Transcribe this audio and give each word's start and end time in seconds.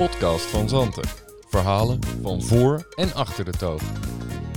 podcast 0.00 0.44
van 0.44 0.68
Zanten. 0.68 1.08
Verhalen 1.48 1.98
van 2.22 2.42
voor 2.42 2.88
en 2.94 3.14
achter 3.14 3.44
de 3.44 3.50
toog. 3.50 3.82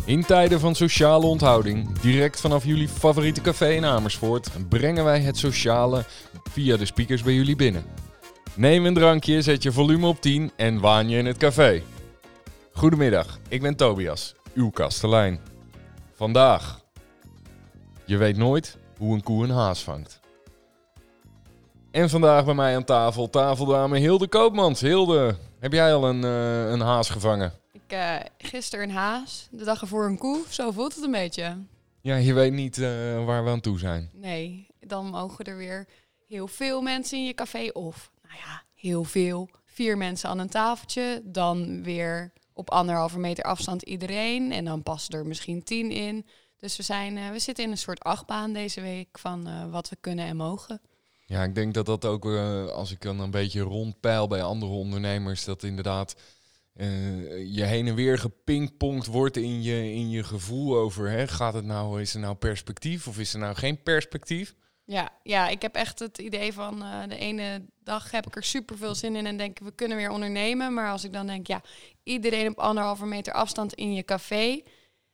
In 0.05 0.25
tijden 0.25 0.59
van 0.59 0.75
sociale 0.75 1.25
onthouding, 1.25 1.99
direct 1.99 2.39
vanaf 2.39 2.65
jullie 2.65 2.87
favoriete 2.87 3.41
café 3.41 3.69
in 3.69 3.85
Amersfoort, 3.85 4.49
brengen 4.69 5.03
wij 5.03 5.19
het 5.19 5.37
sociale 5.37 6.05
via 6.51 6.77
de 6.77 6.85
speakers 6.85 7.23
bij 7.23 7.33
jullie 7.33 7.55
binnen. 7.55 7.85
Neem 8.55 8.85
een 8.85 8.93
drankje, 8.93 9.41
zet 9.41 9.63
je 9.63 9.71
volume 9.71 10.07
op 10.07 10.21
10 10.21 10.51
en 10.55 10.79
waan 10.79 11.09
je 11.09 11.17
in 11.17 11.25
het 11.25 11.37
café. 11.37 11.81
Goedemiddag, 12.73 13.39
ik 13.49 13.61
ben 13.61 13.75
Tobias, 13.75 14.35
uw 14.53 14.69
kastelein. 14.69 15.39
Vandaag. 16.13 16.79
Je 18.05 18.17
weet 18.17 18.37
nooit 18.37 18.77
hoe 18.97 19.13
een 19.13 19.23
koe 19.23 19.43
een 19.43 19.49
haas 19.49 19.83
vangt. 19.83 20.21
En 21.93 22.09
vandaag 22.09 22.45
bij 22.45 22.53
mij 22.53 22.75
aan 22.75 22.83
tafel, 22.83 23.29
tafeldame 23.29 23.97
Hilde 23.97 24.27
Koopmans. 24.27 24.81
Hilde, 24.81 25.35
heb 25.59 25.71
jij 25.71 25.93
al 25.93 26.07
een, 26.09 26.23
eh, 26.23 26.69
een 26.71 26.79
haas 26.79 27.09
gevangen? 27.09 27.53
Ik 27.71 27.93
uh, 27.93 28.15
gisteren 28.37 28.89
een 28.89 28.95
haas, 28.95 29.47
de 29.51 29.63
dag 29.63 29.81
ervoor 29.81 30.05
een 30.05 30.17
koe. 30.17 30.43
Zo 30.49 30.71
voelt 30.71 30.95
het 30.95 31.03
een 31.03 31.11
beetje. 31.11 31.57
Ja, 32.01 32.15
je 32.15 32.33
weet 32.33 32.53
niet 32.53 32.77
eh, 32.77 33.25
waar 33.25 33.43
we 33.43 33.49
aan 33.49 33.59
toe 33.59 33.79
zijn. 33.79 34.09
Nee, 34.13 34.67
dan 34.79 35.05
mogen 35.05 35.45
er 35.45 35.57
weer 35.57 35.87
heel 36.27 36.47
veel 36.47 36.81
mensen 36.81 37.17
in 37.17 37.25
je 37.25 37.33
café. 37.33 37.69
Of, 37.73 38.11
nou 38.23 38.35
ja, 38.35 38.63
heel 38.73 39.03
veel. 39.03 39.49
Vier 39.65 39.97
mensen 39.97 40.29
aan 40.29 40.39
een 40.39 40.49
tafeltje. 40.49 41.21
Dan 41.23 41.83
weer 41.83 42.31
op 42.53 42.69
anderhalve 42.69 43.19
meter 43.19 43.43
afstand 43.43 43.81
iedereen. 43.81 44.51
En 44.51 44.65
dan 44.65 44.83
passen 44.83 45.13
er 45.13 45.25
misschien 45.25 45.63
tien 45.63 45.91
in. 45.91 46.25
Dus 46.59 46.77
we, 46.77 46.83
zijn, 46.83 47.31
we 47.31 47.39
zitten 47.39 47.63
in 47.63 47.71
een 47.71 47.77
soort 47.77 48.03
achtbaan 48.03 48.53
deze 48.53 48.81
week 48.81 49.19
van 49.19 49.69
wat 49.71 49.89
we 49.89 49.97
kunnen 49.99 50.25
en 50.25 50.35
mogen. 50.35 50.81
Ja, 51.33 51.43
ik 51.43 51.55
denk 51.55 51.73
dat 51.73 51.85
dat 51.85 52.05
ook, 52.05 52.25
uh, 52.25 52.67
als 52.67 52.91
ik 52.91 53.01
dan 53.01 53.19
een 53.19 53.31
beetje 53.31 53.61
rondpeil 53.61 54.27
bij 54.27 54.43
andere 54.43 54.71
ondernemers, 54.71 55.43
dat 55.43 55.63
inderdaad 55.63 56.15
uh, 56.75 57.55
je 57.55 57.63
heen 57.63 57.87
en 57.87 57.95
weer 57.95 58.17
gepingpongd 58.17 59.05
wordt 59.05 59.37
in 59.37 59.63
je, 59.63 59.93
in 59.93 60.09
je 60.09 60.23
gevoel 60.23 60.77
over, 60.77 61.09
hè, 61.09 61.27
gaat 61.27 61.53
het 61.53 61.65
nou, 61.65 62.01
is 62.01 62.13
er 62.13 62.19
nou 62.19 62.35
perspectief 62.35 63.07
of 63.07 63.19
is 63.19 63.33
er 63.33 63.39
nou 63.39 63.55
geen 63.55 63.83
perspectief? 63.83 64.55
Ja, 64.85 65.09
ja 65.23 65.47
ik 65.47 65.61
heb 65.61 65.75
echt 65.75 65.99
het 65.99 66.17
idee 66.17 66.53
van 66.53 66.83
uh, 66.83 67.03
de 67.07 67.17
ene 67.17 67.65
dag 67.83 68.11
heb 68.11 68.27
ik 68.27 68.35
er 68.35 68.43
super 68.43 68.77
veel 68.77 68.95
zin 68.95 69.15
in 69.15 69.25
en 69.25 69.37
denk 69.37 69.59
we 69.59 69.71
kunnen 69.71 69.97
weer 69.97 70.09
ondernemen. 70.09 70.73
Maar 70.73 70.91
als 70.91 71.03
ik 71.03 71.13
dan 71.13 71.27
denk, 71.27 71.47
ja, 71.47 71.61
iedereen 72.03 72.49
op 72.49 72.59
anderhalve 72.59 73.05
meter 73.05 73.33
afstand 73.33 73.73
in 73.73 73.93
je 73.93 74.03
café, 74.03 74.61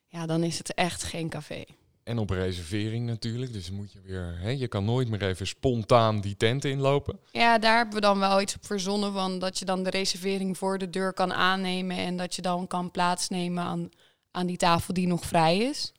ja, 0.08 0.26
dan 0.26 0.44
is 0.44 0.58
het 0.58 0.74
echt 0.74 1.04
geen 1.04 1.30
café. 1.30 1.64
En 2.04 2.18
op 2.18 2.30
reservering 2.30 3.06
natuurlijk. 3.06 3.54
Dus 3.54 3.72
moet 3.72 3.92
je 3.92 4.02
weer. 4.06 4.38
Hè, 4.40 4.50
je 4.50 4.68
kan 4.68 4.86
nooit 4.86 5.10
meer 5.10 5.24
even 5.24 5.48
spontaan 5.48 6.22
die 6.22 6.38
tent 6.38 6.66
inlopen. 6.66 7.20
Ja, 7.32 7.58
daar 7.58 7.78
hebben 7.78 7.96
we 7.96 8.02
dan 8.02 8.20
wel 8.20 8.42
iets 8.42 8.56
op 8.56 8.66
verzonnen 8.66 9.14
van 9.14 9.40
dat 9.40 9.60
je 9.60 9.66
dan 9.66 9.84
de 9.84 9.90
reservering 9.90 10.58
voor 10.58 10.78
de 10.78 10.90
deur 10.90 11.14
kan 11.14 11.34
aannemen. 11.34 11.98
En 11.98 12.18
dat 12.18 12.36
je 12.36 12.42
dan 12.42 12.68
kan 12.68 12.92
plaatsnemen 12.92 13.64
aan, 13.64 13.90
aan 14.32 14.48
die 14.48 14.58
tafel 14.58 14.94
die 14.94 15.08
nog 15.08 15.26
vrij 15.26 15.58
is. 15.58 15.94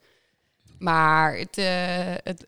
Maar 0.79 1.37
het, 1.37 1.59
uh, 1.59 1.67
het, 2.23 2.47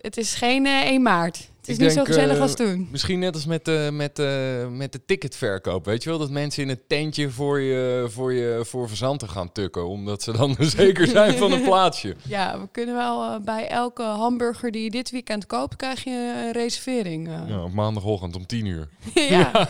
het, 0.00 0.16
is 0.16 0.34
geen 0.34 0.66
uh, 0.66 0.80
1 0.80 1.02
maart. 1.02 1.50
Het 1.66 1.72
is 1.72 1.78
ik 1.78 1.86
niet 1.86 1.94
denk, 1.94 2.06
zo 2.06 2.12
gezellig 2.12 2.36
uh, 2.36 2.42
als 2.42 2.54
toen. 2.54 2.88
Misschien 2.90 3.18
net 3.18 3.34
als 3.34 3.46
met, 3.46 3.68
uh, 3.68 3.90
met, 3.90 4.18
uh, 4.18 4.68
met 4.68 4.92
de 4.92 5.04
ticketverkoop. 5.04 5.84
Weet 5.84 6.02
je 6.02 6.08
wel, 6.08 6.18
dat 6.18 6.30
mensen 6.30 6.62
in 6.62 6.68
het 6.68 6.88
tentje 6.88 7.30
voor 7.30 7.60
je, 7.60 8.06
voor 8.08 8.32
je 8.32 8.60
voor 8.64 8.88
verzanten 8.88 9.28
gaan 9.28 9.52
tukken. 9.52 9.88
Omdat 9.88 10.22
ze 10.22 10.32
dan 10.32 10.56
zeker 10.58 11.06
zijn 11.06 11.34
van 11.34 11.52
een 11.52 11.62
plaatsje. 11.70 12.16
Ja, 12.22 12.60
we 12.60 12.68
kunnen 12.72 12.94
wel 12.94 13.40
bij 13.40 13.68
elke 13.68 14.02
hamburger 14.02 14.70
die 14.70 14.82
je 14.82 14.90
dit 14.90 15.10
weekend 15.10 15.46
koopt, 15.46 15.76
krijg 15.76 16.04
je 16.04 16.42
een 16.46 16.52
reservering. 16.52 17.28
Ja, 17.48 17.62
op 17.62 17.72
maandagochtend 17.72 18.36
om 18.36 18.46
10 18.46 18.66
uur. 18.66 18.88
ja. 19.14 19.50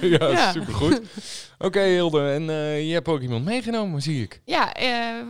ja, 0.00 0.28
ja, 0.28 0.52
supergoed. 0.52 1.00
Oké, 1.58 1.66
okay, 1.66 1.90
Hilde. 1.92 2.30
En 2.30 2.42
je 2.86 2.92
hebt 2.92 3.08
ook 3.08 3.20
iemand 3.20 3.44
meegenomen, 3.44 4.02
zie 4.02 4.22
ik. 4.22 4.40
Ja, 4.44 4.72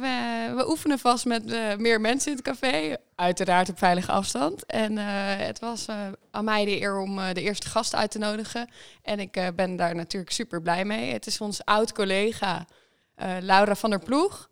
we, 0.01 0.53
we 0.57 0.69
oefenen 0.71 0.99
vast 0.99 1.25
met 1.25 1.45
meer 1.79 2.01
mensen 2.01 2.31
in 2.31 2.37
het 2.37 2.47
café. 2.47 2.97
Uiteraard 3.15 3.69
op 3.69 3.79
veilige 3.79 4.13
afstand. 4.13 4.67
En 4.67 4.97
het 4.97 5.59
was 5.59 5.88
uh, 5.89 6.07
aan 6.31 6.45
mij 6.45 6.65
de 6.65 6.81
eer 6.81 6.99
om 6.99 7.19
uh, 7.19 7.33
de 7.33 7.43
eerste 7.43 7.69
gast 7.69 7.95
uit 7.95 8.11
te 8.11 8.19
nodigen. 8.19 8.69
En 9.03 9.21
ik 9.21 9.53
ben 9.55 9.77
daar 9.77 9.95
natuurlijk 9.95 10.33
super 10.33 10.63
blij 10.63 10.85
mee. 10.85 11.13
Het 11.13 11.27
is 11.27 11.41
ons 11.41 11.65
oud-collega 11.65 12.67
Laura 13.41 13.75
van 13.75 13.91
der 13.91 13.99
Ploeg. 13.99 14.49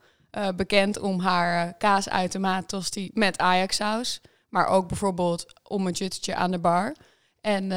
bekend 0.56 0.98
om 0.98 1.20
haar 1.20 1.74
kaas 1.76 2.08
uit 2.08 2.32
de 2.32 2.38
maat 2.38 2.69
tosti 2.69 3.10
met 3.14 3.38
Ajax-saus. 3.38 4.20
Maar 4.48 4.66
ook 4.66 4.88
bijvoorbeeld 4.88 5.47
om 5.62 5.86
een 5.86 5.92
juttetje 5.92 6.34
aan 6.34 6.50
de 6.50 6.58
bar. 6.58 6.94
En 7.41 7.70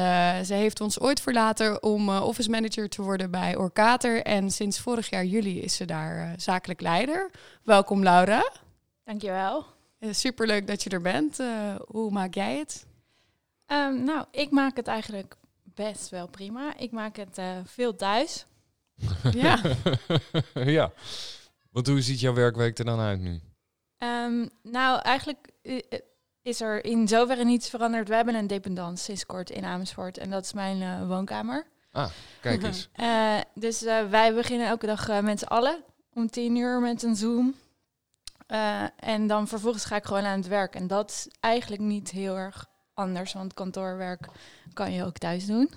ze 0.46 0.54
heeft 0.54 0.80
ons 0.80 1.00
ooit 1.00 1.20
verlaten 1.20 1.82
om 1.82 2.08
office 2.08 2.50
manager 2.50 2.88
te 2.88 3.02
worden 3.02 3.30
bij 3.30 3.56
Orkater. 3.56 4.22
En 4.22 4.50
sinds 4.50 4.80
vorig 4.80 5.10
jaar 5.10 5.24
juli 5.24 5.60
is 5.60 5.76
ze 5.76 5.84
daar 5.84 6.34
zakelijk 6.36 6.80
leider. 6.80 7.30
Welkom 7.64 8.02
Laura. 8.02 8.50
Dankjewel. 9.04 9.64
Super 10.10 10.46
leuk 10.46 10.66
dat 10.66 10.82
je 10.82 10.90
er 10.90 11.00
bent. 11.00 11.38
Hoe 11.86 12.10
maak 12.10 12.34
jij 12.34 12.58
het? 12.58 12.88
Um, 13.72 14.04
nou, 14.04 14.24
ik 14.30 14.50
maak 14.50 14.76
het 14.76 14.86
eigenlijk 14.86 15.36
best 15.74 16.08
wel 16.08 16.28
prima. 16.28 16.76
Ik 16.76 16.90
maak 16.90 17.16
het 17.16 17.38
uh, 17.38 17.46
veel 17.64 17.96
thuis. 17.96 18.46
ja. 19.32 19.60
ja. 20.54 20.92
Want 21.70 21.86
hoe 21.86 22.00
ziet 22.00 22.20
jouw 22.20 22.34
werkweek 22.34 22.78
er 22.78 22.84
dan 22.84 23.00
uit 23.00 23.20
nu? 23.20 23.40
Um, 23.98 24.50
nou, 24.62 25.00
eigenlijk 25.00 25.50
is 26.42 26.60
er 26.60 26.84
in 26.84 27.08
zoverre 27.08 27.44
niets 27.44 27.70
veranderd. 27.70 28.08
We 28.08 28.14
hebben 28.14 28.34
een 28.34 28.46
dependance 28.46 29.04
sinds 29.04 29.26
kort 29.26 29.50
in 29.50 29.64
Amersfoort. 29.64 30.18
En 30.18 30.30
dat 30.30 30.44
is 30.44 30.52
mijn 30.52 30.80
uh, 30.80 31.08
woonkamer. 31.08 31.66
Ah, 31.92 32.10
kijk 32.40 32.62
eens. 32.62 32.88
dus 33.64 33.82
wij 34.10 34.34
beginnen 34.34 34.66
elke 34.66 34.86
dag 34.86 35.22
met 35.22 35.38
z'n 35.38 35.44
allen 35.44 35.84
om 36.14 36.30
tien 36.30 36.56
uur 36.56 36.80
met 36.80 37.02
een 37.02 37.16
Zoom. 37.16 37.54
Uh, 38.48 38.82
en 38.96 39.26
dan 39.26 39.48
vervolgens 39.48 39.84
ga 39.84 39.96
ik 39.96 40.04
gewoon 40.04 40.24
aan 40.24 40.38
het 40.38 40.48
werk. 40.48 40.74
En 40.74 40.86
dat 40.86 41.10
is 41.10 41.28
eigenlijk 41.40 41.82
niet 41.82 42.10
heel 42.10 42.36
erg 42.36 42.66
anders, 43.00 43.32
want 43.32 43.54
kantoorwerk 43.54 44.28
kan 44.72 44.92
je 44.92 45.04
ook 45.04 45.18
thuis 45.18 45.46
doen. 45.46 45.70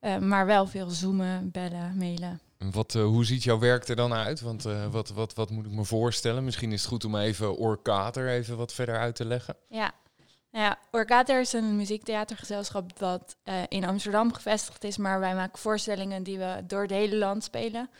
Uh, 0.00 0.18
maar 0.18 0.46
wel 0.46 0.66
veel 0.66 0.88
zoomen, 0.88 1.50
bellen, 1.50 1.96
mailen. 1.96 2.40
En 2.58 2.70
wat, 2.70 2.94
uh, 2.94 3.04
hoe 3.04 3.24
ziet 3.24 3.42
jouw 3.42 3.58
werk 3.58 3.88
er 3.88 3.96
dan 3.96 4.12
uit? 4.12 4.40
Want 4.40 4.62
wat, 4.90 5.08
wat, 5.08 5.34
wat 5.34 5.50
moet 5.50 5.66
ik 5.66 5.72
me 5.72 5.84
voorstellen? 5.84 6.44
Misschien 6.44 6.72
is 6.72 6.80
het 6.80 6.90
goed 6.90 7.04
om 7.04 7.16
even 7.16 7.56
Orkater 7.56 8.28
even 8.28 8.56
wat 8.56 8.72
verder 8.72 8.98
uit 8.98 9.14
te 9.14 9.24
leggen. 9.24 9.56
Ja, 9.68 9.92
nou 10.50 10.64
ja, 10.64 10.78
Orkater 10.90 11.40
is 11.40 11.52
een 11.52 11.76
muziektheatergezelschap 11.76 12.98
dat 12.98 13.36
in 13.68 13.84
Amsterdam 13.84 14.32
gevestigd 14.32 14.84
is. 14.84 14.96
Maar 14.96 15.20
wij 15.20 15.34
maken 15.34 15.58
voorstellingen 15.58 16.22
die 16.22 16.38
we 16.38 16.62
door 16.66 16.82
het 16.82 16.90
hele 16.90 17.16
land 17.16 17.44
spelen. 17.44 17.90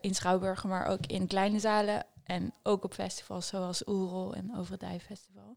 in 0.00 0.14
Schouwburgen, 0.14 0.68
maar 0.68 0.86
ook 0.86 1.06
in 1.06 1.26
kleine 1.26 1.58
zalen 1.58 2.04
en 2.24 2.52
ook 2.62 2.84
op 2.84 2.94
festivals 2.94 3.46
zoals 3.46 3.86
Oerol 3.86 4.34
en 4.34 4.56
Overdijk 4.56 5.02
Festival. 5.02 5.56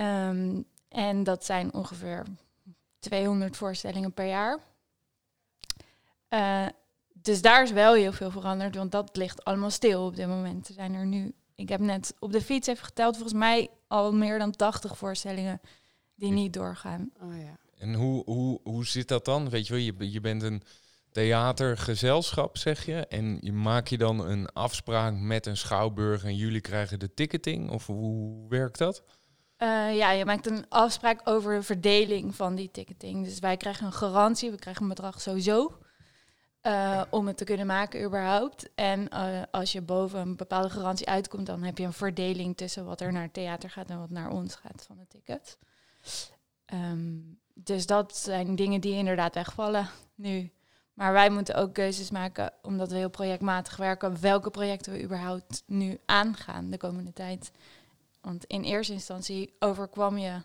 Um, 0.00 0.64
en 0.88 1.24
dat 1.24 1.44
zijn 1.44 1.74
ongeveer 1.74 2.26
200 2.98 3.56
voorstellingen 3.56 4.12
per 4.12 4.26
jaar. 4.26 4.58
Uh, 6.28 6.66
dus 7.12 7.42
daar 7.42 7.62
is 7.62 7.72
wel 7.72 7.94
heel 7.94 8.12
veel 8.12 8.30
veranderd, 8.30 8.76
want 8.76 8.92
dat 8.92 9.16
ligt 9.16 9.44
allemaal 9.44 9.70
stil 9.70 10.06
op 10.06 10.16
dit 10.16 10.26
moment. 10.26 10.68
Er 10.68 10.74
zijn 10.74 10.94
er 10.94 11.06
nu, 11.06 11.34
ik 11.54 11.68
heb 11.68 11.80
net 11.80 12.14
op 12.18 12.32
de 12.32 12.40
fiets 12.40 12.66
even 12.66 12.84
geteld, 12.84 13.14
volgens 13.14 13.38
mij 13.38 13.68
al 13.86 14.12
meer 14.12 14.38
dan 14.38 14.50
80 14.50 14.96
voorstellingen 14.96 15.60
die 16.14 16.32
niet 16.32 16.52
doorgaan. 16.52 17.10
Oh, 17.22 17.36
ja. 17.36 17.58
En 17.78 17.94
hoe, 17.94 18.22
hoe, 18.24 18.60
hoe 18.62 18.86
zit 18.86 19.08
dat 19.08 19.24
dan? 19.24 19.48
Weet 19.48 19.66
je 19.66 19.72
wel, 19.72 19.82
je, 19.82 20.12
je 20.12 20.20
bent 20.20 20.42
een 20.42 20.62
theatergezelschap, 21.10 22.56
zeg 22.56 22.86
je. 22.86 23.06
En 23.06 23.38
je 23.40 23.52
maak 23.52 23.88
je 23.88 23.98
dan 23.98 24.20
een 24.20 24.52
afspraak 24.52 25.14
met 25.14 25.46
een 25.46 25.56
schouwburg 25.56 26.24
en 26.24 26.36
jullie 26.36 26.60
krijgen 26.60 26.98
de 26.98 27.14
ticketing? 27.14 27.70
Of 27.70 27.86
hoe 27.86 28.48
werkt 28.48 28.78
dat? 28.78 29.02
Uh, 29.62 29.96
ja, 29.96 30.10
je 30.10 30.24
maakt 30.24 30.46
een 30.46 30.64
afspraak 30.68 31.20
over 31.24 31.54
de 31.54 31.62
verdeling 31.62 32.34
van 32.34 32.54
die 32.54 32.70
ticketing. 32.70 33.24
Dus 33.24 33.38
wij 33.38 33.56
krijgen 33.56 33.86
een 33.86 33.92
garantie, 33.92 34.50
we 34.50 34.56
krijgen 34.56 34.82
een 34.82 34.88
bedrag 34.88 35.20
sowieso. 35.20 35.78
Uh, 36.62 37.02
om 37.10 37.26
het 37.26 37.36
te 37.36 37.44
kunnen 37.44 37.66
maken 37.66 38.04
überhaupt. 38.04 38.70
En 38.74 39.08
uh, 39.14 39.42
als 39.50 39.72
je 39.72 39.82
boven 39.82 40.20
een 40.20 40.36
bepaalde 40.36 40.70
garantie 40.70 41.08
uitkomt, 41.08 41.46
dan 41.46 41.62
heb 41.62 41.78
je 41.78 41.84
een 41.84 41.92
verdeling 41.92 42.56
tussen 42.56 42.84
wat 42.84 43.00
er 43.00 43.12
naar 43.12 43.30
theater 43.30 43.70
gaat 43.70 43.90
en 43.90 43.98
wat 43.98 44.10
naar 44.10 44.30
ons 44.30 44.54
gaat 44.54 44.84
van 44.86 44.96
de 44.96 45.06
ticket. 45.06 45.58
Um, 46.74 47.38
dus 47.54 47.86
dat 47.86 48.16
zijn 48.16 48.56
dingen 48.56 48.80
die 48.80 48.94
inderdaad 48.94 49.34
wegvallen 49.34 49.88
nu. 50.14 50.52
Maar 50.94 51.12
wij 51.12 51.30
moeten 51.30 51.54
ook 51.54 51.74
keuzes 51.74 52.10
maken, 52.10 52.52
omdat 52.62 52.90
we 52.90 52.96
heel 52.96 53.10
projectmatig 53.10 53.76
werken, 53.76 54.20
welke 54.20 54.50
projecten 54.50 54.92
we 54.92 55.02
überhaupt 55.02 55.62
nu 55.66 55.98
aangaan 56.06 56.70
de 56.70 56.76
komende 56.76 57.12
tijd. 57.12 57.50
Want 58.20 58.44
in 58.44 58.62
eerste 58.62 58.92
instantie 58.92 59.52
overkwam 59.58 60.18
je 60.18 60.42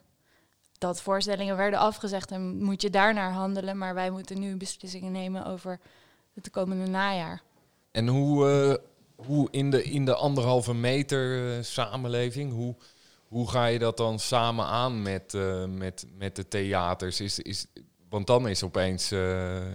dat 0.78 1.02
voorstellingen 1.02 1.58
werden 1.58 1.80
afgezegd 1.80 2.32
en 2.32 2.64
moet 2.64 2.82
je 2.82 2.90
daarnaar 2.90 3.32
handelen. 3.32 3.78
Maar 3.78 3.94
wij 3.94 4.10
moeten 4.10 4.40
nu 4.40 4.56
beslissingen 4.56 5.12
nemen 5.12 5.46
over 5.46 5.80
het 6.34 6.50
komende 6.50 6.86
najaar. 6.86 7.42
En 7.92 8.08
hoe, 8.08 8.50
uh, 8.50 9.26
hoe 9.26 9.48
in, 9.52 9.72
de, 9.72 9.84
in 9.84 10.06
de 10.06 10.16
anderhalve 10.16 10.74
meter 10.74 11.56
uh, 11.58 11.64
samenleving, 11.64 12.52
hoe, 12.54 12.76
hoe 13.28 13.50
ga 13.50 13.66
je 13.66 13.80
dat 13.80 13.98
dan 13.98 14.20
samen 14.20 14.66
aan 14.66 15.02
met, 15.02 15.34
uh, 15.34 15.66
met, 15.66 16.06
met 16.18 16.36
de 16.36 16.48
theaters? 16.48 17.22
Is, 17.22 17.40
is, 17.40 17.66
want 18.10 18.28
dan 18.28 18.48
is 18.48 18.64
opeens 18.64 19.12
uh, 19.12 19.20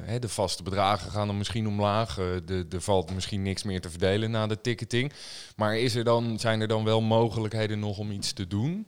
hè, 0.03 0.19
de 0.19 0.29
vaste 0.29 0.63
bedragen 0.63 1.11
gaan 1.11 1.27
dan 1.27 1.39
misschien 1.39 1.69
omlaag. 1.69 2.19
Uh, 2.19 2.73
er 2.73 2.81
valt 2.81 3.15
misschien 3.15 3.43
niks 3.43 3.63
meer 3.63 3.81
te 3.81 3.91
verdelen 3.91 4.31
na 4.31 4.47
de 4.47 4.61
ticketing. 4.61 5.13
Maar 5.57 5.79
is 5.79 5.95
er 5.95 6.05
dan, 6.05 6.39
zijn 6.39 6.61
er 6.61 6.69
dan 6.69 6.85
wel 6.85 7.01
mogelijkheden 7.01 7.79
nog 7.79 7.99
om 7.99 8.11
iets 8.11 8.33
te 8.33 8.47
doen? 8.47 8.87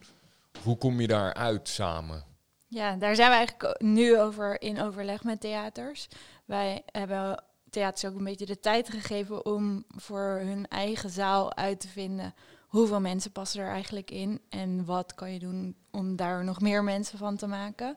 Hoe 0.62 0.76
kom 0.78 1.00
je 1.00 1.06
daar 1.06 1.34
uit 1.34 1.68
samen? 1.68 2.24
Ja, 2.66 2.96
daar 2.96 3.14
zijn 3.14 3.30
we 3.30 3.36
eigenlijk 3.36 3.82
nu 3.82 4.18
over 4.18 4.60
in 4.62 4.82
overleg 4.82 5.24
met 5.24 5.40
theaters. 5.40 6.08
Wij 6.44 6.82
hebben 6.86 7.44
theaters 7.70 8.04
ook 8.04 8.18
een 8.18 8.24
beetje 8.24 8.46
de 8.46 8.60
tijd 8.60 8.90
gegeven 8.90 9.46
om 9.46 9.84
voor 9.88 10.40
hun 10.44 10.68
eigen 10.68 11.10
zaal 11.10 11.56
uit 11.56 11.80
te 11.80 11.88
vinden 11.88 12.34
hoeveel 12.72 13.00
mensen 13.00 13.32
passen 13.32 13.62
er 13.62 13.70
eigenlijk 13.70 14.10
in 14.10 14.40
en 14.48 14.84
wat 14.84 15.14
kan 15.14 15.32
je 15.32 15.38
doen 15.38 15.76
om 15.90 16.16
daar 16.16 16.44
nog 16.44 16.60
meer 16.60 16.84
mensen 16.84 17.18
van 17.18 17.36
te 17.36 17.46
maken. 17.46 17.96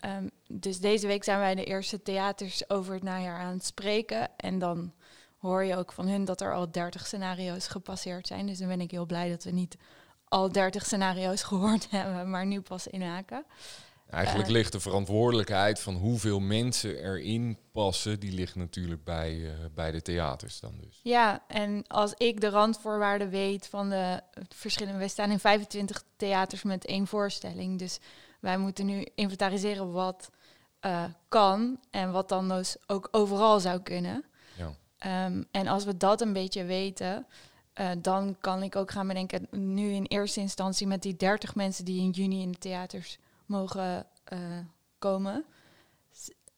Ehm, 0.00 0.28
dus 0.48 0.78
deze 0.78 1.06
week 1.06 1.24
zijn 1.24 1.38
wij 1.38 1.54
de 1.54 1.64
eerste 1.64 2.02
theaters 2.02 2.70
over 2.70 2.94
het 2.94 3.02
najaar 3.02 3.38
aan 3.38 3.52
het 3.52 3.64
spreken. 3.64 4.36
En 4.36 4.58
dan 4.58 4.92
hoor 5.38 5.64
je 5.64 5.76
ook 5.76 5.92
van 5.92 6.08
hun 6.08 6.24
dat 6.24 6.40
er 6.40 6.54
al 6.54 6.70
30 6.70 7.06
scenario's 7.06 7.66
gepasseerd 7.66 8.26
zijn. 8.26 8.46
Dus 8.46 8.58
dan 8.58 8.68
ben 8.68 8.80
ik 8.80 8.90
heel 8.90 9.06
blij 9.06 9.28
dat 9.28 9.44
we 9.44 9.50
niet 9.50 9.76
al 10.24 10.52
30 10.52 10.84
scenario's 10.84 11.42
gehoord 11.50 11.90
hebben, 11.90 12.30
maar 12.30 12.46
nu 12.46 12.60
pas 12.60 12.86
inhaken. 12.86 13.44
Eigenlijk 14.10 14.48
uh, 14.48 14.54
ligt 14.54 14.72
de 14.72 14.80
verantwoordelijkheid 14.80 15.80
van 15.80 15.94
hoeveel 15.94 16.40
mensen 16.40 17.02
erin 17.02 17.58
passen, 17.72 18.20
die 18.20 18.32
ligt 18.32 18.54
natuurlijk 18.54 19.04
bij, 19.04 19.34
uh, 19.34 19.50
bij 19.74 19.90
de 19.90 20.02
theaters 20.02 20.60
dan 20.60 20.74
dus. 20.80 21.00
Ja, 21.02 21.44
en 21.48 21.86
als 21.86 22.14
ik 22.16 22.40
de 22.40 22.48
randvoorwaarden 22.48 23.30
weet 23.30 23.66
van 23.66 23.90
de 23.90 24.20
verschillende... 24.48 24.98
We 24.98 25.08
staan 25.08 25.30
in 25.30 25.38
25 25.38 26.02
theaters 26.16 26.62
met 26.62 26.86
één 26.86 27.06
voorstelling, 27.06 27.78
dus 27.78 27.98
wij 28.40 28.58
moeten 28.58 28.86
nu 28.86 29.06
inventariseren 29.14 29.92
wat 29.92 30.30
uh, 30.86 31.04
kan 31.28 31.80
en 31.90 32.12
wat 32.12 32.28
dan 32.28 32.48
dus 32.48 32.76
ook 32.86 33.08
overal 33.10 33.60
zou 33.60 33.80
kunnen. 33.80 34.24
Ja. 34.56 35.26
Um, 35.26 35.46
en 35.50 35.66
als 35.66 35.84
we 35.84 35.96
dat 35.96 36.20
een 36.20 36.32
beetje 36.32 36.64
weten, 36.64 37.26
uh, 37.80 37.90
dan 37.98 38.36
kan 38.40 38.62
ik 38.62 38.76
ook 38.76 38.90
gaan 38.90 39.06
bedenken, 39.06 39.46
nu 39.50 39.90
in 39.90 40.04
eerste 40.04 40.40
instantie 40.40 40.86
met 40.86 41.02
die 41.02 41.16
30 41.16 41.54
mensen 41.54 41.84
die 41.84 42.00
in 42.00 42.10
juni 42.10 42.42
in 42.42 42.52
de 42.52 42.58
theaters 42.58 43.18
mogen 43.46 44.06
uh, 44.32 44.38
komen, 44.98 45.44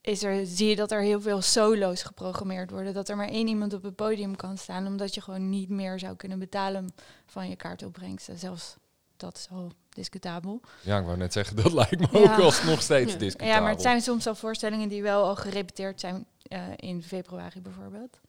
is 0.01 0.23
er, 0.23 0.47
zie 0.47 0.69
je 0.69 0.77
dat 0.77 0.91
er 0.91 1.01
heel 1.01 1.21
veel 1.21 1.43
solo's 1.43 2.03
geprogrammeerd 2.03 2.71
worden. 2.71 2.95
Dat 2.95 3.09
er 3.09 3.17
maar 3.17 3.29
één 3.29 3.49
iemand 3.49 3.73
op 3.73 3.83
het 3.83 3.97
podium 3.97 4.37
kan 4.37 4.59
staan, 4.59 4.87
omdat 4.87 5.15
je 5.15 5.21
gewoon 5.21 5.49
niet 5.49 5.69
meer 5.69 5.99
zou 5.99 6.17
kunnen 6.17 6.39
betalen 6.39 6.95
van 7.27 7.49
je 7.49 7.57
kaartopbrengsten. 7.57 8.39
Zelfs 8.39 8.77
dat 9.23 9.37
is 9.37 9.49
al 9.51 9.73
discutabel. 9.89 10.61
Ja, 10.81 10.99
ik 10.99 11.05
wou 11.05 11.17
net 11.17 11.33
zeggen, 11.33 11.57
dat 11.57 11.73
lijkt 11.83 11.99
me 11.99 12.09
ook 12.13 12.39
als 12.39 12.63
nog 12.63 12.83
steeds 12.83 13.19
discutabel. 13.19 13.55
Ja, 13.55 13.61
maar 13.61 13.71
het 13.71 13.83
zijn 13.83 14.01
soms 14.01 14.27
al 14.27 14.35
voorstellingen 14.35 14.89
die 14.89 15.03
wel 15.03 15.25
al 15.25 15.37
gerepeteerd 15.37 16.01
zijn 16.01 16.27
uh, 16.49 16.63
in 16.77 17.03
februari 17.03 17.61
bijvoorbeeld. 17.61 18.21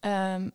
Um, 0.00 0.52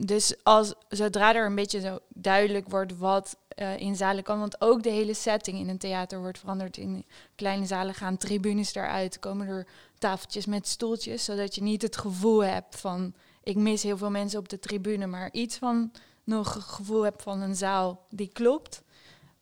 dus 0.00 0.34
als, 0.42 0.74
zodra 0.88 1.34
er 1.34 1.46
een 1.46 1.54
beetje 1.54 1.80
zo 1.80 1.98
duidelijk 2.08 2.68
wordt 2.68 2.96
wat 2.98 3.36
uh, 3.58 3.78
in 3.78 3.96
zalen 3.96 4.22
kan, 4.22 4.38
want 4.38 4.60
ook 4.60 4.82
de 4.82 4.90
hele 4.90 5.14
setting 5.14 5.58
in 5.58 5.68
een 5.68 5.78
theater 5.78 6.20
wordt 6.20 6.38
veranderd. 6.38 6.76
In 6.76 7.04
kleine 7.34 7.66
zalen 7.66 7.94
gaan 7.94 8.16
tribunes 8.16 8.74
eruit, 8.74 9.18
komen 9.18 9.48
er 9.48 9.66
tafeltjes 9.98 10.46
met 10.46 10.68
stoeltjes, 10.68 11.24
zodat 11.24 11.54
je 11.54 11.62
niet 11.62 11.82
het 11.82 11.96
gevoel 11.96 12.44
hebt 12.44 12.76
van 12.80 13.14
ik 13.42 13.56
mis 13.56 13.82
heel 13.82 13.96
veel 13.96 14.10
mensen 14.10 14.38
op 14.38 14.48
de 14.48 14.58
tribune, 14.58 15.06
maar 15.06 15.32
iets 15.32 15.56
van 15.56 15.92
nog 16.24 16.66
gevoel 16.76 17.02
hebt 17.02 17.22
van 17.22 17.40
een 17.40 17.56
zaal 17.56 18.06
die 18.10 18.28
klopt. 18.32 18.82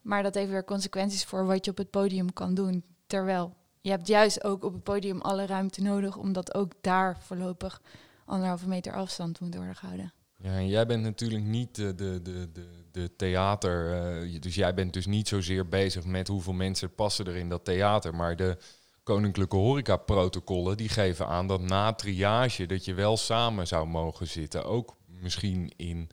Maar 0.05 0.23
dat 0.23 0.35
heeft 0.35 0.51
weer 0.51 0.65
consequenties 0.65 1.25
voor 1.25 1.47
wat 1.47 1.65
je 1.65 1.71
op 1.71 1.77
het 1.77 1.91
podium 1.91 2.33
kan 2.33 2.55
doen. 2.55 2.85
Terwijl 3.06 3.55
je 3.81 3.91
hebt 3.91 4.06
juist 4.06 4.45
ook 4.45 4.65
op 4.65 4.73
het 4.73 4.83
podium 4.83 5.21
alle 5.21 5.47
ruimte 5.47 5.83
nodig, 5.83 6.17
omdat 6.17 6.55
ook 6.55 6.73
daar 6.81 7.19
voorlopig 7.21 7.81
anderhalve 8.25 8.69
meter 8.69 8.93
afstand 8.93 9.41
moet 9.41 9.55
worden 9.55 9.77
gehouden. 9.77 10.12
Ja, 10.37 10.51
en 10.51 10.69
jij 10.69 10.87
bent 10.87 11.03
natuurlijk 11.03 11.45
niet 11.45 11.75
de, 11.75 11.95
de, 11.95 12.23
de, 12.23 12.49
de, 12.91 13.17
theater, 13.17 14.05
uh, 14.25 14.41
dus 14.41 14.55
jij 14.55 14.75
bent 14.75 14.93
dus 14.93 15.06
niet 15.06 15.29
zozeer 15.29 15.69
bezig 15.69 16.05
met 16.05 16.29
hoeveel 16.29 16.53
mensen 16.53 16.95
passen 16.95 17.27
er 17.27 17.37
in 17.37 17.49
dat 17.49 17.65
theater, 17.65 18.15
maar 18.15 18.37
de 18.37 18.57
koninklijke 19.03 19.57
horecaprotocollen 19.57 20.77
die 20.77 20.89
geven 20.89 21.27
aan 21.27 21.47
dat 21.47 21.61
na 21.61 21.93
triage 21.93 22.67
dat 22.67 22.85
je 22.85 22.95
wel 22.95 23.17
samen 23.17 23.67
zou 23.67 23.87
mogen 23.87 24.27
zitten, 24.27 24.65
ook 24.65 24.97
misschien 25.07 25.73
in 25.77 26.11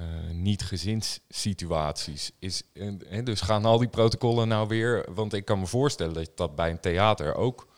uh, 0.00 0.30
niet-gezinssituaties. 0.30 2.32
Is, 2.38 2.62
uh, 2.72 3.24
dus 3.24 3.40
gaan 3.40 3.64
al 3.64 3.78
die 3.78 3.88
protocollen 3.88 4.48
nou 4.48 4.68
weer, 4.68 5.08
want 5.14 5.32
ik 5.32 5.44
kan 5.44 5.58
me 5.58 5.66
voorstellen 5.66 6.14
dat 6.14 6.30
dat 6.34 6.54
bij 6.54 6.70
een 6.70 6.80
theater 6.80 7.34
ook 7.34 7.74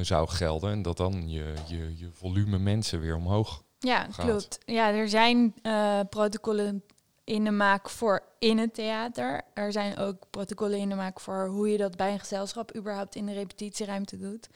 zou 0.00 0.28
gelden 0.28 0.70
en 0.70 0.82
dat 0.82 0.96
dan 0.96 1.28
je, 1.28 1.54
je, 1.66 1.92
je 1.96 2.10
volume 2.12 2.58
mensen 2.58 3.00
weer 3.00 3.16
omhoog 3.16 3.64
ja, 3.84 4.06
klopt. 4.16 4.58
Ja, 4.64 4.92
er 4.92 5.08
zijn 5.08 5.54
uh, 5.62 6.00
protocollen 6.10 6.84
in 7.24 7.44
de 7.44 7.50
maak 7.50 7.90
voor 7.90 8.22
in 8.38 8.58
het 8.58 8.74
theater. 8.74 9.42
Er 9.54 9.72
zijn 9.72 9.96
ook 9.96 10.30
protocollen 10.30 10.78
in 10.78 10.88
de 10.88 10.94
maak 10.94 11.20
voor 11.20 11.46
hoe 11.46 11.68
je 11.68 11.78
dat 11.78 11.96
bij 11.96 12.12
een 12.12 12.20
gezelschap 12.20 12.76
überhaupt 12.76 13.14
in 13.14 13.26
de 13.26 13.32
repetitieruimte 13.32 14.16
doet. 14.16 14.48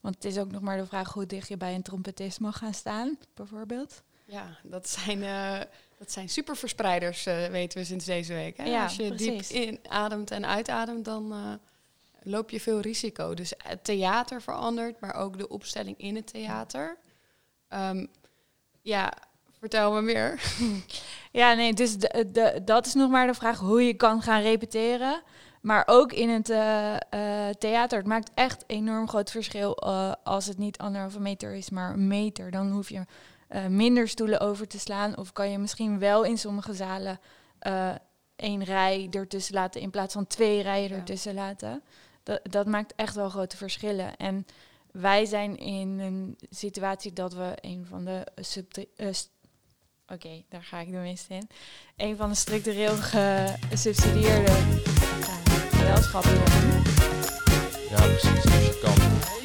Want 0.00 0.14
het 0.14 0.24
is 0.24 0.38
ook 0.38 0.50
nog 0.50 0.60
maar 0.60 0.76
de 0.76 0.86
vraag 0.86 1.12
hoe 1.12 1.26
dicht 1.26 1.48
je 1.48 1.56
bij 1.56 1.74
een 1.74 1.82
trompetist 1.82 2.40
mag 2.40 2.58
gaan 2.58 2.74
staan, 2.74 3.18
bijvoorbeeld. 3.34 4.02
Ja, 4.24 4.58
dat 4.62 4.88
zijn, 4.88 5.18
uh, 5.18 5.60
dat 6.04 6.12
zijn 6.12 6.28
superverspreiders, 6.28 7.26
uh, 7.26 7.46
weten 7.46 7.78
we 7.78 7.84
sinds 7.84 8.04
deze 8.04 8.34
week. 8.34 8.56
Hè? 8.56 8.64
Ja, 8.64 8.82
Als 8.82 8.96
je 8.96 9.08
precies. 9.08 9.48
diep 9.48 9.84
inademt 9.84 10.30
en 10.30 10.46
uitademt, 10.46 11.04
dan 11.04 11.32
uh, 11.32 11.52
loop 12.22 12.50
je 12.50 12.60
veel 12.60 12.80
risico. 12.80 13.34
Dus 13.34 13.52
het 13.56 13.84
theater 13.84 14.42
verandert, 14.42 15.00
maar 15.00 15.14
ook 15.14 15.38
de 15.38 15.48
opstelling 15.48 15.98
in 15.98 16.16
het 16.16 16.26
theater. 16.26 16.96
Um, 17.74 18.08
ja, 18.82 19.12
vertel 19.58 19.92
me 19.92 20.02
meer. 20.02 20.40
Ja, 21.30 21.54
nee, 21.54 21.72
dus 21.72 21.96
de, 21.96 22.30
de, 22.32 22.60
dat 22.64 22.86
is 22.86 22.94
nog 22.94 23.10
maar 23.10 23.26
de 23.26 23.34
vraag 23.34 23.58
hoe 23.58 23.86
je 23.86 23.94
kan 23.94 24.22
gaan 24.22 24.42
repeteren. 24.42 25.22
Maar 25.60 25.82
ook 25.86 26.12
in 26.12 26.28
het 26.28 26.50
uh, 26.50 26.96
uh, 27.14 27.48
theater. 27.58 27.98
Het 27.98 28.06
maakt 28.06 28.30
echt 28.34 28.64
enorm 28.66 29.08
groot 29.08 29.30
verschil 29.30 29.82
uh, 29.86 30.12
als 30.24 30.46
het 30.46 30.58
niet 30.58 30.78
anderhalve 30.78 31.20
meter 31.20 31.54
is, 31.54 31.70
maar 31.70 31.92
een 31.92 32.06
meter. 32.06 32.50
Dan 32.50 32.70
hoef 32.70 32.88
je 32.88 33.04
minder 33.68 34.08
stoelen 34.08 34.40
over 34.40 34.68
te 34.68 34.78
slaan. 34.78 35.16
Of 35.16 35.32
kan 35.32 35.50
je 35.50 35.58
misschien 35.58 35.98
wel 35.98 36.24
in 36.24 36.38
sommige 36.38 36.74
zalen 36.74 37.20
één 38.36 38.64
rij 38.64 39.08
ertussen 39.10 39.54
laten 39.54 39.80
in 39.80 39.90
plaats 39.90 40.14
van 40.14 40.26
twee 40.26 40.62
rijen 40.62 40.88
ja. 40.88 40.96
ertussen 40.96 41.34
laten. 41.34 41.82
Dat, 42.22 42.40
dat 42.42 42.66
maakt 42.66 42.92
echt 42.96 43.14
wel 43.14 43.28
grote 43.28 43.56
verschillen. 43.56 44.16
En 44.16 44.46
wij 44.92 45.24
zijn 45.24 45.56
in 45.56 45.98
een 45.98 46.38
situatie 46.50 47.12
dat 47.12 47.34
we 47.34 47.52
een 47.60 47.86
van 47.88 48.04
de 48.04 48.26
uh, 48.96 49.08
Oké, 50.08 50.26
okay, 50.26 50.44
daar 50.48 50.62
ga 50.62 50.80
ik 50.80 50.90
de 50.90 50.96
mist 50.96 51.26
in. 51.28 51.48
Een 51.96 52.16
van 52.16 52.28
de 52.28 52.34
structureel 52.34 52.94
gesubsidieerde 53.70 54.52
gewelschappen 55.70 56.42
hebben. 56.42 56.92
Ja, 57.90 57.96
precies. 57.96 58.42
Dus 58.42 58.66
je 58.66 58.78
kan, 58.82 59.43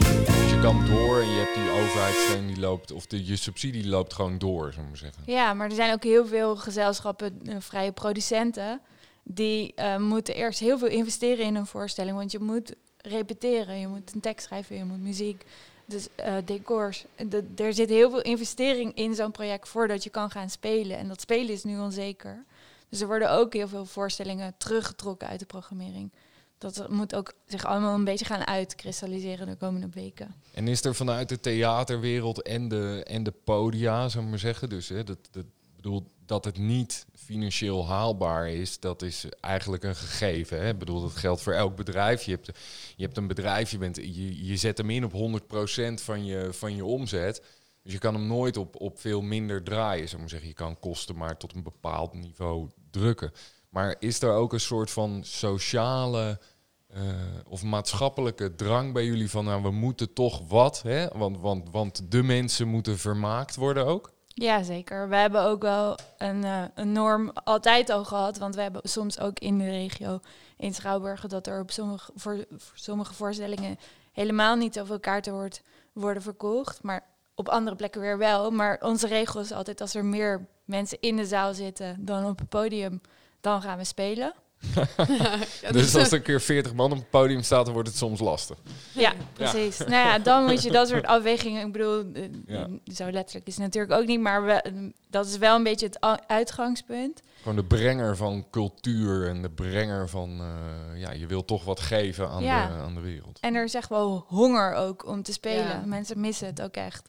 kan 0.61 0.85
door 0.85 1.19
en 1.19 1.29
je 1.29 1.37
hebt 1.37 1.55
die 1.55 1.69
overheidssteun 1.69 2.47
die 2.47 2.59
loopt, 2.59 2.91
of 2.91 3.05
de, 3.05 3.25
je 3.25 3.35
subsidie 3.35 3.87
loopt 3.87 4.13
gewoon 4.13 4.37
door, 4.37 4.73
zou 4.73 4.81
ik 4.81 4.87
maar 4.87 4.97
zeggen. 4.97 5.23
Ja, 5.25 5.53
maar 5.53 5.69
er 5.69 5.75
zijn 5.75 5.93
ook 5.93 6.03
heel 6.03 6.25
veel 6.25 6.55
gezelschappen, 6.55 7.39
uh, 7.43 7.55
vrije 7.59 7.91
producenten, 7.91 8.81
die 9.23 9.73
uh, 9.75 9.97
moeten 9.97 10.35
eerst 10.35 10.59
heel 10.59 10.77
veel 10.77 10.87
investeren 10.87 11.45
in 11.45 11.55
een 11.55 11.65
voorstelling. 11.65 12.17
Want 12.17 12.31
je 12.31 12.39
moet 12.39 12.75
repeteren, 12.97 13.79
je 13.79 13.87
moet 13.87 14.13
een 14.13 14.19
tekst 14.19 14.45
schrijven, 14.45 14.75
je 14.75 14.83
moet 14.83 15.01
muziek, 15.01 15.45
dus 15.85 16.07
uh, 16.19 16.35
decors. 16.45 17.05
De, 17.27 17.45
er 17.55 17.73
zit 17.73 17.89
heel 17.89 18.09
veel 18.09 18.21
investering 18.21 18.95
in 18.95 19.15
zo'n 19.15 19.31
project 19.31 19.69
voordat 19.69 20.03
je 20.03 20.09
kan 20.09 20.31
gaan 20.31 20.49
spelen. 20.49 20.97
En 20.97 21.07
dat 21.07 21.21
spelen 21.21 21.53
is 21.53 21.63
nu 21.63 21.79
onzeker. 21.79 22.43
Dus 22.89 23.01
er 23.01 23.07
worden 23.07 23.31
ook 23.31 23.53
heel 23.53 23.67
veel 23.67 23.85
voorstellingen 23.85 24.53
teruggetrokken 24.57 25.27
uit 25.27 25.39
de 25.39 25.45
programmering. 25.45 26.11
Dat 26.59 26.89
moet 26.89 27.15
ook 27.15 27.33
zich 27.45 27.65
allemaal 27.65 27.95
een 27.95 28.03
beetje 28.03 28.25
gaan 28.25 28.47
uitkristalliseren 28.47 29.47
de 29.47 29.55
komende 29.55 29.89
weken. 29.91 30.35
En 30.53 30.67
is 30.67 30.83
er 30.83 30.95
vanuit 30.95 31.29
de 31.29 31.39
theaterwereld 31.39 32.41
en 32.41 32.67
de, 32.67 33.03
en 33.07 33.23
de 33.23 33.33
podia, 33.43 34.09
zou 34.09 34.23
ik 34.23 34.29
maar 34.29 34.39
zeggen, 34.39 34.69
dus 34.69 34.89
hè, 34.89 35.03
dat, 35.03 35.17
dat 35.31 35.45
bedoel 35.75 36.05
dat 36.25 36.45
het 36.45 36.57
niet 36.57 37.05
financieel 37.15 37.87
haalbaar 37.87 38.49
is, 38.49 38.79
dat 38.79 39.01
is 39.01 39.25
eigenlijk 39.39 39.83
een 39.83 39.95
gegeven. 39.95 40.61
Hè? 40.61 40.69
Ik 40.69 40.79
bedoel, 40.79 41.01
dat 41.01 41.15
geldt 41.15 41.41
voor 41.41 41.53
elk 41.53 41.75
bedrijf. 41.75 42.23
Je 42.23 42.31
hebt, 42.31 42.45
je 42.95 43.03
hebt 43.03 43.17
een 43.17 43.27
bedrijf, 43.27 43.71
je, 43.71 43.77
bent, 43.77 43.95
je, 43.95 44.45
je 44.45 44.57
zet 44.57 44.77
hem 44.77 44.89
in 44.89 45.05
op 45.05 45.41
100% 45.41 45.93
van 45.93 46.25
je, 46.25 46.49
van 46.51 46.75
je 46.75 46.85
omzet. 46.85 47.43
Dus 47.83 47.93
je 47.93 47.99
kan 47.99 48.13
hem 48.13 48.27
nooit 48.27 48.57
op, 48.57 48.81
op 48.81 48.99
veel 48.99 49.21
minder 49.21 49.63
draaien. 49.63 50.07
Zou 50.07 50.19
maar 50.19 50.29
zeggen. 50.29 50.47
Je 50.47 50.53
kan 50.53 50.79
kosten 50.79 51.15
maar 51.15 51.37
tot 51.37 51.53
een 51.53 51.63
bepaald 51.63 52.13
niveau 52.13 52.69
drukken. 52.91 53.31
Maar 53.69 53.95
is 53.99 54.21
er 54.21 54.33
ook 54.33 54.53
een 54.53 54.59
soort 54.59 54.91
van 54.91 55.21
sociale 55.23 56.39
uh, 56.95 57.01
of 57.47 57.63
maatschappelijke 57.63 58.55
drang 58.55 58.93
bij 58.93 59.05
jullie 59.05 59.29
van 59.29 59.45
nou, 59.45 59.61
we 59.61 59.71
moeten 59.71 60.13
toch 60.13 60.41
wat, 60.47 60.81
hè? 60.81 61.07
Want, 61.07 61.39
want, 61.39 61.69
want 61.71 62.11
de 62.11 62.23
mensen 62.23 62.67
moeten 62.67 62.97
vermaakt 62.97 63.55
worden 63.55 63.85
ook? 63.85 64.11
Ja, 64.39 64.63
zeker. 64.63 65.09
We 65.09 65.15
hebben 65.15 65.43
ook 65.43 65.61
wel 65.61 65.97
een, 66.17 66.43
uh, 66.43 66.63
een 66.75 66.91
norm 66.91 67.31
altijd 67.43 67.89
al 67.89 68.05
gehad. 68.05 68.37
Want 68.37 68.55
we 68.55 68.61
hebben 68.61 68.81
soms 68.83 69.19
ook 69.19 69.39
in 69.39 69.57
de 69.57 69.69
regio 69.69 70.19
in 70.57 70.73
Schouwburgen 70.73 71.29
dat 71.29 71.47
er 71.47 71.61
op 71.61 71.71
sommige, 71.71 72.11
voor 72.15 72.45
sommige 72.73 73.13
voorstellingen 73.13 73.79
helemaal 74.11 74.55
niet 74.55 74.73
zoveel 74.73 74.99
kaarten 74.99 75.33
wordt, 75.33 75.61
worden 75.93 76.23
verkocht. 76.23 76.83
Maar 76.83 77.05
op 77.35 77.49
andere 77.49 77.75
plekken 77.75 78.01
weer 78.01 78.17
wel. 78.17 78.51
Maar 78.51 78.77
onze 78.81 79.07
regel 79.07 79.39
is 79.39 79.51
altijd 79.51 79.81
als 79.81 79.95
er 79.95 80.05
meer 80.05 80.47
mensen 80.65 80.97
in 80.99 81.15
de 81.15 81.25
zaal 81.25 81.53
zitten 81.53 82.05
dan 82.05 82.25
op 82.25 82.39
het 82.39 82.49
podium, 82.49 83.01
dan 83.41 83.61
gaan 83.61 83.77
we 83.77 83.83
spelen. 83.83 84.33
Ja, 85.61 85.71
dus 85.71 85.91
dat- 85.91 86.01
als 86.01 86.11
er 86.11 86.17
een 86.17 86.21
keer 86.21 86.41
40 86.41 86.73
man 86.73 86.91
op 86.91 86.97
het 86.97 87.09
podium 87.09 87.41
staat, 87.43 87.65
dan 87.65 87.73
wordt 87.73 87.89
het 87.89 87.97
soms 87.97 88.19
lastig. 88.19 88.57
Ja, 88.93 89.13
precies. 89.33 89.77
Nou 89.77 89.91
ja, 89.91 90.19
dan 90.19 90.45
moet 90.45 90.63
je 90.63 90.71
dat 90.71 90.87
soort 90.87 91.05
afwegingen. 91.15 91.65
Ik 91.65 91.71
bedoel, 91.71 92.11
eh, 92.13 92.23
Ja. 92.45 92.67
zo 92.93 93.11
letterlijk 93.11 93.47
is 93.47 93.53
het 93.53 93.63
natuurlijk 93.63 93.93
ook 94.01 94.05
niet, 94.07 94.19
maar 94.19 94.45
we, 94.45 94.91
dat 95.09 95.25
is 95.25 95.37
wel 95.37 95.55
een 95.55 95.63
beetje 95.63 95.85
het 95.85 95.99
uitgangspunt. 96.27 97.21
Gewoon 97.41 97.55
de 97.55 97.63
brenger 97.63 98.15
van 98.17 98.45
cultuur 98.51 99.27
en 99.29 99.41
de 99.41 99.49
brenger 99.49 100.09
van, 100.09 100.39
eh, 100.39 100.99
ja, 101.01 101.11
je 101.11 101.25
wil 101.27 101.45
toch 101.45 101.63
wat 101.65 101.79
geven 101.79 102.29
aan, 102.29 102.43
Ja. 102.43 102.67
de, 102.67 102.73
aan 102.73 102.93
de 102.95 103.01
wereld. 103.01 103.39
En 103.39 103.55
er 103.55 103.63
is 103.63 103.73
echt 103.73 103.89
wel 103.89 104.25
honger 104.27 104.73
ook 104.73 105.05
om 105.07 105.23
te 105.23 105.31
spelen. 105.33 105.65
Ja. 105.67 105.83
Mensen 105.85 106.19
missen 106.19 106.47
het 106.47 106.61
ook 106.61 106.75
echt. 106.75 107.07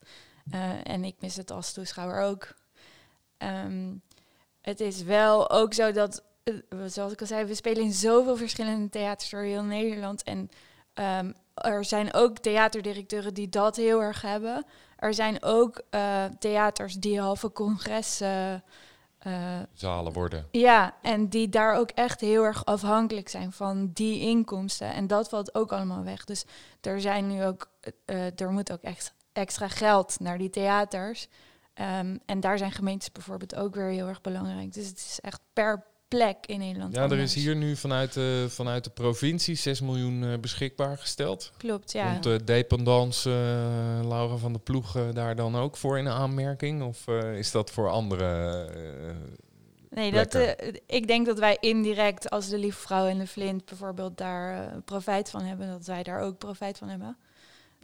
Eh, 0.50 0.60
en 0.82 1.04
ik 1.04 1.14
mis 1.20 1.36
het 1.36 1.50
als 1.50 1.72
toeschouwer 1.72 2.22
ook. 2.22 2.54
Ehm, 3.38 3.92
het 4.60 4.80
is 4.80 5.02
wel 5.02 5.50
ook 5.50 5.74
zo 5.74 5.92
dat, 5.92 6.22
eh, 6.42 6.54
zoals 6.86 7.12
ik 7.12 7.20
al 7.20 7.26
zei, 7.26 7.44
we 7.44 7.54
spelen 7.54 7.82
in 7.82 7.92
zoveel 7.92 8.36
verschillende 8.36 8.88
theaters 8.88 9.30
door 9.30 9.42
heel 9.42 9.62
Nederland. 9.62 10.22
En 10.22 10.50
ehm, 10.94 11.32
er 11.54 11.84
zijn 11.84 12.14
ook 12.14 12.38
theaterdirecteuren 12.38 13.34
die 13.34 13.48
dat 13.48 13.76
heel 13.76 14.02
erg 14.02 14.22
hebben. 14.22 14.64
Er 14.96 15.14
zijn 15.14 15.42
ook 15.42 15.82
eh, 15.90 16.24
theaters 16.38 16.94
die 16.94 17.20
halve 17.20 17.52
congressen. 17.52 18.64
eh, 19.18 19.58
Zalen 19.72 20.12
worden. 20.12 20.46
ja, 20.50 20.94
en 21.02 21.28
die 21.28 21.48
daar 21.48 21.76
ook 21.76 21.90
echt 21.90 22.20
heel 22.20 22.44
erg 22.44 22.64
afhankelijk 22.64 23.28
zijn 23.28 23.52
van 23.52 23.90
die 23.92 24.20
inkomsten. 24.20 24.92
En 24.92 25.06
dat 25.06 25.28
valt 25.28 25.54
ook 25.54 25.72
allemaal 25.72 26.02
weg. 26.02 26.24
Dus 26.24 26.44
er 26.80 27.00
zijn 27.00 27.26
nu 27.26 27.44
ook, 27.44 27.70
er 28.36 28.50
moet 28.50 28.72
ook 28.72 28.82
echt 28.82 29.14
extra 29.32 29.68
geld 29.68 30.20
naar 30.20 30.38
die 30.38 30.50
theaters. 30.50 31.28
Ehm, 31.74 32.16
en 32.26 32.40
daar 32.40 32.58
zijn 32.58 32.72
gemeentes 32.72 33.12
bijvoorbeeld 33.12 33.54
ook 33.56 33.74
weer 33.74 33.88
heel 33.90 34.06
erg 34.08 34.20
belangrijk. 34.20 34.72
Dus 34.72 34.86
het 34.86 34.96
is 34.98 35.18
echt 35.20 35.40
per 35.52 35.84
plek 36.08 36.36
in 36.46 36.58
Nederland. 36.58 36.94
Ja, 36.94 37.02
er 37.02 37.18
is 37.18 37.34
hier 37.34 37.56
nu 37.56 37.76
vanuit 37.76 38.12
de, 38.12 38.46
vanuit 38.48 38.84
de 38.84 38.90
provincie 38.90 39.54
6 39.54 39.80
miljoen 39.80 40.24
eh, 40.24 40.38
beschikbaar 40.38 40.98
gesteld. 40.98 41.52
Klopt, 41.56 41.92
ja. 41.92 42.10
Komt 42.12 42.22
de 42.22 42.44
dependance 42.44 43.30
eh, 43.30 44.08
Laura 44.08 44.36
van 44.36 44.52
der 44.52 44.60
Ploeg 44.62 44.96
eh, 44.96 45.02
daar 45.12 45.36
dan 45.36 45.56
ook 45.56 45.76
voor 45.76 45.98
in 45.98 46.04
de 46.04 46.10
aanmerking? 46.10 46.82
Of 46.82 47.06
eh, 47.08 47.38
is 47.38 47.50
dat 47.50 47.70
voor 47.70 47.90
andere... 47.90 48.64
eh, 49.06 49.10
Nee, 49.90 50.12
dat, 50.12 50.34
eh, 50.34 50.74
ik 50.86 51.06
denk 51.06 51.26
dat 51.26 51.38
wij 51.38 51.56
indirect 51.60 52.30
als 52.30 52.48
de 52.48 52.58
Lieve 52.58 52.78
Vrouw 52.80 53.06
en 53.06 53.18
de 53.18 53.26
Flint 53.26 53.64
bijvoorbeeld 53.64 54.18
daar 54.18 54.66
eh, 54.68 54.76
profijt 54.84 55.30
van 55.30 55.42
hebben. 55.42 55.68
Dat 55.68 55.86
wij 55.86 56.02
daar 56.02 56.20
ook 56.20 56.38
profijt 56.38 56.78
van 56.78 56.88
hebben. 56.88 57.16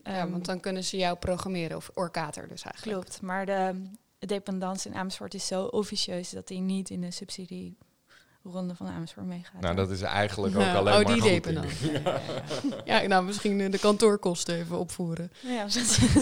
Ja, 0.07 0.21
Ehm, 0.21 0.31
want 0.31 0.45
dan 0.45 0.61
kunnen 0.61 0.85
ze 0.85 0.97
jou 0.97 1.17
programmeren, 1.17 1.77
of 1.77 1.91
orkater 1.95 2.49
dus 2.49 2.63
eigenlijk. 2.63 3.01
Klopt, 3.01 3.21
maar 3.23 3.47
de 3.47 3.75
dependance 4.19 4.89
in 4.89 4.95
Amersfoort 4.95 5.35
is 5.35 5.47
zo 5.47 5.65
officieus 5.65 6.31
dat 6.31 6.49
hij 6.49 6.59
niet 6.59 6.91
in 6.91 7.01
de 7.01 7.11
subsidieronde 7.11 8.75
van 8.75 8.87
Amersfoort 8.87 9.27
meegaat. 9.27 9.61
nou, 9.61 9.75
dat 9.75 9.91
is 9.91 10.03
eigenlijk 10.03 10.57
ook 10.57 10.63
Ja, 10.63 10.75
alleen 10.75 10.95
oh, 10.95 11.05
maar 11.05 11.13
die 11.15 11.23
goed, 11.23 11.45
denk 11.45 11.65
ik. 11.71 12.83
Ja, 12.85 13.01
nou 13.07 13.25
misschien 13.25 13.71
de 13.71 13.79
kantoorkosten 13.79 14.55
even 14.57 14.79
opvoeren. 14.79 15.33
Ja, 15.43 15.67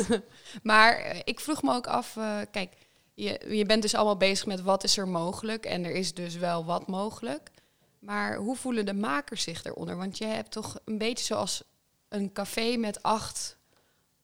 Maar 0.62 0.96
eh, 0.96 1.20
ik 1.24 1.40
vroeg 1.40 1.62
me 1.62 1.74
ook 1.74 1.86
af, 1.86 2.16
eh, 2.16 2.38
kijk, 2.50 2.72
je, 3.14 3.40
je 3.48 3.66
bent 3.66 3.82
dus 3.82 3.94
allemaal 3.94 4.16
bezig 4.16 4.46
met 4.46 4.62
wat 4.62 4.84
is 4.84 4.96
er 4.96 5.08
mogelijk. 5.08 5.64
En 5.64 5.84
er 5.84 5.94
is 5.94 6.14
dus 6.14 6.36
wel 6.36 6.64
wat 6.64 6.86
mogelijk. 6.86 7.50
Maar 7.98 8.36
hoe 8.36 8.56
voelen 8.56 8.86
de 8.86 8.94
makers 8.94 9.42
zich 9.42 9.64
eronder? 9.64 9.96
Want 9.96 10.18
je 10.18 10.24
hebt 10.24 10.50
toch 10.50 10.78
een 10.84 10.98
beetje 10.98 11.24
zoals 11.24 11.62
een 12.08 12.32
café 12.32 12.76
met 12.76 13.02
acht, 13.02 13.56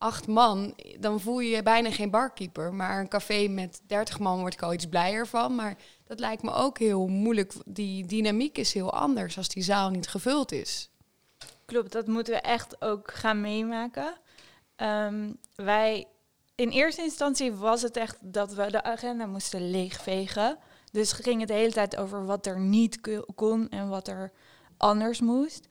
acht 0.00 0.26
man. 0.26 0.74
Dan 0.98 1.20
voel 1.20 1.40
je 1.40 1.50
je 1.56 1.62
bijna 1.62 1.90
geen 1.90 2.10
barkeeper. 2.10 2.74
Maar 2.74 3.00
een 3.00 3.08
café 3.08 3.48
met 3.48 3.80
dertig 3.86 4.18
man 4.18 4.40
word 4.40 4.52
ik 4.54 4.62
al 4.62 4.72
iets 4.72 4.86
blijer 4.86 5.26
van. 5.26 5.54
Maar 5.54 5.76
dat 6.04 6.18
lijkt 6.18 6.42
me 6.42 6.52
ook 6.52 6.78
heel 6.78 7.06
moeilijk. 7.06 7.52
Die 7.64 8.06
dynamiek 8.06 8.58
is 8.58 8.72
heel 8.72 8.92
anders 8.92 9.36
als 9.36 9.48
die 9.48 9.62
zaal 9.62 9.90
niet 9.90 10.08
gevuld 10.08 10.52
is. 10.52 10.90
Klopt, 11.64 11.92
dat 11.92 12.06
moeten 12.06 12.34
we 12.34 12.40
echt 12.40 12.82
ook 12.82 13.12
gaan 13.14 13.40
meemaken. 13.40 14.14
Ehm, 14.76 15.32
wij, 15.54 16.06
in 16.54 16.68
eerste 16.68 17.02
instantie 17.02 17.52
was 17.52 17.82
het 17.82 17.96
echt 17.96 18.16
dat 18.20 18.54
we 18.54 18.70
de 18.70 18.82
agenda 18.82 19.26
moesten 19.26 19.70
leegvegen. 19.70 20.58
Dus 20.92 21.12
ging 21.12 21.38
het 21.38 21.48
de 21.48 21.54
hele 21.54 21.72
tijd 21.72 21.96
over 21.96 22.26
wat 22.26 22.46
er 22.46 22.60
niet 22.60 23.00
kon 23.34 23.68
en 23.68 23.88
wat 23.88 24.08
er 24.08 24.32
anders 24.76 25.20
moest. 25.20 25.68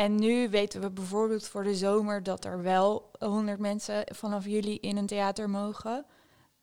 En 0.00 0.14
nu 0.14 0.48
weten 0.50 0.80
we 0.80 0.90
bijvoorbeeld 0.90 1.46
voor 1.48 1.62
de 1.64 1.74
zomer 1.74 2.22
dat 2.22 2.44
er 2.44 2.62
wel 2.62 3.10
100 3.18 3.58
mensen 3.58 4.04
vanaf 4.14 4.44
juli 4.44 4.78
in 4.78 4.96
een 4.96 5.06
theater 5.06 5.50
mogen. 5.50 6.04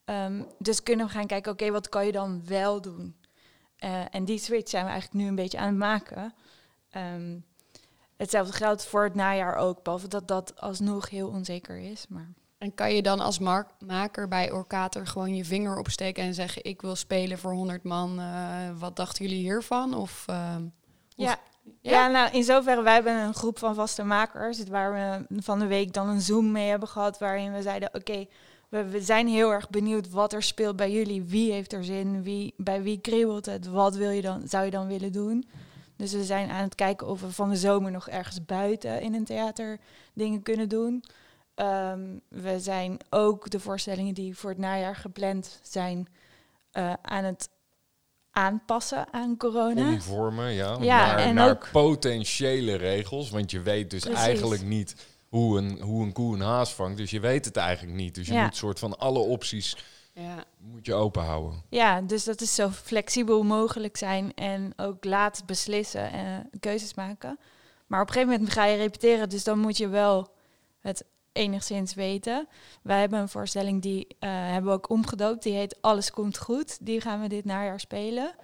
Ehm, 0.06 0.44
dus 0.60 0.84
kunnen 0.84 1.06
we 1.06 1.12
gaan 1.12 1.28
kijken, 1.28 1.52
oké, 1.52 1.72
wat 1.72 1.90
kan 1.90 2.06
je 2.06 2.12
dan 2.12 2.42
wel 2.46 2.82
doen? 2.82 3.16
Eh, 3.78 4.16
en 4.16 4.26
die 4.26 4.38
switch 4.38 4.70
zijn 4.70 4.86
we 4.86 4.90
eigenlijk 4.92 5.22
nu 5.22 5.30
een 5.30 5.36
beetje 5.36 5.58
aan 5.58 5.68
het 5.68 5.78
maken. 5.78 6.34
Ehm, 6.90 7.38
hetzelfde 8.16 8.54
geldt 8.54 8.86
voor 8.86 9.04
het 9.04 9.16
najaar 9.16 9.56
ook, 9.56 9.84
behalve 9.84 10.08
dat 10.08 10.28
dat 10.28 10.62
alsnog 10.62 11.10
heel 11.10 11.28
onzeker 11.28 11.78
is. 11.78 12.06
Maar 12.10 12.34
En 12.58 12.74
kan 12.74 12.94
je 12.96 13.02
dan 13.02 13.20
als 13.20 13.40
maker 13.80 14.28
bij 14.28 14.52
Orkater 14.52 15.08
gewoon 15.08 15.36
je 15.36 15.46
vinger 15.46 15.78
opsteken 15.78 16.24
en 16.24 16.34
zeggen: 16.34 16.64
Ik 16.64 16.82
wil 16.82 16.96
spelen 16.96 17.38
voor 17.38 17.54
100 17.54 17.84
man. 17.84 18.20
eh, 18.20 18.70
wat 18.80 18.96
dachten 18.96 19.26
jullie 19.26 19.42
hiervan? 19.42 19.94
Of, 19.94 20.24
ehm, 20.28 20.62
hoe- 20.62 20.72
Ja. 21.82 22.08
Nou 22.08 22.32
in 22.32 22.44
zoverre, 22.44 22.82
wij 22.82 22.94
hebben 22.94 23.16
een 23.16 23.34
groep 23.34 23.60
van 23.60 23.76
vaste 23.76 24.04
makers, 24.04 24.64
waar 24.64 24.94
we 24.94 25.42
van 25.42 25.60
de 25.60 25.68
week 25.68 25.94
dan 25.94 26.10
een 26.10 26.22
Zoom 26.22 26.52
mee 26.52 26.70
hebben 26.70 26.88
gehad, 26.88 27.20
waarin 27.20 27.54
we 27.54 27.62
zeiden, 27.62 27.90
oké, 27.94 28.26
we, 28.70 28.90
we 28.90 29.02
zijn 29.02 29.28
heel 29.28 29.52
erg 29.52 29.70
benieuwd 29.70 30.10
wat 30.10 30.34
er 30.34 30.44
speelt 30.44 30.76
bij 30.76 30.92
jullie, 30.92 31.24
wie 31.24 31.52
heeft 31.52 31.74
er 31.74 31.84
zin, 31.84 32.24
wie, 32.24 32.54
bij 32.58 32.82
wie 32.82 33.02
kriebelt 33.02 33.46
het, 33.46 33.68
wat 33.68 33.96
wil 33.96 34.10
je 34.10 34.22
dan, 34.22 34.48
zou 34.48 34.66
je 34.66 34.72
dan 34.72 34.88
willen 34.88 35.12
doen? 35.12 35.48
Dus 35.96 36.14
we 36.14 36.24
zijn 36.24 36.50
aan 36.50 36.64
het 36.64 36.76
kijken 36.76 37.08
of 37.08 37.22
we 37.22 37.32
van 37.32 37.50
de 37.50 37.56
zomer 37.56 37.92
nog 37.92 38.10
ergens 38.10 38.46
buiten 38.46 39.02
in 39.02 39.14
een 39.14 39.26
theater 39.26 39.80
dingen 40.14 40.44
kunnen 40.44 40.70
doen. 40.70 41.04
Ehm, 41.56 42.18
we 42.28 42.60
zijn 42.60 42.98
ook 43.10 43.50
de 43.50 43.60
voorstellingen 43.60 44.14
die 44.14 44.38
voor 44.38 44.50
het 44.50 44.60
najaar 44.60 44.96
gepland 44.96 45.60
zijn 45.64 46.08
eh, 46.72 46.94
aan 47.02 47.24
het 47.24 47.50
aanpassen 48.38 49.06
aan 49.14 49.38
corona. 49.38 49.90
Omvormen, 49.90 50.52
ja. 50.54 50.78
Ja, 50.82 51.06
naar, 51.06 51.18
en 51.18 51.36
naar 51.36 51.50
ook- 51.50 51.70
potentiële 51.72 52.76
regels. 52.76 53.30
Want 53.30 53.52
je 53.52 53.62
weet 53.62 53.90
dus 53.90 54.02
Precies. 54.04 54.20
eigenlijk 54.20 54.62
niet 54.64 54.96
hoe 55.30 55.58
een, 55.58 55.82
hoe 55.82 56.04
een 56.06 56.12
koe 56.14 56.36
een 56.36 56.42
haas 56.42 56.74
vangt. 56.74 56.98
Dus 56.98 57.12
je 57.12 57.20
weet 57.20 57.46
het 57.46 57.58
eigenlijk 57.58 57.98
niet. 57.98 58.16
Dus 58.16 58.28
je 58.28 58.34
Ja. 58.34 58.44
moet 58.44 58.56
soort 58.56 58.80
van 58.80 58.98
alle 58.98 59.20
opties 59.20 59.78
ja. 60.14 60.44
moet 60.58 60.86
je 60.86 60.94
open 60.94 61.24
houden. 61.24 61.62
Ja, 61.70 62.02
dus 62.02 62.24
dat 62.24 62.42
is 62.42 62.56
zo 62.56 62.70
flexibel 62.70 63.44
mogelijk 63.44 63.98
zijn 63.98 64.32
en 64.36 64.74
ook 64.76 65.04
laat 65.06 65.44
beslissen 65.46 66.12
en 66.12 66.50
keuzes 66.60 66.94
maken. 66.94 67.40
Maar 67.88 68.02
op 68.02 68.08
een 68.08 68.14
gegeven 68.14 68.34
moment 68.34 68.54
ga 68.54 68.66
je 68.66 68.78
repeteren, 68.78 69.30
dus 69.30 69.44
dan 69.44 69.60
moet 69.60 69.78
je 69.78 69.88
wel 69.88 70.28
het 70.80 71.04
enigszins 71.38 71.94
weten. 71.94 72.48
Wij 72.82 73.00
hebben 73.00 73.20
een 73.20 73.30
voorstelling 73.30 73.82
die 73.82 74.08
eh, 74.20 74.30
hebben 74.30 74.72
we 74.72 74.78
ook 74.78 74.90
omgedoopt. 74.90 75.44
Die 75.44 75.54
heet 75.54 75.78
Alles 75.82 76.12
komt 76.12 76.38
goed. 76.38 76.86
Die 76.86 77.02
gaan 77.02 77.22
we 77.22 77.28
dit 77.28 77.46
najaar 77.46 77.80
spelen. 77.80 78.36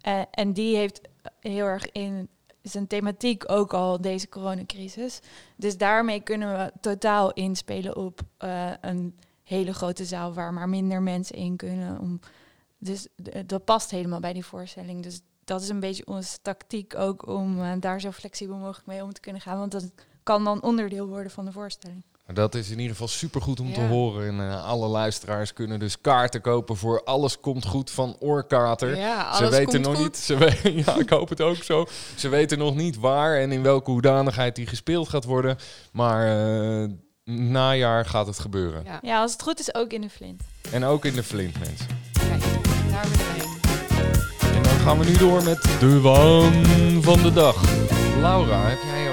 Eh, 0.00 0.22
en 0.30 0.52
die 0.52 0.76
heeft 0.76 1.00
heel 1.40 1.66
erg 1.66 1.92
in 1.92 2.28
zijn 2.62 2.86
thematiek 2.86 3.50
ook 3.50 3.72
al 3.74 4.00
deze 4.00 4.28
coronacrisis. 4.28 5.20
Dus 5.56 5.76
daarmee 5.76 6.20
kunnen 6.20 6.58
we 6.58 6.72
totaal 6.80 7.32
inspelen 7.32 7.96
op 7.96 8.20
eh, 8.36 8.70
een 8.80 9.18
hele 9.42 9.74
grote 9.74 10.04
zaal 10.04 10.32
waar 10.32 10.52
maar 10.52 10.68
minder 10.68 11.02
mensen 11.02 11.36
in 11.36 11.56
kunnen. 11.56 11.98
Om, 12.00 12.20
dus 12.78 13.08
dat 13.46 13.64
past 13.64 13.90
helemaal 13.90 14.20
bij 14.20 14.32
die 14.32 14.44
voorstelling. 14.44 15.02
Dus 15.02 15.20
dat 15.44 15.62
is 15.62 15.68
een 15.68 15.80
beetje 15.80 16.06
onze 16.06 16.38
tactiek 16.42 16.96
ook 16.96 17.26
om 17.26 17.80
daar 17.80 18.00
zo 18.00 18.10
flexibel 18.10 18.56
mogelijk 18.56 18.86
mee 18.86 19.02
om 19.02 19.12
te 19.12 19.20
kunnen 19.20 19.42
gaan. 19.42 19.58
Want 19.58 19.72
dat 19.72 19.92
kan 20.22 20.44
dan 20.44 20.62
onderdeel 20.62 21.06
worden 21.06 21.32
van 21.32 21.44
de 21.44 21.52
voorstelling. 21.52 22.02
Dat 22.32 22.54
is 22.54 22.66
in 22.70 22.76
ieder 22.76 22.90
geval 22.92 23.08
supergoed 23.08 23.60
om 23.60 23.72
te 23.72 23.80
horen. 23.80 24.28
En 24.28 24.50
eh, 24.50 24.64
alle 24.64 24.86
luisteraars 24.86 25.52
kunnen 25.52 25.78
dus 25.78 26.00
kaarten 26.00 26.40
kopen 26.40 26.76
voor 26.76 27.02
Alles 27.04 27.40
Komt 27.40 27.66
Goed 27.66 27.90
van 27.90 28.16
Oorkater. 28.20 28.96
Ja, 28.96 29.36
Ze 29.36 29.48
weten 29.48 29.64
komt 29.64 29.84
nog 29.84 29.94
goed. 29.94 30.04
niet. 30.04 30.16
Ze 30.16 30.36
we- 30.36 30.72
ja, 30.86 30.98
ik 30.98 31.10
hoop 31.10 31.28
het 31.28 31.40
ook 31.40 31.56
zo. 31.56 31.86
Ze 32.14 32.28
weten 32.28 32.58
nog 32.58 32.74
niet 32.74 32.96
waar 32.98 33.38
en 33.40 33.52
in 33.52 33.62
welke 33.62 33.90
hoedanigheid 33.90 34.56
die 34.56 34.66
gespeeld 34.66 35.08
gaat 35.08 35.24
worden. 35.24 35.56
Maar 35.92 36.26
eh, 36.82 36.88
najaar 37.34 38.06
gaat 38.06 38.26
het 38.26 38.38
gebeuren. 38.38 38.82
Ja, 38.84 38.98
Ja, 39.02 39.20
als 39.20 39.32
het 39.32 39.42
goed 39.42 39.60
is 39.60 39.74
ook 39.74 39.92
in 39.92 40.00
de 40.00 40.10
Flint. 40.10 40.42
En 40.72 40.84
ook 40.84 41.04
in 41.04 41.14
de 41.14 41.22
Flint, 41.22 41.58
mensen. 41.58 41.86
kijk, 42.12 42.42
daar 42.90 43.06
heen. 43.06 43.52
En 44.56 44.62
dan 44.62 44.72
gaan 44.72 44.98
we 44.98 45.04
nu 45.04 45.16
door 45.16 45.42
met 45.42 45.62
de 45.80 46.00
waan 46.00 46.64
van 47.02 47.22
de 47.22 47.32
dag. 47.32 47.62
Laura, 48.20 48.68
heb 48.68 48.78
jij 48.82 49.03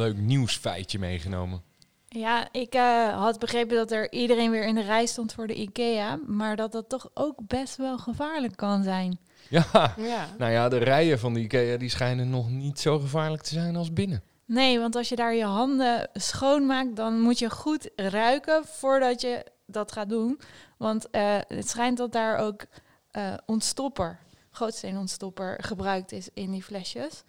een, 0.00 0.06
leuk 0.06 0.16
nieuwsfeitje 0.16 0.98
meegenomen? 0.98 1.62
Ja, 2.08 2.48
ik 2.52 2.74
eh, 2.74 3.18
had 3.18 3.38
begrepen 3.38 3.76
dat 3.76 3.90
er 3.90 4.12
iedereen 4.12 4.50
weer 4.50 4.66
in 4.66 4.74
de 4.74 4.82
rij 4.82 5.06
stond 5.06 5.32
voor 5.32 5.46
de 5.46 5.54
IKEA. 5.54 6.18
Maar 6.26 6.56
dat 6.56 6.72
dat 6.72 6.88
toch 6.88 7.08
ook 7.14 7.38
best 7.46 7.76
wel 7.76 7.98
gevaarlijk 7.98 8.56
kan 8.56 8.82
zijn. 8.82 9.18
Ja, 9.48 9.94
Ja. 9.96 10.28
nou 10.38 10.52
ja, 10.52 10.68
de 10.68 10.76
rijen 10.78 11.18
van 11.18 11.34
de 11.34 11.40
IKEA 11.40 11.76
die 11.76 11.88
schijnen 11.88 12.30
nog 12.30 12.50
niet 12.50 12.80
zo 12.80 12.98
gevaarlijk 12.98 13.42
te 13.42 13.54
zijn 13.54 13.76
als 13.76 13.92
binnen. 13.92 14.22
Nee, 14.44 14.78
want 14.78 14.96
als 14.96 15.08
je 15.08 15.16
daar 15.16 15.34
je 15.34 15.44
handen 15.44 16.08
schoonmaakt, 16.12 16.96
dan 16.96 17.20
moet 17.20 17.38
je 17.38 17.50
goed 17.50 17.90
ruiken 17.96 18.64
voordat 18.64 19.20
je 19.20 19.46
dat 19.66 19.92
gaat 19.92 20.08
doen. 20.08 20.40
Want 20.78 21.10
eh, 21.10 21.36
het 21.48 21.68
schijnt 21.68 21.98
dat 21.98 22.12
daar 22.12 22.36
ook 22.38 22.64
eh 23.10 23.34
ontstopper, 23.46 24.18
grootsteenontstopper, 24.50 25.58
gebruikt 25.62 26.12
is 26.12 26.28
in 26.34 26.50
die 26.50 26.62
flesjes. 26.62 27.24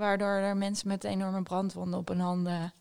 Waardoor 0.00 0.28
er 0.28 0.56
mensen 0.56 0.88
met 0.88 1.04
enorme 1.04 1.42
brandwonden 1.42 1.98
op 1.98 2.08
hun 2.08 2.20
handen 2.20 2.72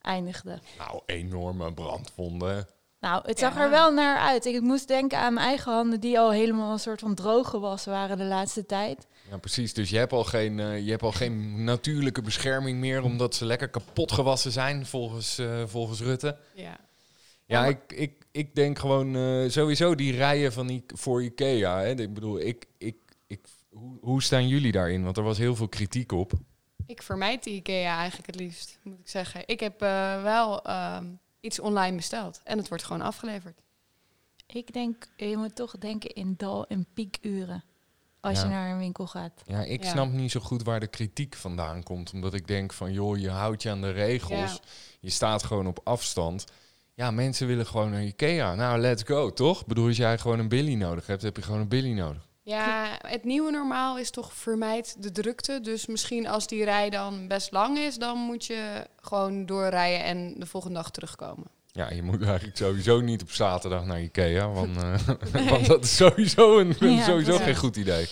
eindigden. 0.00 0.60
Nou, 0.78 1.00
enorme 1.06 1.72
brandwonden. 1.72 2.66
Nou, 3.00 3.22
het 3.26 3.38
zag 3.38 3.54
Ja. 3.54 3.62
er 3.64 3.70
wel 3.70 3.92
naar 3.92 4.18
uit. 4.18 4.44
Ik 4.44 4.60
moest 4.60 4.88
denken 4.88 5.18
aan 5.18 5.34
mijn 5.34 5.46
eigen 5.46 5.72
handen, 5.72 6.00
die 6.00 6.18
al 6.18 6.30
helemaal 6.32 6.72
een 6.72 6.78
soort 6.78 7.00
van 7.00 7.14
droog 7.14 7.48
gewassen 7.50 7.92
waren 7.92 8.16
de 8.18 8.24
laatste 8.24 8.66
tijd. 8.66 9.06
Ja, 9.30 9.36
precies. 9.36 9.74
Dus 9.74 9.90
je 9.90 9.96
hebt 9.98 10.12
al 10.12 10.24
geen, 10.24 10.60
eh, 10.60 10.84
je 10.84 10.90
hebt 10.90 11.02
al 11.02 11.12
geen 11.12 11.64
natuurlijke 11.64 12.22
bescherming 12.22 12.78
meer, 12.78 13.02
omdat 13.02 13.34
ze 13.34 13.44
lekker 13.44 13.68
kapot 13.68 14.12
gewassen 14.12 14.52
zijn, 14.52 14.86
volgens, 14.86 15.38
eh, 15.38 15.62
volgens 15.66 16.00
Rutte. 16.00 16.36
Ja. 16.54 16.76
Ja, 17.46 17.60
maar- 17.60 17.68
ik, 17.68 17.92
ik, 17.92 18.26
ik 18.30 18.54
denk 18.54 18.78
gewoon 18.78 19.16
eh, 19.16 19.48
sowieso 19.50 19.94
die 19.94 20.12
rijen 20.16 20.52
van 20.52 20.66
die, 20.66 20.84
voor 20.86 21.22
Ikea. 21.22 21.78
Hè. 21.80 21.90
Ik 22.00 22.14
bedoel, 22.14 22.40
ik, 22.40 22.66
ik, 22.78 22.96
ik, 23.26 23.40
hoe, 23.70 23.98
hoe 24.00 24.22
staan 24.22 24.48
jullie 24.48 24.72
daarin? 24.72 25.04
Want 25.04 25.16
er 25.16 25.22
was 25.22 25.38
heel 25.38 25.56
veel 25.56 25.68
kritiek 25.68 26.12
op. 26.12 26.32
Ik 26.86 27.02
vermijd 27.02 27.44
die 27.44 27.54
IKEA 27.54 27.96
eigenlijk 27.96 28.26
het 28.26 28.36
liefst, 28.40 28.78
moet 28.82 28.98
ik 28.98 29.08
zeggen. 29.08 29.42
Ik 29.46 29.60
heb 29.60 29.82
eh, 29.82 30.22
wel 30.22 30.62
ehm, 30.64 31.04
iets 31.40 31.60
online 31.60 31.96
besteld 31.96 32.40
en 32.44 32.58
het 32.58 32.68
wordt 32.68 32.84
gewoon 32.84 33.02
afgeleverd. 33.02 33.60
Ik 34.46 34.72
denk, 34.72 35.08
je 35.16 35.36
moet 35.36 35.54
toch 35.54 35.78
denken 35.78 36.10
in 36.14 36.34
dal- 36.36 36.66
en 36.66 36.86
piekuren. 36.94 37.64
Als 38.20 38.38
Ja. 38.38 38.44
je 38.44 38.50
naar 38.50 38.70
een 38.70 38.78
winkel 38.78 39.06
gaat. 39.06 39.42
Ja, 39.46 39.60
ik 39.62 39.82
Ja. 39.84 39.90
snap 39.90 40.10
niet 40.12 40.30
zo 40.30 40.40
goed 40.40 40.62
waar 40.62 40.80
de 40.80 40.86
kritiek 40.86 41.34
vandaan 41.34 41.82
komt. 41.82 42.12
Omdat 42.12 42.34
ik 42.34 42.46
denk 42.46 42.72
van, 42.72 42.92
joh, 42.92 43.18
je 43.18 43.30
houdt 43.30 43.62
je 43.62 43.70
aan 43.70 43.80
de 43.80 43.90
regels. 43.90 44.52
Ja. 44.52 44.58
Je 45.00 45.10
staat 45.10 45.42
gewoon 45.44 45.66
op 45.66 45.80
afstand. 45.84 46.44
Ja, 46.94 47.10
mensen 47.10 47.46
willen 47.46 47.66
gewoon 47.66 47.90
naar 47.90 48.02
Ikea. 48.04 48.54
Nou, 48.54 48.78
let's 48.78 49.02
go, 49.02 49.32
toch? 49.32 49.60
Ik 49.60 49.66
bedoel, 49.66 49.86
als 49.86 49.96
jij 49.96 50.18
gewoon 50.18 50.38
een 50.38 50.48
billy 50.48 50.74
nodig 50.74 51.06
hebt, 51.06 51.22
heb 51.22 51.36
je 51.36 51.42
gewoon 51.42 51.60
een 51.60 51.68
billy 51.68 51.92
nodig. 51.92 52.25
Ja, 52.46 52.98
het 53.00 53.24
nieuwe 53.24 53.50
normaal 53.50 53.98
is 53.98 54.10
toch 54.10 54.32
vermijd 54.32 55.02
de 55.02 55.12
drukte. 55.12 55.60
Dus 55.60 55.86
misschien 55.86 56.26
als 56.26 56.46
die 56.46 56.64
rij 56.64 56.90
dan 56.90 57.28
best 57.28 57.52
lang 57.52 57.78
is, 57.78 57.96
dan 57.96 58.18
moet 58.18 58.44
je 58.44 58.86
gewoon 59.00 59.46
doorrijden 59.46 60.04
en 60.04 60.34
de 60.38 60.46
volgende 60.46 60.76
dag 60.76 60.90
terugkomen. 60.90 61.46
Ja, 61.66 61.90
je 61.90 62.02
moet 62.02 62.22
eigenlijk 62.22 62.56
sowieso 62.56 63.00
niet 63.00 63.22
op 63.22 63.30
zaterdag 63.30 63.84
naar 63.84 64.02
Ikea, 64.02 64.48
want, 64.50 64.76
eh, 64.76 65.08
want 65.50 65.66
dat 65.66 65.84
is 65.84 65.96
sowieso, 65.96 66.58
een, 66.58 66.76
Ja, 66.80 67.04
sowieso 67.04 67.36
geen 67.36 67.56
goed 67.56 67.76
idee. 67.76 68.06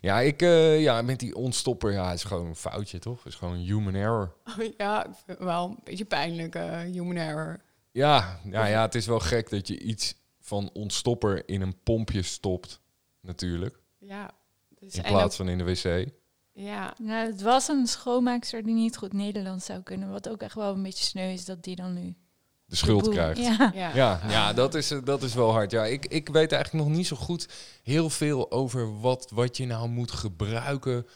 Ja, 0.00 0.20
ik, 0.20 0.42
eh, 0.42 0.80
ja, 0.80 1.02
met 1.02 1.20
die 1.20 1.34
ontstopper, 1.34 1.92
ja, 1.92 2.12
is 2.12 2.24
gewoon 2.24 2.46
een 2.46 2.56
foutje, 2.56 2.98
toch? 2.98 3.26
is 3.26 3.34
gewoon 3.34 3.54
een 3.54 3.64
human 3.64 3.94
error. 3.94 4.34
ja, 4.76 5.04
ik 5.04 5.10
vind 5.14 5.38
het 5.38 5.46
wel 5.46 5.64
een 5.64 5.78
beetje 5.84 6.04
pijnlijk, 6.04 6.54
eh, 6.54 6.80
human 6.80 7.16
error. 7.16 7.60
Ja, 7.90 8.40
ja, 8.44 8.66
ja, 8.66 8.82
het 8.82 8.94
is 8.94 9.06
wel 9.06 9.20
gek 9.20 9.50
dat 9.50 9.68
je 9.68 9.78
iets 9.78 10.14
van 10.40 10.70
ontstopper 10.72 11.48
in 11.48 11.60
een 11.60 11.82
pompje 11.82 12.22
stopt, 12.22 12.80
natuurlijk. 13.20 13.80
Ja. 13.98 14.30
Dus, 14.78 14.94
In 14.94 15.02
plaats 15.02 15.24
ook- 15.24 15.32
van 15.32 15.48
in 15.48 15.58
de 15.58 15.64
wc. 15.64 16.08
ja, 16.52 16.94
Nou, 17.02 17.26
het 17.26 17.42
was 17.42 17.68
een 17.68 17.86
schoonmaakster 17.86 18.62
die 18.62 18.74
niet 18.74 18.96
goed 18.96 19.12
Nederlands 19.12 19.64
zou 19.66 19.82
kunnen. 19.82 20.10
Wat 20.10 20.28
ook 20.28 20.42
echt 20.42 20.54
wel 20.54 20.74
een 20.74 20.82
beetje 20.82 21.04
sneu 21.04 21.32
is 21.32 21.44
dat 21.44 21.62
die 21.62 21.76
dan 21.76 21.94
nu 21.94 22.14
De 22.64 22.76
schuld 22.76 23.04
de 23.04 23.10
krijgt. 23.10 23.40
Ja. 23.40 23.70
ja. 23.74 23.94
Ja, 23.94 24.20
ja 24.28 24.52
dat, 24.52 24.74
is, 24.74 24.90
eh, 24.90 24.98
dat 25.04 25.22
is 25.22 25.34
wel 25.34 25.50
hard. 25.52 25.70
Ja, 25.70 25.84
ik, 25.86 26.06
ik 26.06 26.28
weet 26.28 26.52
eigenlijk 26.52 26.84
nog 26.88 26.96
niet 26.96 27.06
zo 27.06 27.16
goed 27.16 27.48
heel 27.82 28.10
veel 28.10 28.50
over 28.50 29.00
wat, 29.00 29.30
wat 29.34 29.56
je 29.56 29.66
nou 29.66 29.88
moet 29.88 30.10
gebruiken 30.10 31.06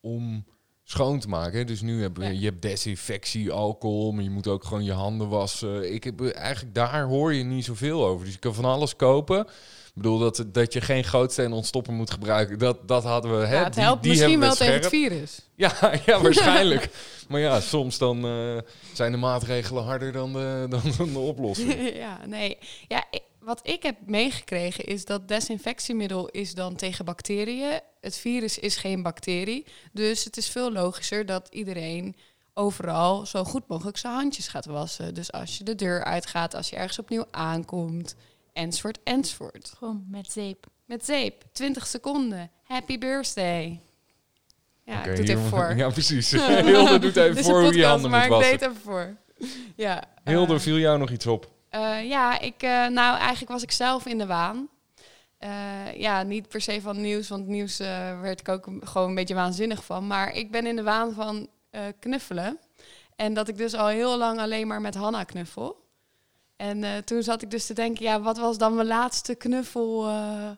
om 0.00 0.44
schoon 0.82 1.20
te 1.20 1.28
maken. 1.28 1.66
Dus 1.66 1.80
nu 1.80 2.02
heb 2.02 2.16
je, 2.16 2.22
Ja. 2.22 2.28
je 2.28 2.44
hebt 2.44 2.62
desinfectie, 2.62 3.52
alcohol, 3.52 4.12
maar 4.12 4.22
je 4.24 4.30
moet 4.30 4.46
ook 4.46 4.64
gewoon 4.64 4.84
je 4.84 4.92
handen 4.92 5.28
wassen. 5.28 5.92
Ik 5.94 6.04
heb 6.04 6.20
eh, 6.20 6.36
eigenlijk 6.36 6.74
daar 6.74 7.04
hoor 7.04 7.34
je 7.34 7.44
niet 7.44 7.64
zoveel 7.64 8.06
over. 8.06 8.24
Dus 8.24 8.34
je 8.34 8.40
kan 8.40 8.54
van 8.54 8.64
alles 8.64 8.96
kopen. 8.96 9.46
Ik 9.94 10.02
bedoel 10.02 10.18
dat, 10.18 10.44
dat 10.46 10.72
je 10.72 10.80
geen 10.80 11.04
gootsteen 11.04 11.52
ontstopper 11.52 11.92
moet 11.92 12.10
gebruiken. 12.10 12.58
Dat, 12.58 12.88
dat 12.88 13.04
hadden 13.04 13.38
we. 13.40 13.46
Hè? 13.46 13.54
Ja, 13.56 13.64
het 13.64 13.74
Die- 13.74 13.82
helpt 13.82 14.02
die 14.02 14.10
misschien 14.10 14.40
wel 14.40 14.50
we 14.50 14.56
tegen 14.56 14.74
het 14.74 14.86
virus. 14.86 15.40
Ja, 15.54 15.72
ja, 16.06 16.20
waarschijnlijk. 16.22 16.88
maar 17.28 17.40
ja, 17.40 17.60
soms 17.60 17.98
dan 17.98 18.24
eh, 18.24 18.56
zijn 18.92 19.12
de 19.12 19.18
maatregelen 19.18 19.84
harder 19.84 20.12
dan 20.12 20.32
de, 20.32 20.66
dan 20.98 21.12
de 21.12 21.18
oplossing. 21.18 21.94
ja, 21.94 22.18
nee. 22.26 22.58
Ja, 22.88 23.04
wat 23.40 23.60
ik 23.62 23.82
heb 23.82 23.96
meegekregen 24.06 24.84
is 24.84 25.04
dat 25.04 25.28
desinfectiemiddel 25.28 26.28
is 26.28 26.54
dan 26.54 26.76
tegen 26.76 27.04
bacteriën. 27.04 27.80
Het 28.00 28.16
virus 28.16 28.58
is 28.58 28.76
geen 28.76 29.02
bacterie. 29.02 29.66
Dus 29.92 30.24
het 30.24 30.36
is 30.36 30.48
veel 30.48 30.72
logischer 30.72 31.26
dat 31.26 31.48
iedereen 31.50 32.16
overal 32.54 33.26
zo 33.26 33.44
goed 33.44 33.68
mogelijk 33.68 33.96
zijn 33.96 34.14
handjes 34.14 34.48
gaat 34.48 34.66
wassen. 34.66 35.14
Dus 35.14 35.32
als 35.32 35.58
je 35.58 35.64
de 35.64 35.74
deur 35.74 36.04
uitgaat, 36.04 36.54
als 36.54 36.70
je 36.70 36.76
ergens 36.76 36.98
opnieuw 36.98 37.24
aankomt, 37.30 38.14
enzovoort, 38.52 38.98
enzovoort. 39.04 39.72
Gewoon 39.78 40.04
met 40.08 40.32
zeep. 40.32 40.66
Met 40.84 41.04
zeep, 41.04 41.44
20 41.52 41.86
seconden. 41.86 42.50
Happy 42.64 42.98
birthday. 42.98 43.80
Ja, 44.84 44.98
Oké, 44.98 45.10
ik 45.10 45.16
doe 45.16 45.24
het 45.24 45.28
even 45.28 45.48
voor. 45.48 45.74
Ja, 45.76 45.88
precies. 45.90 46.30
Hilde 46.70 46.98
doet 46.98 47.16
even 47.16 47.44
voor 47.44 47.54
een 47.58 47.64
hoe 47.64 47.64
je 47.64 47.70
podcast, 47.70 47.90
handen 47.90 48.10
maar 48.10 48.28
moet 48.28 48.42
ik 48.44 48.50
deed 48.50 48.62
even 48.62 48.80
voor. 48.82 49.16
Ja, 49.76 50.04
Hilde, 50.24 50.54
eh, 50.54 50.60
viel 50.60 50.76
jou 50.78 50.98
nog 50.98 51.10
iets 51.10 51.26
op? 51.26 51.50
eh, 51.68 52.08
ja, 52.08 52.40
ik, 52.40 52.62
eh, 52.62 52.86
nou 52.86 53.18
eigenlijk 53.18 53.50
was 53.52 53.62
ik 53.62 53.70
zelf 53.70 54.06
in 54.06 54.18
de 54.18 54.26
waan. 54.26 54.68
Eh, 55.38 55.96
ja, 55.96 56.22
niet 56.22 56.48
per 56.48 56.60
se 56.60 56.80
van 56.80 57.00
nieuws, 57.00 57.28
want 57.28 57.46
nieuws 57.46 57.78
eh, 57.80 58.20
werd 58.20 58.40
ik 58.40 58.48
ook 58.48 58.68
gewoon 58.80 59.08
een 59.08 59.14
beetje 59.14 59.34
waanzinnig 59.34 59.84
van. 59.84 60.06
Maar 60.06 60.32
ik 60.32 60.50
ben 60.50 60.66
in 60.66 60.76
de 60.76 60.82
waan 60.82 61.12
van 61.12 61.48
eh, 61.70 61.82
knuffelen. 61.98 62.58
En 63.16 63.34
dat 63.34 63.48
ik 63.48 63.56
dus 63.56 63.74
al 63.74 63.86
heel 63.86 64.18
lang 64.18 64.38
alleen 64.38 64.66
maar 64.66 64.80
met 64.80 64.94
Hanna 64.94 65.24
knuffel. 65.24 65.79
En 66.60 66.84
eh, 66.84 66.90
toen 67.04 67.22
zat 67.22 67.42
ik 67.42 67.50
dus 67.50 67.66
te 67.66 67.74
denken, 67.74 68.04
ja, 68.04 68.20
wat 68.20 68.38
was 68.38 68.58
dan 68.58 68.74
mijn 68.74 68.86
laatste 68.86 69.34
knuffel 69.34 70.06
eh, 70.08 70.50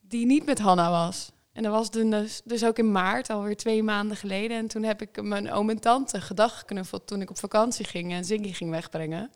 die 0.00 0.26
niet 0.26 0.44
met 0.46 0.58
Hanna 0.58 0.90
was? 0.90 1.30
En 1.52 1.62
dat 1.62 1.72
was 1.72 1.90
dus, 1.90 2.40
dus 2.44 2.64
ook 2.64 2.78
in 2.78 2.92
maart, 2.92 3.30
alweer 3.30 3.56
twee 3.56 3.82
maanden 3.82 4.16
geleden. 4.16 4.56
En 4.56 4.66
toen 4.68 4.82
heb 4.82 5.02
ik 5.02 5.22
mijn 5.22 5.52
oom 5.52 5.70
en 5.70 5.80
tante 5.80 6.20
gedag 6.20 6.58
geknuffeld 6.58 7.06
toen 7.06 7.20
ik 7.20 7.30
op 7.30 7.38
vakantie 7.38 7.84
ging 7.86 8.12
en 8.12 8.24
Ziggy 8.24 8.52
ging 8.52 8.70
wegbrengen. 8.70 9.30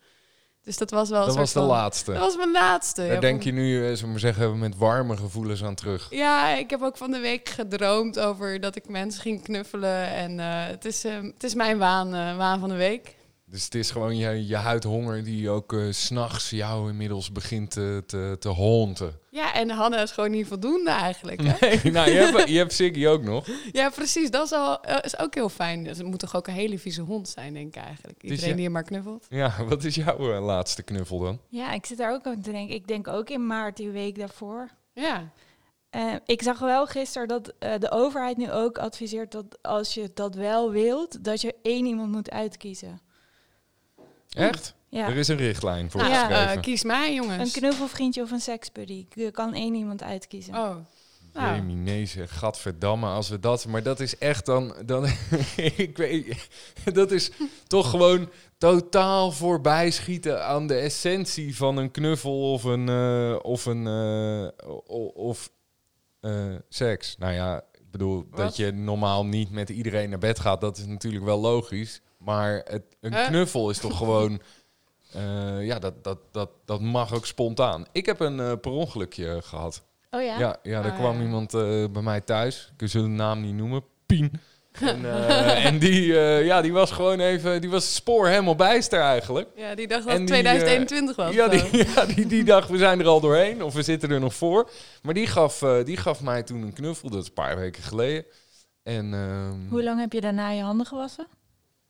Dus 0.63 0.77
dat 0.77 0.91
was 0.91 1.09
wel 1.09 1.21
een 1.21 1.27
Dat 1.27 1.35
soort 1.35 1.45
was 1.53 1.63
de 1.63 1.69
van- 1.69 1.69
laatste. 1.79 2.13
Dat 2.13 2.21
was 2.21 2.37
mijn 2.37 2.53
laatste. 2.53 3.01
Daar 3.03 3.13
ja, 3.15 3.21
denk 3.21 3.43
van- 3.43 3.53
je 3.55 3.59
nu, 3.61 3.77
eh, 3.77 3.83
zullen 3.85 4.01
we 4.01 4.07
maar 4.07 4.19
zeggen, 4.19 4.59
met 4.59 4.77
warme 4.77 5.17
gevoelens 5.17 5.65
aan 5.65 5.75
terug. 5.75 6.07
Ja, 6.11 6.49
ik 6.49 6.71
heb 6.71 6.83
ook 6.83 6.97
van 6.97 7.11
de 7.11 7.19
week 7.19 7.49
gedroomd 7.49 8.19
over 8.19 8.61
dat 8.61 8.77
ik 8.77 8.89
mensen 8.89 9.21
ging 9.23 9.43
knuffelen. 9.43 10.09
En 10.09 10.39
het, 10.39 10.85
is, 10.85 11.03
het 11.03 11.45
is 11.45 11.55
mijn 11.55 11.79
waan, 11.79 12.37
waan 12.37 12.61
van 12.61 12.69
de 12.69 12.75
week. 12.75 13.15
Dus 13.55 13.65
het 13.65 13.75
is 13.75 13.91
gewoon 13.91 14.17
je, 14.17 14.47
je 14.47 14.57
huidhonger 14.57 15.25
die 15.25 15.51
ook 15.51 15.73
eh, 15.73 15.81
s 15.91 16.05
s'nachts 16.05 16.51
jou 16.51 16.89
inmiddels 16.89 17.33
begint 17.33 17.71
te, 17.71 18.03
te, 18.07 18.37
te 18.41 18.55
haunten. 18.55 19.19
Ja, 19.31 19.55
en 19.55 19.71
Hanna 19.71 20.03
is 20.03 20.11
gewoon 20.11 20.31
niet 20.31 20.47
voldoende 20.47 20.91
eigenlijk. 20.91 21.41
Hè? 21.43 21.67
Nee, 21.67 21.93
nou, 21.93 22.11
je 22.11 22.17
hebt, 22.17 22.49
je 22.49 22.57
hebt 22.57 22.73
Ziggy 22.73 23.07
ook 23.07 23.23
nog. 23.23 23.47
Ja, 23.73 23.91
precies. 23.91 24.31
Dat 24.31 24.45
is, 24.45 24.53
al, 24.53 24.83
eh, 24.83 24.97
is 25.03 25.19
ook 25.19 25.35
heel 25.35 25.49
fijn. 25.49 25.85
Dus 25.85 25.99
het 25.99 26.07
moet 26.07 26.19
toch 26.19 26.37
ook 26.37 26.47
een 26.47 26.55
hele 26.55 26.79
vieze 26.79 27.01
hond 27.01 27.29
zijn, 27.29 27.55
denk 27.55 27.77
ik 27.77 27.83
eigenlijk. 27.83 28.21
Dus 28.21 28.31
Iedereen 28.31 28.51
ja- 28.51 28.55
die 28.55 28.65
je 28.65 28.71
maar 28.71 28.83
knuffelt. 28.83 29.27
Ja, 29.29 29.55
wat 29.69 29.85
is 29.85 29.95
jouw 29.95 30.35
eh, 30.35 30.45
laatste 30.45 30.83
knuffel 30.83 31.19
dan? 31.19 31.41
Ja, 31.49 31.73
ik 31.73 31.87
zit 31.87 31.99
daar 31.99 32.13
ook 32.13 32.27
aan 32.27 32.43
te 32.43 32.51
denken. 32.51 32.75
Ik 32.75 32.87
denk 32.87 33.09
ook 33.09 33.31
in 33.31 33.47
maart 33.47 33.77
die 33.77 33.91
week 33.91 34.19
daarvoor. 34.19 34.71
Ja. 34.93 35.33
Eh, 35.91 36.15
ik 36.25 36.43
zag 36.43 36.59
wel 36.59 36.87
gisteren 36.87 37.29
dat 37.29 37.53
eh, 37.59 37.79
de 37.79 37.91
overheid 37.91 38.37
nu 38.37 38.51
ook 38.51 38.79
adviseert 38.79 39.33
dat 39.33 39.59
als 39.63 39.95
je 39.95 40.11
dat 40.15 40.35
wel 40.35 40.71
wilt, 40.71 41.25
dat 41.25 41.41
je 41.41 41.55
één 41.63 41.87
iemand 41.87 42.13
moet 42.13 42.31
uitkiezen. 42.31 43.01
Echt? 44.35 44.75
Ja. 44.89 45.09
Er 45.09 45.17
is 45.17 45.29
een 45.29 45.37
richtlijn 45.37 45.91
voor 45.91 46.01
Nou, 46.01 46.13
Ja. 46.13 46.29
eh, 46.31 46.37
geschreven. 46.37 46.61
kies 46.63 46.85
mij, 46.85 47.09
Een 47.09 47.15
jongens. 47.15 47.53
knuffelvriendje 47.53 48.23
of 48.23 48.31
een 48.31 48.41
seksbuddy. 48.41 49.07
Je 49.15 49.31
kan 49.31 49.55
één 49.55 49.75
iemand 49.75 50.03
uitkiezen. 50.03 50.55
Oh. 50.55 50.77
Nou. 51.33 51.55
Jeminezen, 51.57 52.29
gadverdamme, 52.29 53.07
als 53.07 53.29
we 53.29 53.41
dat... 53.41 53.67
Maar 53.67 53.83
dat 53.83 54.01
is 54.01 54.19
echt 54.19 54.47
dan... 54.47 54.75
dan 54.87 55.05
ik 55.77 55.97
weet, 55.97 56.49
dat 56.93 57.11
is 57.13 57.31
toch 57.67 57.91
gewoon 57.91 58.31
totaal 58.59 59.33
voorbij 59.33 59.91
schieten 59.91 60.45
aan 60.47 60.67
de 60.67 60.75
essentie 60.75 61.57
van 61.57 61.77
een 61.77 61.91
knuffel 61.91 62.53
of 62.53 62.65
een... 62.65 62.89
eh, 62.89 63.37
of 63.43 63.67
een 63.67 63.87
eh, 63.87 64.69
of 65.15 65.51
eh, 66.21 66.55
seks. 66.69 67.17
Nou 67.19 67.33
ja, 67.33 67.57
ik 67.73 67.91
bedoel, 67.91 68.27
Wat? 68.31 68.39
dat 68.41 68.57
je 68.57 68.73
normaal 68.73 69.27
niet 69.27 69.51
met 69.51 69.69
iedereen 69.69 70.11
naar 70.11 70.19
bed 70.19 70.39
gaat, 70.41 70.61
dat 70.61 70.77
is 70.79 70.87
natuurlijk 70.87 71.25
wel 71.25 71.41
logisch. 71.41 72.01
Maar 72.25 72.63
het, 72.65 72.83
een 73.01 73.15
knuffel 73.27 73.71
is 73.71 73.79
toch 73.79 73.97
gewoon... 73.97 74.41
eh, 75.13 75.67
ja, 75.67 75.79
dat, 75.79 76.05
dat, 76.05 76.19
dat, 76.33 76.51
dat 76.65 76.81
mag 76.81 77.15
ook 77.15 77.27
spontaan. 77.27 77.87
Ik 77.93 78.07
heb 78.07 78.21
een 78.21 78.41
eh, 78.41 78.53
per 78.61 78.71
ongelukje 78.71 79.43
gehad. 79.43 79.83
Oh 80.11 80.23
ja? 80.23 80.39
Ja, 80.39 80.57
ja, 80.63 80.83
er 80.85 80.91
Ah, 80.91 80.99
kwam 80.99 81.17
ja. 81.17 81.23
iemand 81.23 81.55
eh, 81.55 81.85
bij 81.91 82.03
mij 82.03 82.21
thuis. 82.21 82.73
Ik 82.79 82.89
zal 82.89 83.03
de 83.03 83.09
naam 83.09 83.41
niet 83.41 83.55
noemen. 83.55 83.85
Pien. 84.07 84.33
En, 84.81 85.05
eh, 85.05 85.65
en 85.65 85.79
die, 85.79 86.19
eh, 86.19 86.45
ja, 86.45 86.63
die 86.63 86.73
was 86.73 86.91
gewoon 86.91 87.21
even... 87.21 87.61
Die 87.61 87.71
was 87.71 87.95
spoor 87.95 88.27
helemaal 88.29 88.55
bijster 88.57 89.01
eigenlijk. 89.01 89.49
Ja, 89.57 89.75
die 89.75 89.87
dacht 89.89 90.03
dat 90.03 90.11
het 90.13 90.19
die, 90.19 90.27
2021 90.29 91.17
was. 91.17 91.35
Ja, 91.35 91.49
die, 91.49 91.77
ja 91.95 92.07
die, 92.07 92.27
die 92.27 92.45
dacht, 92.45 92.69
we 92.69 92.79
zijn 92.79 93.01
er 93.01 93.07
al 93.07 93.21
doorheen. 93.21 93.63
Of 93.63 93.75
we 93.75 93.83
zitten 93.83 94.11
er 94.11 94.21
nog 94.21 94.35
voor. 94.35 94.71
Maar 95.03 95.15
die 95.15 95.27
gaf, 95.27 95.63
eh, 95.63 95.85
die 95.85 95.97
gaf 95.97 96.21
mij 96.23 96.43
toen 96.43 96.63
een 96.63 96.73
knuffel. 96.73 97.11
Dat 97.11 97.21
is 97.21 97.27
een 97.27 97.33
paar 97.35 97.57
weken 97.57 97.83
geleden. 97.83 98.25
En 98.83 99.15
ehm, 99.15 99.69
Hoe 99.71 99.83
lang 99.83 100.01
heb 100.01 100.13
je 100.13 100.21
daarna 100.21 100.51
je 100.51 100.63
handen 100.63 100.87
gewassen? 100.87 101.27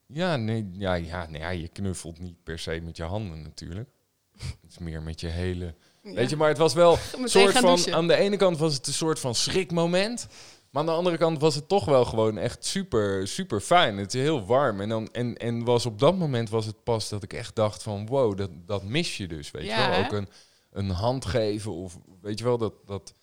Ja, 0.06 0.36
nee, 0.36 0.68
ja, 0.72 0.94
ja, 0.94 1.26
nee, 1.30 1.40
ja, 1.40 1.48
je 1.48 1.68
knuffelt 1.68 2.18
niet 2.18 2.42
per 2.42 2.58
se 2.58 2.80
met 2.82 2.96
je 2.96 3.02
handen 3.02 3.42
natuurlijk. 3.42 3.88
Het 4.62 4.70
is 4.70 4.78
meer 4.78 5.02
met 5.02 5.20
je 5.20 5.26
hele... 5.26 5.74
Weet 6.02 6.30
je, 6.30 6.36
maar 6.36 6.48
het 6.48 6.58
was 6.58 6.74
wel 6.74 6.92
een 7.18 7.28
soort 7.28 7.52
van... 7.52 7.62
douchen. 7.62 7.94
Aan 7.94 8.06
de 8.06 8.16
ene 8.16 8.36
kant 8.36 8.58
was 8.58 8.74
het 8.74 8.86
een 8.86 8.92
soort 8.92 9.20
van 9.20 9.34
schrikmoment. 9.34 10.26
Maar 10.70 10.82
aan 10.82 10.88
de 10.88 10.94
andere 10.94 11.18
kant 11.18 11.40
was 11.40 11.54
het 11.54 11.68
toch 11.68 11.84
wel 11.84 12.04
gewoon 12.04 12.38
echt 12.38 12.64
super, 12.64 13.28
super 13.28 13.60
fijn. 13.60 13.96
Het 13.96 14.14
is 14.14 14.20
heel 14.20 14.46
warm. 14.46 14.80
En, 14.80 14.88
dan, 14.88 15.08
en, 15.12 15.36
en 15.36 15.64
was 15.64 15.86
op 15.86 15.98
dat 15.98 16.16
moment 16.16 16.50
was 16.50 16.66
het 16.66 16.82
pas 16.82 17.08
dat 17.08 17.22
ik 17.22 17.32
echt 17.32 17.56
dacht 17.56 17.82
van... 17.82 18.06
Wow, 18.06 18.36
dat, 18.36 18.50
dat 18.66 18.82
mis 18.82 19.16
je 19.16 19.26
dus, 19.26 19.50
weet 19.50 19.64
Ja, 19.64 19.82
je 19.82 19.88
wel. 19.90 19.98
hè? 19.98 20.04
Ook 20.04 20.12
een, 20.12 20.28
een 20.72 20.90
hand 20.90 21.24
geven 21.24 21.72
of 21.72 21.98
weet 22.20 22.38
je 22.38 22.44
wel, 22.44 22.58
dat... 22.58 22.74
dat 22.86 23.14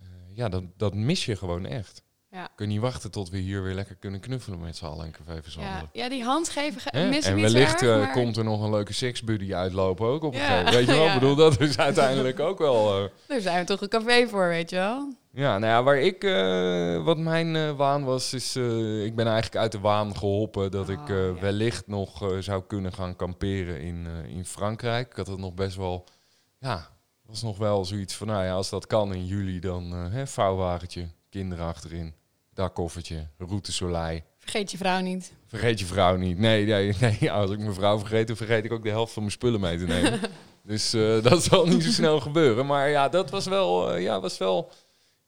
eh, 0.00 0.06
ja, 0.34 0.48
dat, 0.48 0.64
dat 0.76 0.94
mis 0.94 1.24
je 1.24 1.36
gewoon 1.36 1.66
echt. 1.66 2.02
Ja. 2.32 2.48
Kun 2.54 2.66
je 2.66 2.72
niet 2.72 2.80
wachten 2.80 3.10
tot 3.10 3.30
we 3.30 3.38
hier 3.38 3.62
weer 3.62 3.74
lekker 3.74 3.94
kunnen 3.96 4.20
knuffelen 4.20 4.60
met 4.60 4.76
z'n 4.76 4.84
allen 4.84 5.04
en 5.04 5.10
café 5.12 5.40
Ja, 5.92 6.08
die 6.08 6.24
hand 6.24 6.48
geven 6.48 6.80
ge- 6.80 6.88
Hè? 6.92 7.08
mis 7.08 7.24
ik 7.26 7.32
En 7.34 7.40
wellicht 7.40 7.82
erg, 7.82 7.90
eh, 7.90 7.98
maar- 7.98 8.12
komt 8.12 8.36
er 8.36 8.44
nog 8.44 8.62
een 8.62 8.70
leuke 8.70 8.92
seksbuddy 8.92 9.54
uitlopen 9.54 10.06
ook 10.06 10.22
op 10.22 10.32
een 10.34 10.40
Ja, 10.40 10.46
gegeven. 10.46 10.72
Weet 10.72 10.86
je 10.86 10.92
wel, 11.02 11.06
ik 11.06 11.14
bedoel, 11.14 11.34
dat 11.34 11.60
is 11.60 11.78
uiteindelijk 11.78 12.40
ook 12.40 12.58
wel... 12.58 13.02
eh, 13.04 13.10
Daar 13.26 13.40
zijn 13.40 13.58
we 13.60 13.64
toch 13.64 13.80
een 13.80 13.88
café 13.88 14.28
voor, 14.28 14.48
weet 14.48 14.70
je 14.70 14.76
wel? 14.76 15.12
ja, 15.32 15.58
nou 15.58 15.72
ja, 15.72 15.82
waar 15.82 15.98
ik... 15.98 16.24
eh, 16.24 17.04
wat 17.04 17.18
mijn 17.18 17.76
waan 17.76 18.04
was, 18.04 18.34
is... 18.34 18.56
ik 19.04 19.14
ben 19.14 19.26
eigenlijk 19.26 19.56
uit 19.56 19.72
de 19.72 19.80
waan 19.80 20.16
geholpen 20.16 20.70
dat 20.70 20.88
ik 20.88 20.98
Oh, 21.10 21.40
wellicht 21.40 21.86
nog 21.86 22.24
zou 22.40 22.62
kunnen 22.66 22.92
gaan 22.92 23.16
kamperen 23.16 23.80
in, 23.80 24.06
in 24.28 24.44
Frankrijk. 24.44 25.10
Ik 25.10 25.16
had 25.16 25.26
het 25.26 25.38
nog 25.38 25.54
best 25.54 25.76
wel... 25.76 26.04
Ja, 26.58 26.88
was 27.26 27.42
nog 27.42 27.58
wel 27.58 27.84
zoiets 27.84 28.14
van, 28.14 28.26
nou 28.26 28.44
ja, 28.44 28.52
als 28.52 28.70
dat 28.70 28.86
kan 28.86 29.14
in 29.14 29.26
juli, 29.26 29.58
dan 29.60 29.92
hè, 29.92 30.26
vouwwagentje, 30.26 31.08
kinderen 31.30 31.66
achterin, 31.66 32.14
dakkoffertje, 32.60 33.26
route 33.38 33.72
Soleil. 33.72 34.20
Vergeet 34.38 34.70
je 34.70 34.76
vrouw 34.76 35.00
niet. 35.00 35.32
Vergeet 35.46 35.78
je 35.78 35.86
vrouw 35.86 36.16
niet. 36.16 36.38
Nee, 36.38 36.66
nee, 36.66 36.94
nee. 37.00 37.32
Als 37.40 37.50
ik 37.50 37.58
mijn 37.58 37.74
vrouw 37.74 37.98
vergeet, 37.98 38.26
dan 38.26 38.36
vergeet 38.36 38.64
ik 38.64 38.72
ook 38.72 38.82
de 38.82 38.90
helft 38.90 39.12
van 39.12 39.22
mijn 39.22 39.34
spullen 39.34 39.60
mee 39.60 39.78
te 39.78 39.84
nemen. 39.84 40.20
dus 40.62 40.92
eh, 40.92 41.22
dat 41.22 41.44
zal 41.44 41.66
niet 41.66 41.82
zo 41.82 41.90
snel 41.90 42.20
gebeuren. 42.20 42.66
Maar 42.66 42.88
ja, 42.88 43.08
dat 43.08 43.30
was 43.30 43.46
wel, 43.46 43.92
eh, 43.92 44.02
ja, 44.02 44.20
was 44.20 44.38
wel, 44.38 44.70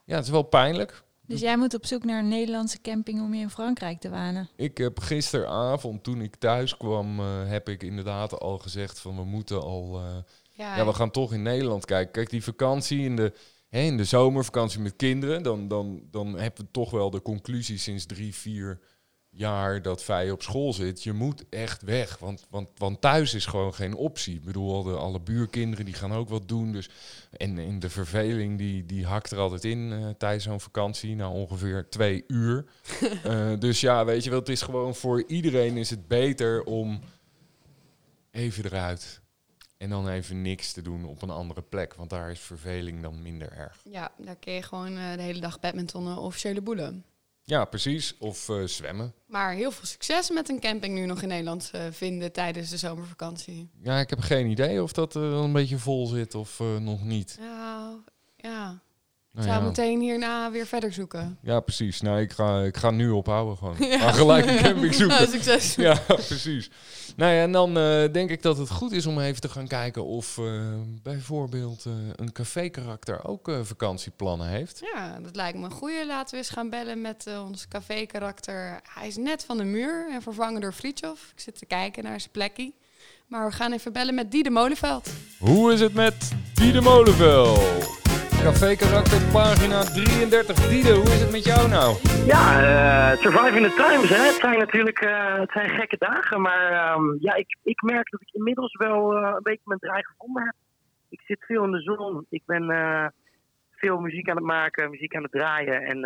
ja, 0.05 0.17
het 0.17 0.25
is 0.25 0.31
wel 0.31 0.43
pijnlijk. 0.43 1.03
Dus 1.27 1.41
jij 1.41 1.57
moet 1.57 1.75
op 1.75 1.87
zoek 1.87 2.05
naar 2.05 2.19
een 2.19 2.29
Nederlandse 2.29 2.81
camping 2.81 3.21
om 3.21 3.35
je 3.35 3.41
in 3.41 3.51
Frankrijk 3.51 4.01
te 4.01 4.11
wanen. 4.11 4.49
Ik 4.57 4.79
heb 4.79 4.99
gisteravond, 4.99 6.03
toen 6.03 6.21
ik 6.21 6.37
thuis 6.37 6.77
kwam, 6.77 7.21
eh, 7.21 7.27
heb 7.45 7.69
ik 7.69 7.83
inderdaad 7.83 8.41
al 8.41 8.59
gezegd 8.59 8.99
van 8.99 9.17
we 9.17 9.25
moeten 9.25 9.63
al, 9.63 9.99
eh, 9.99 10.17
Ja, 10.51 10.77
ja, 10.77 10.87
we 10.87 10.93
gaan 10.93 11.11
toch 11.11 11.33
in 11.33 11.43
Nederland 11.43 11.85
kijken. 11.85 12.13
Kijk, 12.13 12.31
die 12.31 12.43
vakantie 12.43 13.05
in 13.05 13.17
de, 13.17 13.33
hè, 13.73 13.81
in 13.81 13.97
de 13.97 14.05
zomervakantie 14.05 14.81
met 14.81 14.97
kinderen, 14.97 15.43
dan, 15.43 15.69
dan, 15.69 16.03
dan 16.11 16.39
hebben 16.39 16.65
we 16.65 16.71
toch 16.71 16.91
wel 16.91 17.11
de 17.11 17.23
conclusie 17.23 17.79
sinds 17.79 18.07
drie, 18.07 18.35
vier 18.35 18.79
jaar 19.31 19.83
dat 19.83 20.03
Vij 20.03 20.31
op 20.31 20.43
school 20.43 20.73
zit. 20.73 21.03
Je 21.03 21.13
moet 21.13 21.45
echt 21.49 21.83
weg, 21.83 22.19
want, 22.19 22.47
want, 22.51 22.69
want 22.77 23.01
thuis 23.01 23.35
is 23.35 23.47
gewoon 23.47 23.75
geen 23.75 23.95
optie. 23.95 24.35
Ik 24.35 24.45
bedoel, 24.45 24.75
alle, 24.75 24.97
alle 24.97 25.21
buurkinderen 25.21 25.85
die 25.85 25.95
gaan 25.95 26.13
ook 26.13 26.29
wat 26.29 26.49
doen. 26.49 26.73
Dus, 26.73 26.89
en, 27.31 27.59
en 27.59 27.79
de 27.79 27.91
verveling 27.91 28.59
die, 28.59 28.87
die 28.87 29.07
hakt 29.07 29.31
er 29.31 29.39
altijd 29.39 29.65
in 29.65 29.93
eh, 29.93 30.09
tijdens 30.19 30.45
zo'n 30.45 30.61
vakantie, 30.61 31.17
nou 31.17 31.35
ongeveer 31.35 31.89
twee 31.89 32.25
uur. 32.27 32.65
Eh, 33.23 33.53
dus 33.59 33.81
ja, 33.81 34.05
weet 34.05 34.25
je 34.25 34.31
wel, 34.31 34.39
het 34.39 34.49
is 34.49 34.63
gewoon 34.63 34.95
voor 34.95 35.25
iedereen 35.27 35.77
is 35.77 35.91
het 35.91 36.09
beter 36.09 36.65
om 36.65 37.01
even 38.31 38.65
eruit. 38.65 39.22
En 39.83 39.89
dan 39.89 40.09
even 40.09 40.43
niks 40.43 40.73
te 40.73 40.83
doen 40.83 41.05
op 41.05 41.23
een 41.23 41.31
andere 41.31 41.63
plek. 41.63 41.95
Want 41.95 42.11
daar 42.11 42.31
is 42.31 42.41
verveling 42.41 43.03
dan 43.03 43.23
minder 43.23 43.53
erg. 43.53 43.81
Ja, 43.85 44.13
daar 44.19 44.37
kun 44.37 44.53
je 44.53 44.63
gewoon 44.63 44.97
eh, 44.97 45.13
de 45.13 45.23
hele 45.23 45.41
dag 45.41 45.61
badmintonnen 45.61 46.17
of 46.17 46.43
boelen. 46.63 47.05
Ja, 47.43 47.65
precies. 47.65 48.17
Of 48.19 48.49
eh, 48.49 48.65
zwemmen. 48.65 49.15
Maar 49.27 49.53
heel 49.53 49.71
veel 49.71 49.87
succes 49.87 50.31
met 50.31 50.49
een 50.49 50.61
camping 50.61 50.95
nu 50.95 51.07
nog 51.07 51.23
in 51.23 51.29
Nederland 51.29 51.71
eh, 51.73 51.83
vinden 51.91 52.33
tijdens 52.33 52.71
de 52.71 52.77
zomervakantie. 52.77 53.71
Ja, 53.83 53.99
ik 53.99 54.11
heb 54.11 54.21
geen 54.21 54.47
idee 54.47 54.83
of 54.83 54.93
dat 54.93 55.15
wel 55.15 55.45
een 55.45 55.53
beetje 55.53 55.79
vol 55.79 56.07
zit 56.07 56.35
of 56.35 56.59
nog 56.59 57.05
niet. 57.05 57.37
Nou, 57.41 57.97
ja. 58.37 58.83
Nou 59.33 59.47
zou 59.47 59.61
ja. 59.61 59.67
meteen 59.67 60.01
hierna 60.01 60.51
weer 60.51 60.67
verder 60.67 60.93
zoeken. 60.93 61.39
ja, 61.43 61.61
precies. 61.61 62.01
Nou, 62.01 62.21
ik 62.21 62.33
ga, 62.33 62.63
ik 62.63 62.77
ga 62.77 62.91
nu 62.91 63.11
ophouden 63.11 63.57
gewoon. 63.57 63.77
Ja. 63.93 63.99
Ga 63.99 64.13
gelijk 64.13 64.47
een 64.47 64.63
camping 64.63 64.95
zoeken. 64.95 65.17
Nou, 65.17 65.31
succes. 65.31 65.75
Ja, 65.87 65.99
precies. 66.07 66.71
Nou 67.17 67.33
ja, 67.33 67.43
en 67.43 67.53
dan 67.53 67.79
eh, 67.79 68.13
denk 68.13 68.31
ik 68.31 68.43
dat 68.43 68.59
het 68.59 68.71
goed 68.71 68.93
is 68.93 69.07
om 69.07 69.21
even 69.21 69.41
te 69.41 69.49
gaan 69.49 69.67
kijken 69.67 70.05
of 70.05 70.39
eh, 70.39 70.45
bijvoorbeeld 71.03 71.85
eh, 71.87 71.93
een 72.17 72.33
café-karakter 72.33 73.25
ook 73.25 73.51
vakantieplannen 73.63 74.49
heeft. 74.49 74.83
Ja, 74.95 75.21
dat 75.21 75.37
lijkt 75.37 75.59
me 75.59 75.65
een 75.65 75.71
goeie. 75.71 76.07
Laten 76.07 76.31
we 76.31 76.37
eens 76.37 76.51
gaan 76.51 76.71
bellen 76.71 77.01
met 77.01 77.27
ons 77.45 77.69
café-karakter. 77.69 78.81
Hij 78.95 79.07
is 79.07 79.17
net 79.17 79.45
van 79.45 79.57
de 79.57 79.65
muur 79.65 80.09
en 80.11 80.23
vervangen 80.23 80.61
door 80.61 80.73
Fritjof. 80.73 81.31
Ik 81.35 81.41
zit 81.41 81.59
te 81.59 81.67
kijken 81.67 82.05
naar 82.05 82.21
zijn 82.21 82.33
plekje. 82.33 82.73
Maar 83.27 83.47
we 83.47 83.53
gaan 83.53 83.73
even 83.73 83.93
bellen 83.93 84.15
met 84.15 84.31
Diede 84.31 84.51
Molenveld. 84.51 85.11
Hoe 85.39 85.73
is 85.73 85.81
het 85.81 85.95
met 85.95 86.33
Diede 86.55 86.81
Molenveld? 86.81 88.01
Café-karakter 88.43 89.21
pagina 89.33 89.81
33. 89.83 90.69
Diede, 90.69 90.93
hoe 90.93 91.05
is 91.15 91.21
het 91.21 91.31
met 91.31 91.45
jou 91.45 91.69
nou? 91.69 91.97
Ja, 92.27 92.45
eh 92.63 93.19
surviving 93.19 93.67
the 93.67 93.75
times, 93.85 94.09
hè. 94.09 94.23
Het 94.33 94.41
zijn 94.41 94.59
natuurlijk 94.59 95.01
eh, 95.01 95.39
het 95.39 95.51
zijn 95.53 95.69
gekke 95.69 95.97
dagen, 95.99 96.41
maar 96.41 96.71
ehm, 96.73 97.17
ja, 97.19 97.35
ik, 97.35 97.59
ik 97.63 97.83
merk 97.83 98.11
dat 98.11 98.21
ik 98.21 98.33
inmiddels 98.33 98.77
wel 98.77 99.17
eh, 99.17 99.33
een 99.35 99.43
beetje 99.43 99.65
mijn 99.65 99.79
draai 99.79 100.05
gevonden 100.05 100.43
heb. 100.45 100.55
Ik 101.09 101.21
zit 101.21 101.45
veel 101.45 101.65
in 101.65 101.71
de 101.71 101.81
zon, 101.81 102.27
ik 102.29 102.43
ben 102.47 102.65
veel 103.71 103.99
muziek 103.99 104.29
aan 104.29 104.37
het 104.37 104.45
maken, 104.45 104.91
muziek 104.91 105.17
aan 105.17 105.23
het 105.23 105.33
draaien 105.33 105.83
en 105.83 105.99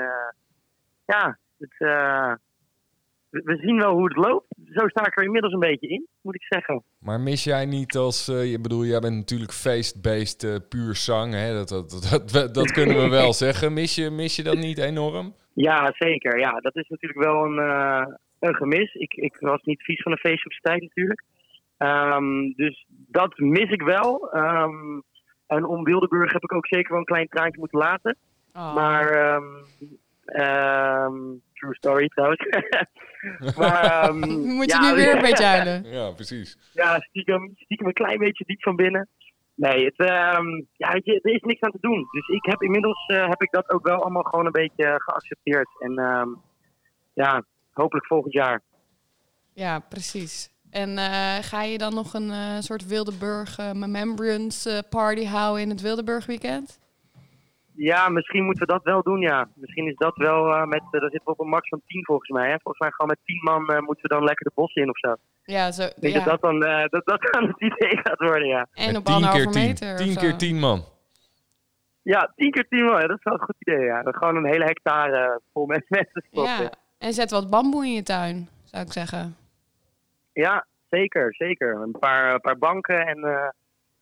ja, 1.07 1.39
het, 1.59 1.77
we 3.31 3.57
zien 3.57 3.79
wel 3.79 3.93
hoe 3.93 4.05
het 4.05 4.17
loopt. 4.17 4.56
Zo 4.73 4.89
sta 4.89 5.07
ik 5.07 5.17
er 5.17 5.25
inmiddels 5.25 5.53
een 5.53 5.59
beetje 5.59 5.89
in, 5.89 6.07
moet 6.23 6.35
ik 6.35 6.43
zeggen. 6.43 6.83
Maar 6.99 7.21
mis 7.21 7.45
jij 7.45 7.67
niet 7.67 7.97
als, 7.97 8.29
eh 8.29 8.51
je 8.51 8.61
bedoel, 8.61 8.85
jij 8.85 9.01
bent 9.01 9.17
natuurlijk 9.17 9.53
feest-based 9.53 10.45
eh, 10.45 10.57
puur 10.69 10.95
zang, 10.95 11.33
hè? 11.33 11.53
Dat, 11.53 11.69
dat, 11.69 12.09
dat, 12.11 12.31
dat, 12.31 12.55
dat 12.55 12.73
kunnen 12.73 12.97
we 12.97 13.09
wel 13.09 13.33
zeggen. 13.47 13.73
Mis 13.73 13.95
je, 13.95 14.11
mis 14.11 14.37
je 14.37 14.43
dat 14.43 14.57
niet 14.57 14.79
enorm? 14.79 15.35
Ja, 15.53 15.93
zeker. 15.99 16.39
Ja, 16.39 16.61
dat 16.61 16.77
is 16.77 16.89
natuurlijk 16.89 17.25
wel 17.25 17.45
een, 17.45 17.59
eh, 17.59 18.07
een 18.39 18.55
gemis. 18.55 18.95
Ik, 18.95 19.15
ik 19.15 19.37
was 19.41 19.63
niet 19.63 19.83
vies 19.83 20.03
van 20.03 20.13
een 20.13 20.19
feestje 20.19 20.45
op 20.45 20.53
zijn 20.53 20.63
tijd 20.63 20.83
natuurlijk. 20.83 21.23
Ehm, 21.77 22.53
dus 22.57 22.87
dat 22.89 23.39
mis 23.39 23.71
ik 23.71 23.83
wel. 23.83 24.31
Ehm, 24.33 25.01
en 25.47 25.65
om 25.65 25.85
Wildeburg 25.85 26.33
heb 26.33 26.43
ik 26.43 26.53
ook 26.53 26.67
zeker 26.67 26.91
wel 26.91 26.99
een 26.99 27.05
klein 27.05 27.29
traantje 27.29 27.61
moeten 27.61 27.79
laten. 27.79 28.17
Oh. 28.53 28.75
Maar, 28.75 29.11
ehm, 29.11 29.45
ehm, 30.25 31.15
true 31.57 31.75
story 31.75 32.09
trouwens. 32.09 32.41
maar, 33.59 33.85
ehm, 33.85 34.19
Moet 34.57 34.73
je 34.73 34.79
ja, 34.81 34.91
nu 34.91 34.97
weer 34.97 35.15
een 35.15 35.23
beetje 35.31 35.45
huilen? 35.45 35.85
Ja, 35.85 36.11
precies. 36.11 36.59
ja, 36.73 36.99
stiekem, 37.01 37.53
stiekem 37.57 37.87
een 37.87 37.93
klein 37.93 38.19
beetje 38.19 38.45
diep 38.45 38.63
van 38.63 38.77
binnen. 38.77 39.09
Nee, 39.55 39.85
het, 39.85 39.99
ehm, 39.99 40.47
ja, 40.77 40.93
weet 40.93 41.05
je, 41.05 41.21
er 41.23 41.35
is 41.35 41.43
niks 41.43 41.61
aan 41.61 41.71
te 41.71 41.81
doen. 41.81 42.07
Dus 42.11 42.29
ik 42.29 42.45
heb 42.45 42.63
inmiddels 42.63 43.07
eh, 43.07 43.29
heb 43.29 43.43
ik 43.43 43.51
dat 43.51 43.71
ook 43.71 43.87
wel 43.87 44.03
allemaal 44.03 44.23
gewoon 44.23 44.47
een 44.47 44.53
beetje 44.53 44.95
geaccepteerd. 44.97 45.69
En 45.79 45.99
ehm, 45.99 46.29
ja, 47.13 47.45
hopelijk 47.73 48.07
volgend 48.07 48.33
jaar. 48.33 48.63
Ja, 49.55 49.79
precies. 49.79 50.55
En 50.71 50.99
eh, 50.99 51.37
ga 51.41 51.63
je 51.63 51.79
dan 51.79 51.95
nog 51.95 52.15
een 52.15 52.31
eh, 52.31 52.59
soort 52.59 52.87
Wildeburg 52.87 53.59
eh, 53.59 53.71
Remembrance 53.71 54.85
party 54.91 55.25
houden 55.25 55.63
in 55.63 55.71
het 55.71 55.81
Wildeburg 55.81 56.27
weekend? 56.27 56.79
Ja, 57.77 58.09
misschien 58.09 58.45
moeten 58.45 58.67
we 58.67 58.73
dat 58.73 58.83
wel 58.83 59.03
doen, 59.03 59.21
ja. 59.21 59.49
Misschien 59.55 59.87
is 59.87 59.97
dat 59.97 60.17
wel 60.17 60.55
eh, 60.55 60.67
met, 60.67 60.83
uh, 60.83 61.01
daar 61.01 61.11
zitten 61.11 61.25
we 61.25 61.31
op 61.31 61.41
een 61.41 61.49
max 61.49 61.69
van 61.69 61.83
10 61.87 62.05
volgens 62.05 62.31
mij. 62.31 62.49
Hè? 62.51 62.57
Volgens 62.63 62.79
mij 62.79 62.91
gewoon 62.91 63.11
met 63.11 63.27
10 63.27 63.41
man 63.43 63.69
eh, 63.69 63.81
moeten 63.81 64.03
we 64.03 64.15
dan 64.15 64.25
lekker 64.25 64.45
de 64.45 64.53
bossen 64.55 64.83
in 64.83 64.89
of 64.89 64.99
zo. 64.99 65.17
Ja, 65.47 65.73
zo. 65.73 65.83
Ik 65.83 66.01
denk 66.01 66.15
ja. 66.15 66.25
dat 66.25 66.41
dat 66.41 66.43
dan, 66.43 66.65
eh, 66.65 66.89
dat, 66.89 67.07
dat 67.07 67.21
dan 67.33 67.47
het 67.47 67.61
idee 67.61 67.99
gaat 68.03 68.19
worden, 68.19 68.49
ja. 68.49 68.67
En 68.73 68.87
Met 68.87 68.97
op 68.97 69.05
10 69.05 69.15
anderhalve 69.15 69.45
keer 69.45 69.53
10. 69.53 69.67
meter. 69.67 69.93
of 69.93 69.99
10 69.99 70.13
zo. 70.13 70.21
keer 70.21 70.37
10 70.37 70.59
man. 70.59 70.85
Ja, 72.03 72.33
10 72.37 72.51
keer 72.51 72.69
10 72.69 72.85
man, 72.85 73.01
ja, 73.01 73.07
dat 73.07 73.19
is 73.19 73.25
wel 73.25 73.35
een 73.35 73.45
goed 73.45 73.57
idee, 73.59 73.85
ja. 73.85 74.03
Gewoon 74.05 74.37
een 74.37 74.47
hele 74.47 74.65
hectare 74.65 75.17
eh, 75.17 75.37
vol 75.53 75.67
met 75.67 75.85
mensen 75.99 76.25
stoppen. 76.31 76.63
Ja, 76.63 76.71
en 76.99 77.13
zet 77.13 77.31
wat 77.31 77.51
bamboe 77.51 77.85
in 77.85 77.93
je 77.93 78.03
tuin, 78.03 78.49
zou 78.65 78.85
ik 78.85 78.93
zeggen. 78.93 79.37
Ja, 80.33 80.67
zeker, 80.91 81.35
zeker. 81.35 81.81
Een 81.81 81.97
paar, 81.99 82.35
een 82.35 82.41
paar 82.41 82.59
banken 82.59 83.07
en 83.07 83.25
eh 83.25 83.49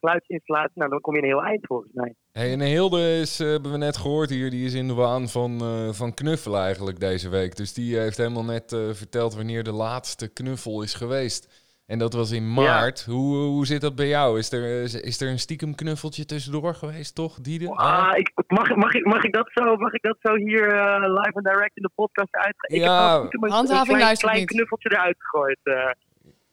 geluidsinstallatie. 0.04 0.72
Nou, 0.74 0.90
dan 0.90 1.00
kom 1.00 1.14
je 1.14 1.22
een 1.22 1.28
heel 1.28 1.44
eind 1.44 1.66
volgens 1.66 1.92
mij. 1.92 2.14
Hey, 2.32 2.52
en 2.52 2.60
Hilde 2.60 3.18
is, 3.20 3.40
eh, 3.40 3.48
hebben 3.48 3.72
we 3.72 3.78
net 3.78 3.96
gehoord 3.96 4.30
hier, 4.30 4.50
die 4.50 4.66
is 4.66 4.74
in 4.74 4.86
de 4.86 4.94
waan 4.94 5.28
van, 5.28 5.60
eh, 5.60 5.88
van 5.92 6.14
knuffelen 6.14 6.60
eigenlijk 6.60 7.00
deze 7.00 7.28
week. 7.28 7.56
Dus 7.56 7.72
die 7.72 7.96
heeft 7.96 8.16
helemaal 8.16 8.44
net 8.44 8.72
eh, 8.72 8.80
verteld 8.92 9.34
wanneer 9.34 9.62
de 9.62 9.72
laatste 9.72 10.32
knuffel 10.32 10.82
is 10.82 10.94
geweest. 10.94 11.62
En 11.86 11.98
dat 11.98 12.12
was 12.12 12.30
in 12.30 12.52
maart. 12.52 13.04
Hoe, 13.04 13.36
hoe 13.36 13.66
zit 13.66 13.80
dat 13.80 13.94
bij 13.94 14.08
jou? 14.08 14.38
Is 14.38 14.52
er, 14.52 14.82
is, 14.82 14.94
is 14.94 15.20
er 15.20 15.28
een 15.28 15.38
stiekem 15.38 15.74
knuffeltje 15.74 16.24
tussendoor 16.24 16.74
geweest, 16.74 17.14
toch, 17.14 17.40
Diede? 17.40 17.68
Ah, 17.68 18.18
ik, 18.18 18.32
mag, 18.46 18.74
mag, 18.74 18.94
ik, 18.94 19.04
mag, 19.04 19.24
ik 19.24 19.32
dat 19.32 19.50
zo, 19.52 19.76
mag 19.76 19.92
ik 19.92 20.02
dat 20.02 20.16
zo 20.20 20.34
hier 20.34 20.68
eh, 20.72 21.00
live 21.00 21.32
en 21.34 21.42
direct 21.42 21.76
in 21.76 21.82
de 21.82 21.90
podcast 21.94 22.34
uitgaan? 22.34 22.78
Ja, 22.78 23.22
ik 23.22 23.32
heb 23.32 23.50
handhaving 23.50 23.78
een 23.78 23.84
klein, 23.84 24.00
luistert 24.00 24.30
klein 24.30 24.38
niet. 24.38 24.48
knuffeltje 24.48 24.90
eruit 24.90 25.16
gegooid. 25.18 25.58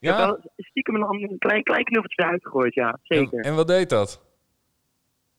Ik 0.02 0.08
heb 0.08 0.18
ja? 0.18 0.26
wel 0.26 0.40
stiekem 0.58 0.96
een, 0.96 1.02
een 1.32 1.38
klein, 1.38 1.64
klein 1.64 1.84
knuffeltje 1.84 2.24
eruit 2.24 2.44
gegooid, 2.44 2.74
ja. 2.74 2.98
Zeker. 3.04 3.40
en 3.46 3.56
wat 3.56 3.68
deed 3.68 3.90
dat? 3.90 4.22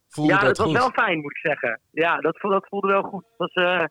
Voelde 0.09 0.33
ja, 0.33 0.39
dat 0.39 0.57
dat 0.57 0.67
was 0.67 0.77
wel 0.77 0.91
fijn, 0.91 1.21
moet 1.21 1.31
ik 1.31 1.37
zeggen. 1.37 1.81
Ja, 1.91 2.17
dat, 2.21 2.37
dat 2.41 2.67
voelde 2.69 2.87
wel 2.89 3.03
goed. 3.03 3.25
Het 3.29 3.37
was 3.37 3.53
eh, 3.53 3.85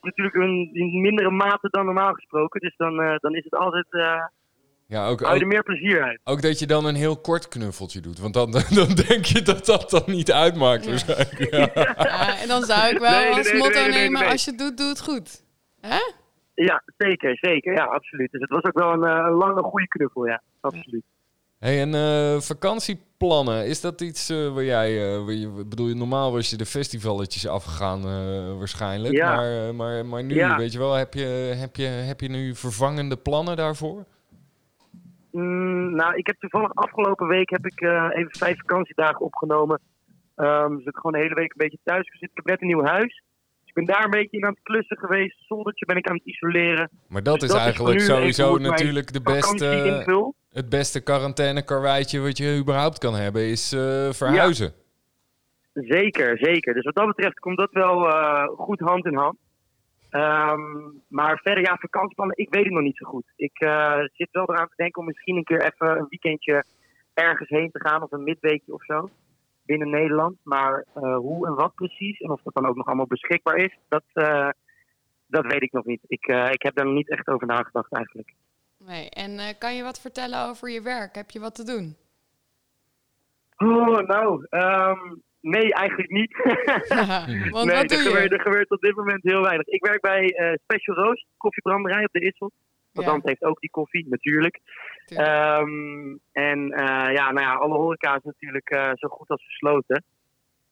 natuurlijk 0.00 0.36
een, 0.36 0.70
in 0.72 1.00
mindere 1.00 1.30
mate 1.30 1.68
dan 1.70 1.84
normaal 1.84 2.12
gesproken. 2.12 2.60
Dus 2.60 2.76
dan, 2.76 3.00
eh, 3.02 3.16
dan 3.18 3.34
is 3.34 3.44
het 3.44 3.54
altijd, 3.54 3.86
eh, 3.90 4.24
Ja, 4.86 5.06
ook, 5.08 5.20
Hou 5.20 5.34
je 5.34 5.40
er 5.40 5.46
meer 5.46 5.62
plezier 5.62 6.02
uit. 6.02 6.20
ook 6.24 6.42
dat 6.42 6.58
je 6.58 6.66
dan 6.66 6.84
een 6.84 6.94
heel 6.94 7.20
kort 7.20 7.48
knuffeltje 7.48 8.00
doet. 8.00 8.18
Want 8.18 8.34
dan, 8.34 8.50
dan 8.80 8.88
denk 9.08 9.24
je 9.24 9.42
dat 9.42 9.66
dat 9.66 9.90
dan 9.90 10.02
niet 10.06 10.32
uitmaakt 10.32 10.84
Ja. 10.84 10.90
waarschijnlijk. 10.90 11.50
Ja. 11.54 11.70
Ja, 12.04 12.40
en 12.40 12.48
dan 12.48 12.62
zou 12.62 12.88
ik 12.94 12.98
wel 12.98 13.10
Nee, 13.20 13.32
als 13.32 13.50
nee, 13.52 13.58
motto 13.60 13.80
nee, 13.80 13.88
nee, 13.88 13.98
nemen, 13.98 14.20
nee. 14.20 14.30
als 14.30 14.44
je 14.44 14.50
het 14.50 14.58
doet, 14.60 14.76
doe 14.76 14.88
het 14.88 15.00
goed. 15.00 15.44
Hè? 15.80 16.00
Ja, 16.64 16.82
zeker, 16.96 17.38
zeker. 17.40 17.72
Ja, 17.72 17.84
absoluut. 17.84 18.30
Dus 18.30 18.40
het 18.40 18.50
was 18.50 18.62
ook 18.62 18.78
wel 18.78 18.92
een, 18.92 19.04
eh, 19.04 19.26
een 19.26 19.32
lange, 19.32 19.62
goede 19.62 19.88
knuffel, 19.88 20.26
ja. 20.26 20.42
Absoluut. 20.60 21.04
Hey, 21.58 21.80
en 21.80 21.94
eh, 21.94 22.40
vakantieplannen, 22.40 23.66
is 23.66 23.80
dat 23.80 24.00
iets 24.00 24.30
eh, 24.30 24.54
waar 24.54 24.64
jij... 24.64 25.18
waar 25.18 25.34
je, 25.34 25.64
bedoel, 25.68 25.94
normaal 25.94 26.32
was 26.32 26.50
je 26.50 26.56
de 26.56 26.66
festivaletjes 26.66 27.48
afgegaan 27.48 28.02
waarschijnlijk. 28.58 29.14
Ja. 29.14 29.36
Maar, 29.36 29.74
maar, 29.74 30.06
maar 30.06 30.24
nu, 30.24 30.34
Ja. 30.34 30.56
weet 30.56 30.72
je 30.72 30.78
wel, 30.78 30.94
heb 30.94 31.14
je, 31.14 31.54
heb, 31.60 31.76
je, 31.76 31.86
heb 31.86 32.20
je 32.20 32.28
nu 32.28 32.54
vervangende 32.54 33.16
plannen 33.16 33.56
daarvoor? 33.56 34.04
Mm, 35.32 35.94
nou, 35.94 36.16
ik 36.16 36.26
heb 36.26 36.36
toevallig 36.38 36.74
afgelopen 36.74 37.26
week 37.26 37.50
heb 37.50 37.66
ik 37.66 37.80
even 37.80 38.36
vijf 38.38 38.56
vakantiedagen 38.58 39.20
opgenomen. 39.20 39.80
Ehm 40.36 40.76
dus 40.76 40.84
ik 40.84 40.96
gewoon 40.96 41.12
de 41.12 41.18
hele 41.18 41.34
week 41.34 41.50
een 41.50 41.64
beetje 41.64 41.78
thuis 41.84 42.08
gezeten. 42.08 42.30
Ik 42.30 42.36
heb 42.36 42.46
net 42.46 42.60
een 42.60 42.66
nieuw 42.66 42.84
huis. 42.84 43.22
Ik 43.68 43.74
ben 43.74 43.84
daar 43.84 44.04
een 44.04 44.10
beetje 44.10 44.36
in 44.36 44.44
aan 44.44 44.52
het 44.52 44.62
klussen 44.62 44.98
geweest. 44.98 45.36
Zoldertje 45.46 45.86
ben 45.86 45.96
ik 45.96 46.08
aan 46.08 46.16
het 46.16 46.24
isoleren. 46.24 46.90
Maar 47.08 47.22
dat 47.22 47.40
Dus 47.40 47.48
is 47.48 47.54
dat 47.54 47.60
eigenlijk 47.60 48.00
sowieso 48.00 48.58
natuurlijk 48.58 49.12
de 49.12 49.20
beste, 49.20 49.64
het 50.50 50.68
beste 50.68 51.02
quarantainekarweitje 51.02 52.20
wat 52.20 52.38
je 52.38 52.58
überhaupt 52.60 52.98
kan 52.98 53.14
hebben, 53.14 53.42
is 53.42 53.72
eh, 53.72 54.08
verhuizen. 54.10 54.72
Zeker, 55.72 56.38
zeker. 56.38 56.74
Dus 56.74 56.84
wat 56.84 56.94
dat 56.94 57.06
betreft 57.06 57.38
komt 57.38 57.58
dat 57.58 57.72
wel 57.72 58.08
eh, 58.08 58.48
goed 58.48 58.80
hand 58.80 59.06
in 59.06 59.14
hand. 59.14 59.36
Ehm, 60.10 60.60
maar 61.08 61.40
verder, 61.42 61.64
ja, 61.64 61.76
vakantieplannen, 61.76 62.36
ik 62.36 62.54
weet 62.54 62.64
het 62.64 62.72
nog 62.72 62.82
niet 62.82 62.96
zo 62.96 63.06
goed. 63.06 63.32
Ik 63.36 63.60
eh, 63.60 64.00
zit 64.12 64.28
wel 64.30 64.50
eraan 64.50 64.68
te 64.68 64.76
denken 64.76 65.00
om 65.00 65.06
misschien 65.06 65.36
een 65.36 65.44
keer 65.44 65.62
even 65.62 65.98
een 65.98 66.06
weekendje 66.08 66.64
ergens 67.14 67.48
heen 67.48 67.70
te 67.70 67.80
gaan. 67.80 68.02
Of 68.02 68.12
een 68.12 68.24
midweekje 68.24 68.74
of 68.74 68.84
zo. 68.84 69.10
Binnen 69.68 69.90
Nederland. 69.90 70.36
Maar 70.42 70.84
eh, 70.94 71.16
hoe 71.16 71.46
en 71.46 71.54
wat 71.54 71.74
precies. 71.74 72.18
En 72.18 72.30
of 72.30 72.42
dat 72.42 72.54
dan 72.54 72.66
ook 72.66 72.76
nog 72.76 72.86
allemaal 72.86 73.06
beschikbaar 73.06 73.56
is. 73.56 73.78
Dat, 73.88 74.04
eh, 74.12 74.48
dat 75.26 75.46
weet 75.46 75.62
ik 75.62 75.72
nog 75.72 75.84
niet. 75.84 76.00
Ik, 76.06 76.26
eh, 76.26 76.50
ik 76.50 76.62
heb 76.62 76.74
daar 76.74 76.84
nog 76.84 76.94
niet 76.94 77.10
echt 77.10 77.28
over 77.28 77.46
nagedacht 77.46 77.92
eigenlijk. 77.92 78.34
Nee. 78.78 79.10
En 79.10 79.58
kan 79.58 79.74
je 79.74 79.82
wat 79.82 80.00
vertellen 80.00 80.48
over 80.48 80.70
je 80.70 80.82
werk? 80.82 81.14
Heb 81.14 81.30
je 81.30 81.40
wat 81.40 81.54
te 81.54 81.64
doen? 81.64 81.96
Oh, 83.56 83.98
nou, 83.98 84.46
ehm, 84.48 85.14
nee, 85.40 85.74
eigenlijk 85.74 86.10
niet. 86.10 86.32
Want 87.54 87.66
nee, 87.66 87.76
wat 87.76 87.88
doe 87.88 87.98
er 87.98 88.40
gebeurt, 88.40 88.70
er 88.70 88.76
op 88.76 88.80
dit 88.80 88.96
moment 88.96 89.22
heel 89.22 89.42
weinig. 89.42 89.66
Ik 89.66 89.86
werk 89.86 90.00
bij 90.00 90.58
Special 90.62 90.96
Roast, 90.96 91.26
koffiebranderij 91.36 92.04
op 92.04 92.12
de 92.12 92.20
Issel. 92.20 92.52
Want 93.04 93.22
Ja, 93.22 93.28
heeft 93.28 93.44
ook 93.44 93.60
die 93.60 93.70
koffie, 93.70 94.08
natuurlijk. 94.08 94.60
tuurlijk. 95.04 95.28
Ehm, 95.28 96.16
en 96.32 96.70
eh, 96.70 97.14
ja, 97.14 97.32
nou 97.32 97.46
ja, 97.46 97.54
alle 97.54 97.74
horeca 97.74 98.16
is 98.16 98.22
natuurlijk 98.22 98.70
eh, 98.70 98.90
zo 98.94 99.08
goed 99.08 99.28
als 99.28 99.44
gesloten. 99.44 100.04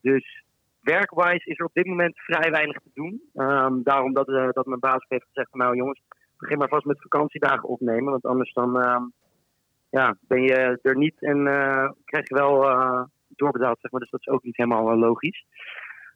Dus 0.01 0.45
werkwise 0.81 1.51
is 1.51 1.59
er 1.59 1.65
op 1.65 1.75
dit 1.75 1.87
moment 1.87 2.19
vrij 2.19 2.51
weinig 2.51 2.77
te 2.77 2.91
doen. 2.95 3.23
Ehm, 3.35 3.83
daarom 3.83 4.12
dat, 4.12 4.29
eh, 4.29 4.49
dat 4.51 4.67
mijn 4.67 4.81
baas 4.81 5.05
heeft 5.09 5.27
gezegd 5.27 5.51
van 5.51 5.61
nou 5.61 5.77
jongens, 5.77 6.03
begin 6.39 6.59
maar 6.59 6.69
vast 6.69 6.85
met 6.85 7.03
vakantiedagen 7.03 7.69
opnemen. 7.69 8.11
Want 8.11 8.25
anders 8.25 8.53
dan 8.53 8.81
ehm, 8.81 9.03
ja, 9.91 10.17
ben 10.21 10.43
je 10.43 10.79
er 10.83 10.97
niet 10.97 11.23
en 11.23 11.45
krijg 12.05 12.29
je 12.29 12.35
wel 12.35 12.61
doorbetaald, 13.29 13.81
zeg 13.81 13.91
maar. 13.91 14.01
Dus 14.01 14.11
dat 14.11 14.21
is 14.21 14.29
ook 14.29 14.43
niet 14.43 14.57
helemaal 14.57 14.97
logisch. 14.97 15.45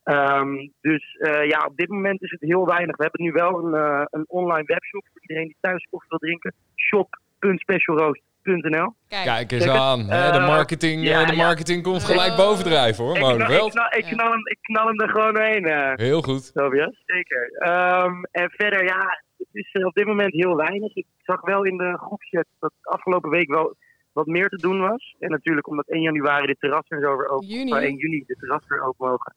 Ehm, 0.03 0.55
dus 0.81 1.17
eh, 1.19 1.49
ja, 1.49 1.65
op 1.67 1.77
dit 1.77 1.89
moment 1.89 2.23
is 2.23 2.31
het 2.31 2.41
heel 2.41 2.67
weinig. 2.67 2.97
We 2.97 3.03
hebben 3.03 3.23
nu 3.23 3.33
wel 3.33 3.65
een, 3.65 3.75
eh, 3.75 4.03
een 4.11 4.25
online 4.29 4.65
webshop 4.67 5.05
voor 5.13 5.21
iedereen 5.21 5.47
die 5.47 5.57
thuis 5.61 5.87
koffie 5.91 6.09
wil 6.09 6.19
drinken. 6.19 6.55
shop.specialroast.nl 6.77 8.95
Kijk, 9.09 9.25
Kijk 9.25 9.53
eens 9.53 9.69
aan, 9.69 10.01
hè, 10.01 10.31
de 10.33 10.39
eh, 10.39 10.47
marketing, 10.47 11.03
ja, 11.03 11.21
eh, 11.21 11.27
de 11.29 11.35
ja. 11.37 11.43
marketing 11.43 11.83
komt 11.83 12.05
gelijk 12.05 12.37
bovendrijven 12.37 13.05
hoor, 13.05 13.15
ik, 13.17 13.21
knal, 13.21 13.31
ik, 13.33 13.37
knal, 13.71 13.87
ik, 13.91 14.05
Ja. 14.05 14.11
knal 14.11 14.31
hem, 14.31 14.47
ik 14.47 14.59
knal 14.61 14.87
hem 14.87 15.01
er 15.01 15.09
gewoon 15.09 15.35
doorheen, 15.35 15.65
eh 15.65 15.93
Heel 15.95 16.23
goed. 16.23 16.55
Tobias. 16.55 17.03
Zeker. 17.07 17.51
Ehm, 17.59 18.23
en 18.31 18.51
verder, 18.51 18.85
ja, 18.85 19.23
het 19.39 19.49
is 19.53 19.73
op 19.85 19.95
dit 19.95 20.07
moment 20.07 20.33
heel 20.33 20.57
weinig. 20.57 20.95
Ik 20.95 21.07
zag 21.23 21.41
wel 21.41 21.65
in 21.65 21.77
de 21.77 21.99
groepchat 21.99 22.45
dat 22.59 22.73
afgelopen 22.83 23.31
week 23.31 23.49
wel 23.49 23.77
wat 24.13 24.27
meer 24.27 24.49
te 24.49 24.57
doen 24.57 24.81
was. 24.81 25.15
En 25.19 25.31
natuurlijk 25.31 25.69
omdat 25.69 25.89
1 25.89 26.01
januari 26.03 26.47
de 26.47 26.57
terrassen 26.59 26.97
er 26.97 27.03
zo 27.03 27.17
weer 27.17 27.29
open 27.29 27.47
Juni. 27.47 27.71
maar 27.71 27.83
1 27.83 27.97
juni 27.97 28.25
de 28.27 28.37
terrassen 28.39 28.69
weer 28.75 28.83
open 28.87 29.09
mogen. 29.09 29.35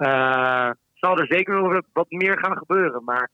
Eh, 0.00 0.70
zal 0.94 1.18
er 1.18 1.26
zeker 1.26 1.62
wel 1.62 1.82
wat 1.92 2.10
meer 2.10 2.38
gaan 2.38 2.56
gebeuren. 2.56 3.04
Maar 3.04 3.30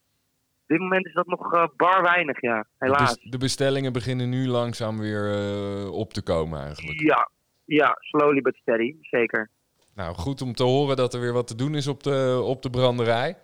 op 0.62 0.66
dit 0.66 0.78
moment 0.78 1.06
is 1.06 1.14
dat 1.14 1.26
nog 1.26 1.52
eh, 1.54 1.64
bar 1.76 2.02
weinig, 2.02 2.40
ja. 2.40 2.60
De, 2.60 2.66
Helaas. 2.86 3.16
de 3.20 3.38
bestellingen 3.38 3.92
beginnen 3.92 4.28
nu 4.28 4.46
langzaam 4.48 4.98
weer 4.98 5.32
eh, 5.34 5.92
op 5.92 6.12
te 6.12 6.22
komen 6.22 6.60
eigenlijk. 6.60 7.00
Ja, 7.00 7.28
ja, 7.64 7.96
slowly 8.00 8.40
but 8.40 8.56
steady, 8.56 8.94
zeker. 9.00 9.50
Nou, 9.94 10.14
goed 10.14 10.42
om 10.42 10.52
te 10.54 10.62
horen 10.62 10.96
dat 10.96 11.14
er 11.14 11.20
weer 11.20 11.32
wat 11.32 11.46
te 11.46 11.54
doen 11.54 11.74
is 11.74 11.86
op 11.86 12.02
de, 12.02 12.40
op 12.44 12.62
de 12.62 12.70
branderij. 12.70 13.36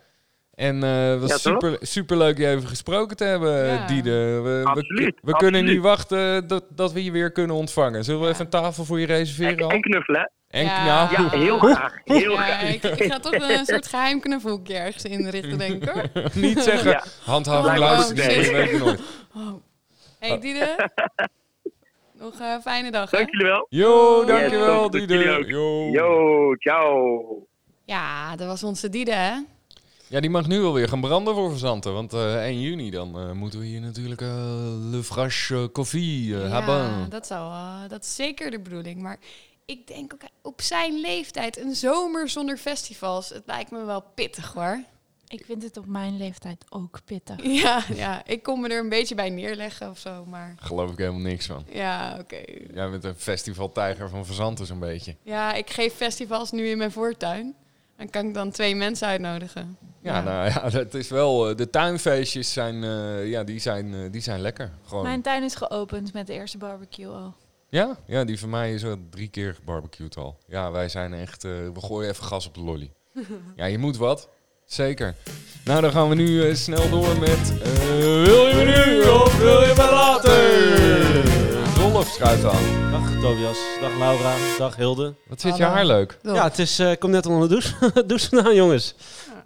En 0.53 0.83
eh 0.83 1.09
het 1.09 1.19
was 1.19 1.29
Ja, 1.29 1.37
super, 1.37 1.77
super 1.79 2.17
leuk 2.17 2.37
je 2.37 2.47
even 2.47 2.67
gesproken 2.67 3.17
te 3.17 3.23
hebben, 3.23 3.65
Ja. 3.65 3.87
Diede. 3.87 4.41
We, 4.41 4.61
Absoluut, 4.63 5.19
we 5.21 5.31
kunnen 5.37 5.59
absoluut. 5.61 5.75
nu 5.81 5.81
wachten 5.81 6.47
dat, 6.47 6.65
dat 6.69 6.91
we 6.93 7.03
je 7.03 7.11
weer 7.11 7.31
kunnen 7.31 7.55
ontvangen. 7.55 8.03
Zullen 8.03 8.19
we 8.19 8.25
Ja. 8.25 8.31
even 8.33 8.45
een 8.45 8.51
tafel 8.51 8.85
voor 8.85 8.99
je 8.99 9.05
reserveren 9.05 9.57
En, 9.57 9.63
al? 9.63 9.69
en 9.69 9.81
knuffelen, 9.81 10.21
hè? 10.21 10.27
En 10.53 10.63
Ja. 10.63 11.09
Ja, 11.11 11.29
heel 11.29 11.57
graag. 11.59 11.99
Heel 12.03 12.31
Ja, 12.31 12.41
graag. 12.41 12.73
ik, 12.73 12.83
ik 12.83 13.11
ga 13.11 13.19
toch 13.19 13.33
een 13.33 13.65
soort 13.65 13.87
geheim 13.87 14.19
knuffelhoekje 14.19 14.73
ergens 14.75 15.03
inrichten, 15.03 15.57
denk 15.57 15.83
ik 15.83 15.89
hoor. 15.89 16.09
niet 16.33 16.59
zeggen 16.59 16.91
Ja. 16.91 17.03
handhaven 17.23 17.71
Oh, 17.71 17.77
luister, 17.77 18.15
dat 18.15 18.25
weet 18.25 18.69
je 18.69 18.77
nooit. 18.77 18.99
Oh. 19.35 19.53
Hey 20.19 20.39
Diede, 20.39 20.89
nog 22.13 22.39
een 22.39 22.61
fijne 22.61 22.91
dag? 22.91 23.09
Dank 23.09 23.29
jullie 23.31 23.45
wel. 23.47 23.65
Yo, 23.69 24.17
Yes, 24.19 24.27
dankjewel 24.27 24.89
doet 24.89 25.07
Diede. 25.07 25.43
Yo, 25.91 26.55
ciao. 26.55 27.47
Ja, 27.85 28.35
dat 28.35 28.47
was 28.47 28.63
onze 28.63 28.89
Diede 28.89 29.13
hè? 29.13 29.33
Ja, 30.07 30.19
die 30.19 30.29
mag 30.29 30.47
nu 30.47 30.63
alweer 30.63 30.87
gaan 30.87 31.01
branden 31.01 31.35
voor 31.35 31.49
verzanten. 31.49 31.93
Want 31.93 32.13
eh 32.13 32.43
1 32.43 32.61
juni 32.61 32.89
dan 32.89 33.19
eh, 33.19 33.31
moeten 33.31 33.59
we 33.59 33.65
hier 33.65 33.81
natuurlijk 33.81 34.21
eh 34.21 34.27
Le 34.91 35.03
Frache 35.03 35.69
koffie 35.71 36.35
eh, 36.35 36.41
Ja, 36.41 36.47
hebben. 36.47 37.09
dat, 37.09 37.27
zou, 37.27 37.51
eh, 37.53 37.89
dat 37.89 38.03
is 38.03 38.15
zeker 38.15 38.51
de 38.51 38.59
bedoeling. 38.59 39.01
Maar 39.01 39.17
ik 39.65 39.87
denk 39.87 40.13
ook 40.13 40.21
op 40.41 40.61
zijn 40.61 40.99
leeftijd, 40.99 41.57
een 41.57 41.75
zomer 41.75 42.29
zonder 42.29 42.57
festivals, 42.57 43.29
het 43.29 43.43
lijkt 43.45 43.71
me 43.71 43.83
wel 43.83 44.03
pittig 44.15 44.53
hoor. 44.53 44.83
Ik 45.27 45.45
vind 45.45 45.63
het 45.63 45.77
op 45.77 45.85
mijn 45.85 46.17
leeftijd 46.17 46.65
ook 46.69 46.99
pittig. 47.05 47.35
Ja, 47.63 47.83
ja 47.95 48.21
ik 48.25 48.43
kon 48.43 48.61
me 48.61 48.69
er 48.69 48.79
een 48.79 48.89
beetje 48.89 49.15
bij 49.15 49.29
neerleggen 49.29 49.89
of 49.89 49.97
zo, 49.99 50.25
maar 50.25 50.55
Geloof 50.59 50.91
ik 50.91 50.97
helemaal 50.97 51.19
niks 51.21 51.45
van. 51.45 51.65
ja, 51.69 52.17
oké. 52.19 52.41
Jij 52.73 52.89
bent 52.89 53.03
een 53.03 53.15
festivaltijger 53.15 54.09
van 54.09 54.25
verzanten 54.25 54.65
zo'n 54.65 54.79
beetje. 54.79 55.15
Ja, 55.21 55.53
ik 55.53 55.69
geef 55.69 55.93
festivals 55.93 56.51
nu 56.51 56.67
in 56.67 56.77
mijn 56.77 56.91
voortuin. 56.91 57.55
En 57.95 58.09
kan 58.09 58.27
ik 58.27 58.33
dan 58.33 58.51
twee 58.51 58.75
mensen 58.75 59.07
uitnodigen. 59.07 59.77
Ja, 60.01 60.21
nou 60.21 60.47
ja, 60.49 60.69
dat 60.79 60.93
is 60.93 61.09
wel... 61.09 61.49
eh, 61.49 61.55
de 61.55 61.69
tuinfeestjes 61.69 62.53
zijn, 62.53 62.83
eh, 62.83 63.29
ja, 63.29 63.43
die 63.43 63.59
zijn, 63.59 63.93
eh, 63.93 64.11
die 64.11 64.21
zijn 64.21 64.41
lekker. 64.41 64.71
Gewoon. 64.85 65.03
Mijn 65.03 65.21
tuin 65.21 65.43
is 65.43 65.55
geopend 65.55 66.13
met 66.13 66.27
de 66.27 66.33
eerste 66.33 66.57
barbecue 66.57 67.07
al. 67.07 67.33
Ja? 67.73 67.97
ja, 68.05 68.23
die 68.23 68.39
van 68.39 68.49
mij 68.49 68.73
is 68.73 68.85
al 68.85 68.95
drie 69.09 69.27
keer 69.27 69.53
gebarbecued 69.53 70.17
al. 70.17 70.37
Ja, 70.47 70.71
wij 70.71 70.89
zijn 70.89 71.13
echt... 71.13 71.43
eh, 71.43 71.51
we 71.51 71.79
gooien 71.81 72.09
even 72.09 72.23
gas 72.23 72.47
op 72.47 72.53
de 72.53 72.61
lolly. 72.61 72.91
ja, 73.55 73.65
je 73.65 73.77
moet 73.77 73.97
wat. 73.97 74.29
Zeker. 74.65 75.15
Nou, 75.65 75.81
dan 75.81 75.91
gaan 75.91 76.09
we 76.09 76.15
nu 76.15 76.47
eh, 76.49 76.55
snel 76.55 76.89
door 76.89 77.17
met... 77.19 77.53
eh, 77.63 77.69
wil 78.23 78.47
je 78.47 78.53
me 78.55 78.63
nu 78.63 79.09
of 79.09 79.37
wil 79.37 79.61
je 79.61 79.73
me 79.77 79.89
later? 79.91 81.81
Rolf 81.91 82.07
schuift 82.07 82.43
aan. 82.45 82.91
Dag 82.91 83.11
Tobias, 83.21 83.57
dag 83.81 83.97
Laura, 83.97 84.35
dag 84.57 84.75
Hilde. 84.75 85.13
Wat 85.27 85.41
zit 85.41 85.57
je 85.57 85.63
Hallo. 85.63 85.75
haar 85.75 85.85
leuk. 85.85 86.19
Ja, 86.21 86.43
het 86.43 86.59
is, 86.59 86.79
eh, 86.79 86.91
ik 86.91 86.99
kom 86.99 87.09
net 87.11 87.25
onder 87.25 87.49
de 87.49 87.53
douche, 87.53 87.91
douche 88.07 88.29
vandaan, 88.29 88.55
jongens. 88.55 88.95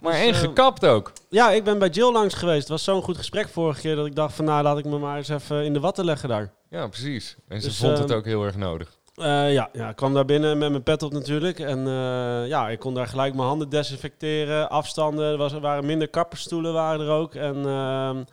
Maar 0.00 0.12
Dus, 0.12 0.20
en 0.22 0.28
eh, 0.34 0.38
gekapt 0.38 0.86
ook. 0.86 1.12
Ja, 1.28 1.50
ik 1.50 1.64
ben 1.64 1.78
bij 1.78 1.88
Jill 1.88 2.12
langs 2.12 2.34
geweest. 2.34 2.60
Het 2.60 2.68
was 2.68 2.84
zo'n 2.84 3.02
goed 3.02 3.16
gesprek 3.16 3.48
vorige 3.48 3.80
keer 3.80 3.96
dat 3.96 4.06
ik 4.06 4.14
dacht 4.14 4.34
van 4.34 4.44
nou, 4.44 4.62
laat 4.62 4.78
ik 4.78 4.84
me 4.84 4.98
maar 4.98 5.16
eens 5.16 5.28
even 5.28 5.64
in 5.64 5.72
de 5.72 5.80
watten 5.80 6.04
leggen 6.04 6.28
daar. 6.28 6.52
Ja, 6.70 6.86
precies. 6.88 7.36
En 7.48 7.60
ze 7.60 7.68
Dus, 7.68 7.76
vond 7.78 7.98
het 7.98 8.08
ehm, 8.10 8.18
ook 8.18 8.24
heel 8.24 8.44
erg 8.44 8.56
nodig. 8.56 8.96
Eh, 9.14 9.52
ja, 9.52 9.68
ja, 9.72 9.88
ik 9.88 9.96
kwam 9.96 10.14
daar 10.14 10.24
binnen 10.24 10.58
met 10.58 10.70
mijn 10.70 10.82
pet 10.82 11.02
op 11.02 11.12
natuurlijk. 11.12 11.58
En 11.58 11.78
eh, 11.86 12.48
ja, 12.48 12.68
ik 12.68 12.78
kon 12.78 12.94
daar 12.94 13.06
gelijk 13.06 13.34
mijn 13.34 13.48
handen 13.48 13.68
desinfecteren, 13.68 14.70
afstanden. 14.70 15.24
Er, 15.32 15.36
was, 15.36 15.52
er 15.52 15.60
waren 15.60 15.86
minder 15.86 16.08
kapperstoelen 16.08 16.72
waren 16.72 17.06
er 17.06 17.12
ook. 17.12 17.34
En 17.34 17.56
ehm, 17.56 18.24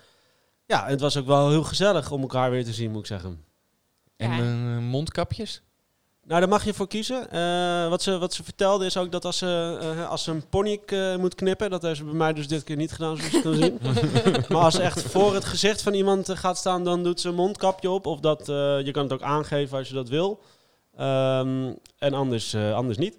ja, 0.66 0.86
het 0.86 1.02
was 1.02 1.18
ook 1.18 1.26
wel 1.26 1.50
heel 1.50 1.64
gezellig 1.64 2.12
om 2.12 2.22
elkaar 2.22 2.52
weer 2.52 2.66
te 2.66 2.74
zien, 2.74 2.92
moet 2.92 3.00
ik 3.00 3.06
zeggen. 3.06 3.44
En 4.18 4.32
Ja. 4.32 4.80
mondkapjes? 4.80 5.62
Nou, 6.28 6.40
daar 6.40 6.50
mag 6.50 6.66
je 6.66 6.74
voor 6.74 6.88
kiezen. 6.88 7.32
Eh, 7.32 7.90
wat, 7.90 8.02
ze, 8.02 8.18
wat 8.18 8.34
ze 8.34 8.44
vertelde 8.44 8.86
is 8.86 8.98
ook 8.98 9.12
dat 9.12 9.26
als 9.26 9.38
ze, 9.38 9.78
eh, 9.82 10.10
als 10.10 10.24
ze 10.24 10.32
een 10.32 10.50
pony 10.50 10.80
eh, 10.86 11.16
moet 11.16 11.36
knippen, 11.36 11.70
dat 11.70 11.82
heeft 11.82 11.98
ze 11.98 12.04
bij 12.04 12.14
mij 12.14 12.34
dus 12.34 12.48
dit 12.48 12.64
keer 12.64 12.76
niet 12.76 12.92
gedaan, 12.92 13.18
zoals 13.18 13.32
je 13.32 13.42
kan 13.42 13.54
zien. 13.54 13.80
maar 14.50 14.64
als 14.64 14.76
ze 14.76 14.82
echt 14.82 15.02
voor 15.02 15.34
het 15.34 15.46
gezicht 15.46 15.82
van 15.82 15.94
iemand 15.94 16.30
gaat 16.30 16.58
staan, 16.58 16.84
dan 16.84 17.04
doet 17.04 17.22
ze 17.22 17.30
een 17.30 17.36
mondkapje 17.36 17.90
op. 17.90 18.06
Of 18.06 18.20
dat, 18.20 18.46
je 18.86 18.90
kan 18.92 19.04
het 19.04 19.14
ook 19.14 19.22
aangeven 19.22 19.78
als 19.78 19.88
je 19.88 19.94
dat 19.94 20.10
wil. 20.10 20.40
Ehm, 20.98 21.74
en 21.98 22.14
anders, 22.14 22.56
anders 22.56 22.98
niet. 22.98 23.18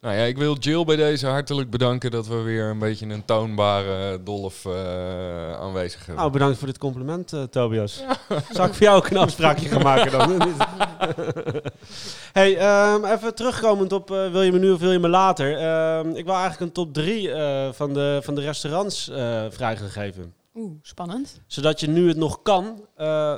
Nou 0.00 0.14
ja, 0.14 0.22
ik 0.22 0.38
wil 0.38 0.56
Jill 0.58 0.84
bij 0.84 0.96
deze 0.96 1.26
hartelijk 1.26 1.70
bedanken 1.70 2.10
dat 2.10 2.26
we 2.26 2.36
weer 2.36 2.64
een 2.64 2.78
beetje 2.78 3.06
een 3.06 3.24
toonbare 3.24 4.22
Dolf 4.22 4.66
aanwezig 5.56 5.98
hebben. 5.98 6.16
Nou, 6.16 6.30
bedankt 6.30 6.58
voor 6.58 6.66
dit 6.66 6.78
compliment, 6.78 7.32
Tobias. 7.50 8.02
Zal 8.50 8.64
ik 8.64 8.74
voor 8.74 8.82
jou 8.82 8.96
ook 8.96 9.10
een 9.10 9.16
afspraakje 9.16 9.68
gaan 9.68 9.82
maken 9.82 10.10
dan? 10.12 10.42
hey, 12.32 12.56
ehm, 12.58 13.04
even 13.04 13.34
terugkomend 13.34 13.92
op 13.92 14.10
eh, 14.10 14.30
wil 14.30 14.42
je 14.42 14.52
me 14.52 14.58
nu 14.58 14.70
of 14.70 14.80
wil 14.80 14.92
je 14.92 14.98
me 14.98 15.08
later. 15.08 15.56
Ehm, 15.56 16.08
ik 16.08 16.24
wil 16.24 16.34
eigenlijk 16.34 16.60
een 16.60 16.72
top 16.72 16.94
3 16.94 17.28
van, 17.72 17.94
de, 17.94 18.20
van 18.22 18.34
de 18.34 18.40
restaurants 18.40 19.08
eh 19.08 19.44
vrij 19.50 19.76
gaan 19.76 19.90
geven. 19.90 20.34
Oeh, 20.54 20.72
spannend. 20.82 21.40
Zodat 21.46 21.80
je 21.80 21.88
nu 21.88 22.08
het 22.08 22.16
nog 22.16 22.42
kan, 22.42 22.86
eh, 22.96 23.36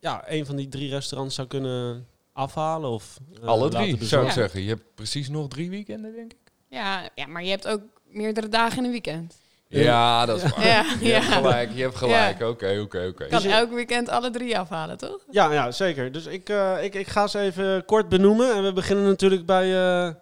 ja, 0.00 0.22
een 0.26 0.46
van 0.46 0.56
die 0.56 0.68
drie 0.68 0.90
restaurants 0.90 1.34
zou 1.34 1.48
kunnen 1.48 2.06
afhalen 2.32 2.90
of 2.90 3.18
eh, 3.40 3.48
Alle 3.48 3.70
laten 3.70 3.96
drie, 3.96 4.04
zou 4.08 4.26
ik 4.26 4.32
zeggen. 4.32 4.62
Je 4.62 4.68
hebt 4.68 4.94
precies 4.94 5.28
nog 5.28 5.48
drie 5.48 5.70
weekenden, 5.70 6.14
denk 6.14 6.32
ik. 6.32 6.52
Ja, 6.68 7.08
ja, 7.14 7.26
maar 7.26 7.44
je 7.44 7.50
hebt 7.50 7.66
ook 7.66 7.82
meerdere 8.04 8.48
dagen 8.48 8.78
in 8.78 8.84
een 8.84 8.90
weekend. 8.90 9.34
Ja, 9.82 10.26
dat 10.26 10.42
is 10.42 10.50
waar. 10.50 10.66
Ja, 10.66 10.84
Je 11.00 11.12
hebt 11.12 11.24
gelijk, 11.26 11.70
je 11.74 11.82
hebt 11.82 11.96
gelijk. 11.96 12.40
Oké, 12.42 12.78
oké, 12.82 13.06
oké. 13.08 13.24
Je 13.24 13.30
kan 13.30 13.42
je- 13.42 13.48
elk 13.48 13.72
weekend 13.72 14.08
alle 14.08 14.30
drie 14.30 14.58
afhalen, 14.58 14.96
toch? 14.98 15.18
Ja, 15.30 15.52
ja, 15.52 15.70
zeker. 15.70 16.12
Dus 16.12 16.26
ik, 16.26 16.48
eh, 16.48 16.72
ik, 16.82 16.94
ik 16.94 17.08
ga 17.08 17.26
ze 17.26 17.38
even 17.38 17.84
kort 17.84 18.08
benoemen. 18.08 18.54
En 18.54 18.62
we 18.62 18.72
beginnen 18.72 19.04
natuurlijk 19.04 19.46
bij... 19.46 19.74
eh, 20.06 20.12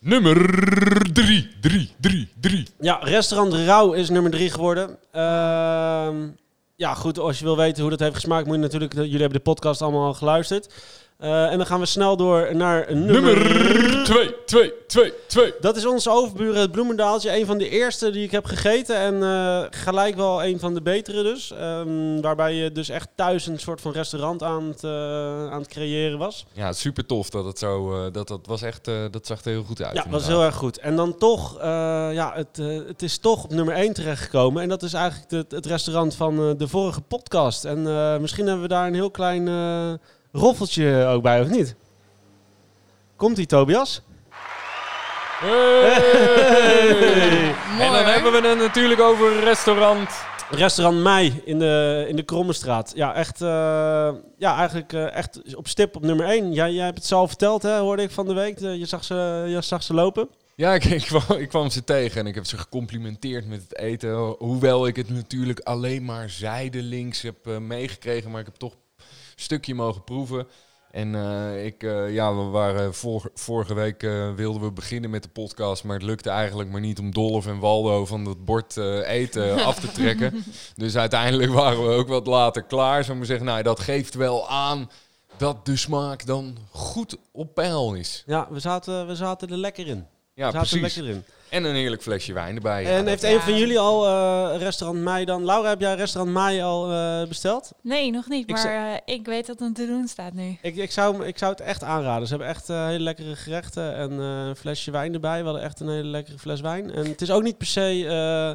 Nummer 0.00 0.36
drie, 1.12 1.50
drie, 1.60 1.92
drie, 2.00 2.32
drie. 2.40 2.66
Ja, 2.80 2.98
restaurant 3.02 3.54
Rauw 3.54 3.92
is 3.92 4.10
nummer 4.10 4.30
drie 4.30 4.50
geworden. 4.50 4.98
Ehm, 5.12 6.16
ja, 6.76 6.94
goed, 6.94 7.18
als 7.18 7.38
je 7.38 7.44
wil 7.44 7.56
weten 7.56 7.80
hoe 7.82 7.90
dat 7.90 8.00
heeft 8.00 8.14
gesmaakt, 8.14 8.46
moet 8.46 8.54
je 8.54 8.60
natuurlijk... 8.60 8.92
Jullie 8.94 9.10
hebben 9.20 9.32
de 9.38 9.40
podcast 9.44 9.82
allemaal 9.82 10.06
al 10.06 10.14
geluisterd. 10.14 10.74
Eh, 11.22 11.50
en 11.50 11.56
dan 11.56 11.66
gaan 11.66 11.80
we 11.80 11.86
snel 11.86 12.16
door 12.16 12.56
naar 12.56 12.94
nummer... 12.94 13.22
Nummer 13.22 14.04
twee, 14.04 14.44
twee, 14.44 14.72
twee, 14.86 15.12
twee. 15.26 15.52
Dat 15.60 15.76
is 15.76 15.86
onze 15.86 16.10
overburen, 16.10 16.60
het 16.60 16.72
Bloemendaaltje. 16.72 17.36
Een 17.38 17.46
van 17.46 17.58
de 17.58 17.68
eerste 17.68 18.10
die 18.10 18.24
ik 18.24 18.30
heb 18.30 18.44
gegeten. 18.44 18.96
En 18.96 19.22
eh, 19.22 19.64
gelijk 19.70 20.16
wel 20.16 20.44
een 20.44 20.58
van 20.58 20.74
de 20.74 20.82
betere 20.82 21.22
dus. 21.22 21.52
Ehm, 21.52 22.20
waarbij 22.20 22.54
je 22.54 22.72
dus 22.72 22.88
echt 22.88 23.08
thuis 23.14 23.46
een 23.46 23.58
soort 23.58 23.80
van 23.80 23.92
restaurant 23.92 24.42
aan 24.42 24.64
het, 24.68 24.84
eh, 24.84 25.50
aan 25.50 25.58
het 25.58 25.68
creëren 25.68 26.18
was. 26.18 26.46
Ja, 26.52 26.72
super 26.72 27.06
tof 27.06 27.30
dat 27.30 27.44
het 27.44 27.58
zo, 27.58 28.10
dat, 28.10 28.28
dat 28.28 28.46
was 28.46 28.62
echt, 28.62 28.84
dat 29.10 29.26
zag 29.26 29.44
er 29.44 29.50
heel 29.50 29.64
goed 29.64 29.82
uit. 29.82 29.96
Ja, 29.96 30.02
dat 30.02 30.12
was 30.12 30.26
heel 30.26 30.42
erg 30.42 30.54
goed. 30.54 30.78
En 30.78 30.96
dan 30.96 31.18
toch, 31.18 31.58
ja, 32.12 32.32
het, 32.34 32.56
het 32.86 33.02
is 33.02 33.18
toch 33.18 33.44
op 33.44 33.50
nummer 33.50 33.74
1 33.74 33.92
terechtgekomen. 33.92 34.62
En 34.62 34.68
dat 34.68 34.82
is 34.82 34.92
eigenlijk 34.92 35.30
het, 35.30 35.50
het 35.50 35.66
restaurant 35.66 36.14
van 36.14 36.56
de 36.56 36.68
vorige 36.68 37.00
podcast. 37.00 37.64
En 37.64 37.82
misschien 38.20 38.46
hebben 38.46 38.62
we 38.62 38.68
daar 38.68 38.86
een 38.86 38.94
heel 38.94 39.10
klein 39.10 39.48
roffeltje 40.32 41.04
ook 41.06 41.22
bij, 41.22 41.40
of 41.40 41.48
niet? 41.48 41.74
Komt-ie, 43.16 43.46
Tobias? 43.46 44.02
Hey! 46.02 47.54
Mooi, 47.76 47.86
En 47.88 47.92
dan 47.92 48.04
hebben 48.12 48.32
we 48.42 48.48
het 48.48 48.58
natuurlijk 48.58 49.00
over 49.00 49.40
restaurant. 49.44 50.10
Restaurant 50.50 51.02
Mei 51.02 51.42
in 51.44 51.58
de, 51.58 52.04
in 52.08 52.16
de 52.16 52.22
Krommestraat. 52.22 52.92
Ja, 52.94 53.14
echt, 53.14 53.40
eh, 53.40 53.48
ja, 54.38 54.56
eigenlijk 54.56 54.92
eh, 54.92 55.14
echt 55.14 55.54
op 55.54 55.68
stip 55.68 55.96
op 55.96 56.02
nummer 56.02 56.26
1. 56.26 56.52
Jij, 56.52 56.72
jij 56.72 56.84
hebt 56.84 56.96
het 56.98 57.06
zelf 57.06 57.28
verteld, 57.28 57.62
hè, 57.62 57.78
hoorde 57.78 58.02
ik 58.02 58.10
van 58.10 58.26
de 58.26 58.34
week. 58.34 58.60
Eh, 58.60 58.76
je, 58.76 58.86
zag 58.86 59.04
ze, 59.04 59.44
je 59.48 59.60
zag 59.60 59.82
ze 59.82 59.94
lopen. 59.94 60.28
Ja, 60.54 60.74
ik, 60.74 60.84
ik, 60.84 61.02
kwam, 61.02 61.22
ik 61.38 61.48
kwam 61.48 61.70
ze 61.70 61.84
tegen 61.84 62.20
en 62.20 62.26
ik 62.26 62.34
heb 62.34 62.44
ze 62.46 62.58
gecomplimenteerd 62.58 63.46
met 63.48 63.62
het 63.68 63.78
eten. 63.78 64.10
Ho- 64.12 64.36
Hoewel 64.38 64.86
ik 64.86 64.96
het 64.96 65.10
natuurlijk 65.10 65.60
alleen 65.60 66.04
maar 66.04 66.30
zijdelings 66.30 67.22
heb 67.22 67.46
eh, 67.46 67.58
meegekregen, 67.58 68.30
maar 68.30 68.40
ik 68.40 68.46
heb 68.46 68.56
toch 68.56 68.74
stukje 69.42 69.74
mogen 69.74 70.04
proeven. 70.04 70.46
En 70.92 71.14
eh, 71.14 71.64
ik, 71.64 71.82
eh, 71.82 72.14
ja, 72.14 72.34
we 72.36 72.42
waren 72.42 72.94
vorige, 72.94 73.30
vorige 73.34 73.74
week 73.74 74.02
eh, 74.02 74.34
wilden 74.34 74.62
we 74.62 74.72
beginnen 74.72 75.10
met 75.10 75.22
de 75.22 75.28
podcast, 75.28 75.84
maar 75.84 75.96
het 75.96 76.04
lukte 76.04 76.30
eigenlijk 76.30 76.70
maar 76.70 76.80
niet 76.80 76.98
om 76.98 77.12
Dolf 77.12 77.46
en 77.46 77.58
Waldo 77.58 78.06
van 78.06 78.24
het 78.24 78.44
bord 78.44 78.76
eh, 78.76 79.08
eten 79.08 79.54
af 79.64 79.80
te 79.80 79.92
trekken. 79.92 80.44
Dus 80.76 80.96
uiteindelijk 80.96 81.52
waren 81.52 81.82
we 81.82 81.94
ook 81.94 82.08
wat 82.08 82.26
later 82.26 82.62
klaar. 82.62 83.00
Zou 83.00 83.12
ik 83.12 83.16
maar 83.18 83.26
zeggen, 83.26 83.46
nou, 83.46 83.62
dat 83.62 83.80
geeft 83.80 84.14
wel 84.14 84.48
aan 84.48 84.90
dat 85.36 85.66
de 85.66 85.76
smaak 85.76 86.26
dan 86.26 86.56
goed 86.70 87.16
op 87.32 87.54
peil 87.54 87.94
is. 87.94 88.22
Ja, 88.26 88.48
we 88.50 88.60
zaten, 88.60 89.06
we 89.06 89.14
zaten 89.16 89.48
er 89.50 89.56
lekker 89.56 89.86
in. 89.86 90.06
Ja, 90.34 90.50
zaten 90.50 90.60
er 90.60 90.78
precies. 90.78 90.96
lekker 90.96 91.14
in. 91.14 91.24
En 91.48 91.64
een 91.64 91.74
heerlijk 91.74 92.02
flesje 92.02 92.32
wijn 92.32 92.54
erbij. 92.54 92.86
En 92.86 93.02
Ja, 93.02 93.08
heeft 93.08 93.22
een 93.22 93.30
Ja. 93.30 93.40
van 93.40 93.58
jullie 93.58 93.78
al 93.78 94.06
eh, 94.06 94.60
restaurant 94.60 95.02
Mei 95.04 95.24
dan... 95.24 95.44
Laura, 95.44 95.68
heb 95.68 95.80
jij 95.80 95.94
restaurant 95.94 96.34
Mei 96.36 96.62
al 96.62 96.92
eh, 96.92 97.28
besteld? 97.28 97.70
Nee, 97.82 98.10
nog 98.10 98.28
niet. 98.28 98.48
Ik 98.48 98.54
Maar 98.54 98.92
eh, 98.92 99.14
ik 99.14 99.26
weet 99.26 99.46
dat 99.46 99.58
het 99.58 99.74
te 99.74 99.86
doen 99.86 100.08
staat 100.08 100.32
nu. 100.32 100.58
Ik, 100.62 100.76
ik, 100.76 100.90
zou, 100.90 101.24
ik 101.26 101.38
zou 101.38 101.50
het 101.50 101.60
echt 101.60 101.82
aanraden. 101.82 102.26
Ze 102.26 102.34
hebben 102.34 102.48
echt 102.54 102.68
hele 102.68 102.98
lekkere 103.00 103.36
gerechten 103.36 103.94
en 103.94 104.10
eh, 104.10 104.46
een 104.46 104.56
flesje 104.56 104.90
wijn 104.90 105.14
erbij. 105.14 105.38
We 105.38 105.44
hadden 105.44 105.62
echt 105.62 105.80
een 105.80 105.88
hele 105.88 106.08
lekkere 106.08 106.38
fles 106.38 106.60
wijn. 106.60 106.90
En 106.92 107.06
het 107.06 107.20
is 107.22 107.30
ook 107.30 107.42
niet 107.42 107.58
per 107.58 107.66
se 107.66 108.06
eh, 108.06 108.50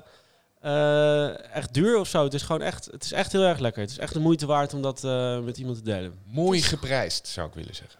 eh, 0.61 1.55
echt 1.55 1.73
duur 1.73 1.99
of 1.99 2.07
zo. 2.07 2.23
Het 2.23 2.33
is 2.33 2.43
gewoon 2.43 2.61
echt, 2.61 2.85
het 2.91 3.03
is 3.03 3.11
echt 3.11 3.31
heel 3.31 3.43
erg 3.43 3.59
lekker. 3.59 3.81
Het 3.81 3.91
is 3.91 3.97
echt 3.97 4.13
de 4.13 4.19
moeite 4.19 4.45
waard 4.45 4.73
om 4.73 4.81
dat 4.81 5.03
eh, 5.03 5.39
met 5.39 5.57
iemand 5.57 5.77
te 5.77 5.83
delen. 5.83 6.19
Mooi 6.25 6.61
geprijsd, 6.61 7.27
zou 7.27 7.47
ik 7.47 7.53
willen 7.53 7.75
zeggen. 7.75 7.99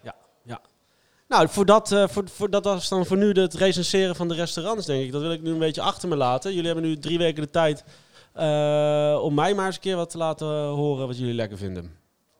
Nou, 1.28 1.48
voor 1.48 1.66
dat, 1.66 1.92
eh, 1.92 2.08
voor, 2.08 2.24
voor, 2.28 2.50
dat 2.50 2.64
was 2.64 2.88
dan 2.88 3.06
voor 3.06 3.16
nu 3.16 3.32
het 3.32 3.54
recenseren 3.54 4.16
van 4.16 4.28
de 4.28 4.34
restaurants, 4.34 4.86
denk 4.86 5.04
ik. 5.04 5.12
Dat 5.12 5.22
wil 5.22 5.32
ik 5.32 5.42
nu 5.42 5.50
een 5.50 5.58
beetje 5.58 5.80
achter 5.80 6.08
me 6.08 6.16
laten. 6.16 6.50
Jullie 6.50 6.66
hebben 6.66 6.84
nu 6.84 6.98
drie 6.98 7.18
weken 7.18 7.42
de 7.42 7.50
tijd 7.50 7.84
eh, 8.32 9.18
om 9.22 9.34
mij 9.34 9.54
maar 9.54 9.66
eens 9.66 9.74
een 9.74 9.80
keer 9.80 9.96
wat 9.96 10.10
te 10.10 10.18
laten 10.18 10.46
horen 10.66 11.06
wat 11.06 11.18
jullie 11.18 11.34
lekker 11.34 11.58
vinden. 11.58 11.96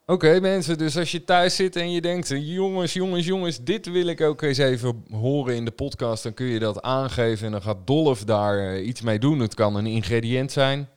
Oké 0.07 0.40
mensen, 0.40 0.79
dus 0.79 0.96
als 0.96 1.11
je 1.11 1.24
thuis 1.24 1.57
zit 1.57 1.77
en 1.77 1.90
je 1.90 2.01
denkt... 2.01 2.29
jongens, 2.35 2.92
jongens, 2.92 3.27
jongens, 3.27 3.64
dit 3.64 3.90
wil 3.90 4.07
ik 4.07 4.20
ook 4.20 4.42
eens 4.42 4.59
even 4.59 5.05
horen 5.11 5.55
in 5.55 5.64
de 5.64 5.70
podcast... 5.70 6.22
dan 6.22 6.35
kun 6.35 6.46
je 6.46 6.59
dat 6.59 6.83
aangeven 6.83 7.46
en 7.46 7.53
dan 7.53 7.62
gaat 7.62 7.87
Dolf 7.87 8.24
daar 8.24 8.59
eh, 8.59 8.87
iets 8.87 9.01
mee 9.01 9.18
doen. 9.18 9.38
Het 9.38 9.55
kan 9.55 9.77
een 9.77 9.87
ingrediënt 9.87 10.53
zijn. 10.53 10.88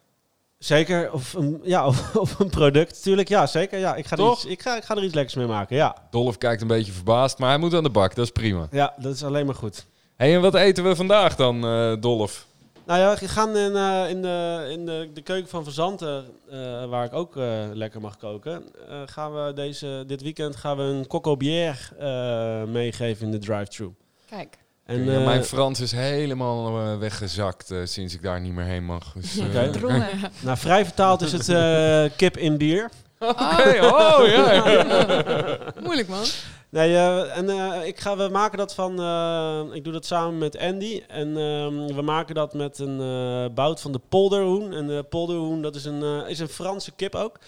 Zeker, 0.64 1.12
of 1.12 1.34
een, 1.34 1.60
ja, 1.64 1.86
of, 1.88 2.16
of 2.16 2.40
een 2.40 2.50
product 2.50 2.92
natuurlijk. 2.92 3.28
Ja, 3.28 3.46
zeker. 3.48 3.80
Ja, 3.80 3.96
ik, 3.96 4.06
ga 4.06 4.12
er 4.12 4.18
Toch? 4.18 4.34
iets, 4.34 4.46
ik, 4.46 4.62
ga, 4.62 4.78
ik 4.78 4.84
ga 4.84 4.96
er 4.96 5.04
iets 5.04 5.14
lekkers 5.14 5.36
mee 5.36 5.48
maken, 5.48 5.76
ja. 5.76 5.96
Dolf 6.10 6.38
kijkt 6.38 6.62
een 6.62 6.68
beetje 6.68 6.92
verbaasd, 6.92 7.38
maar 7.38 7.50
hij 7.50 7.58
moet 7.58 7.74
aan 7.74 7.84
de 7.84 7.90
bak. 7.90 8.16
Dat 8.16 8.26
is 8.26 8.32
prima. 8.32 8.68
Ja, 8.72 8.94
dat 8.98 9.14
is 9.16 9.24
alleen 9.24 9.46
maar 9.46 9.56
goed. 9.56 9.86
hey, 10.16 10.36
en 10.36 10.42
wat 10.42 10.56
eten 10.56 10.84
we 10.84 10.96
vandaag 10.96 11.36
dan, 11.36 11.66
eh, 11.66 11.94
Dolf? 12.00 12.46
Nou 12.86 13.00
ja, 13.00 13.16
we 13.20 13.28
gaan 13.28 13.58
in, 13.58 13.76
eh, 13.76 14.10
in, 14.10 14.22
de, 14.22 14.68
in 14.72 14.86
de, 14.86 15.10
de 15.14 15.22
keuken 15.22 15.50
van 15.50 15.64
Verzanten, 15.64 16.26
eh, 16.50 16.86
waar 16.86 17.06
ik 17.06 17.14
ook 17.14 17.38
eh, 17.38 17.64
lekker 17.74 18.02
mag 18.02 18.18
koken, 18.18 18.64
eh, 18.90 19.02
gaan 19.06 19.34
we 19.34 19.54
deze, 19.54 20.04
dit 20.08 20.22
weekend 20.22 20.56
gaan 20.56 20.78
we 20.78 20.84
een 20.84 21.08
cocobière 21.08 21.78
eh 22.00 22.64
meegeven 22.72 23.26
in 23.26 23.32
de 23.32 23.38
drive-thru. 23.38 23.92
Kijk. 24.30 24.58
En, 24.86 25.04
ja, 25.06 25.14
eh, 25.20 25.26
mijn 25.26 25.44
Frans 25.44 25.80
is 25.80 25.92
helemaal 25.92 26.80
eh, 26.80 26.98
weggezakt 26.98 27.72
eh, 27.72 27.78
sinds 27.84 28.14
ik 28.14 28.22
daar 28.22 28.42
niet 28.42 28.54
meer 28.54 28.66
heen 28.66 28.86
mag. 28.86 29.14
Dus, 29.14 29.38
eh, 29.38 29.46
Oké. 29.46 29.70
Drongen. 29.70 30.08
nou, 30.40 30.58
vrij 30.58 30.86
vertaald 30.86 31.22
is 31.22 31.32
het 31.32 31.50
eh, 31.50 32.04
kip 32.18 32.38
in 32.38 32.58
bier. 32.58 32.90
Oké, 33.20 33.86
oh 33.86 34.28
ja. 34.28 34.54
ja. 34.72 35.58
Moeilijk, 35.84 36.08
man. 36.08 36.24
Nee, 36.70 36.96
eh, 36.96 37.38
en 37.38 37.50
eh, 37.50 37.88
ik 37.88 38.00
ga, 38.00 38.18
we 38.18 38.30
maken 38.32 38.58
dat 38.58 38.74
van, 38.74 39.00
eh, 39.00 39.76
ik 39.76 39.84
doe 39.84 39.94
dat 39.94 40.06
samen 40.06 40.38
met 40.38 40.58
Andy. 40.58 41.04
En 41.08 41.28
ehm, 41.38 41.96
we 41.96 42.02
maken 42.02 42.36
dat 42.36 42.54
met 42.54 42.80
een 42.80 43.00
eh, 43.02 43.54
bout 43.56 43.82
van 43.82 43.92
de 43.92 44.00
polderhoen. 44.10 44.74
En 44.74 44.88
de 44.88 45.04
polderhoen, 45.10 45.62
dat 45.62 45.76
is 45.76 45.86
een, 45.86 46.04
eh, 46.04 46.30
is 46.30 46.40
een 46.40 46.48
Franse 46.50 46.92
kip 46.92 47.16
ook. 47.16 47.40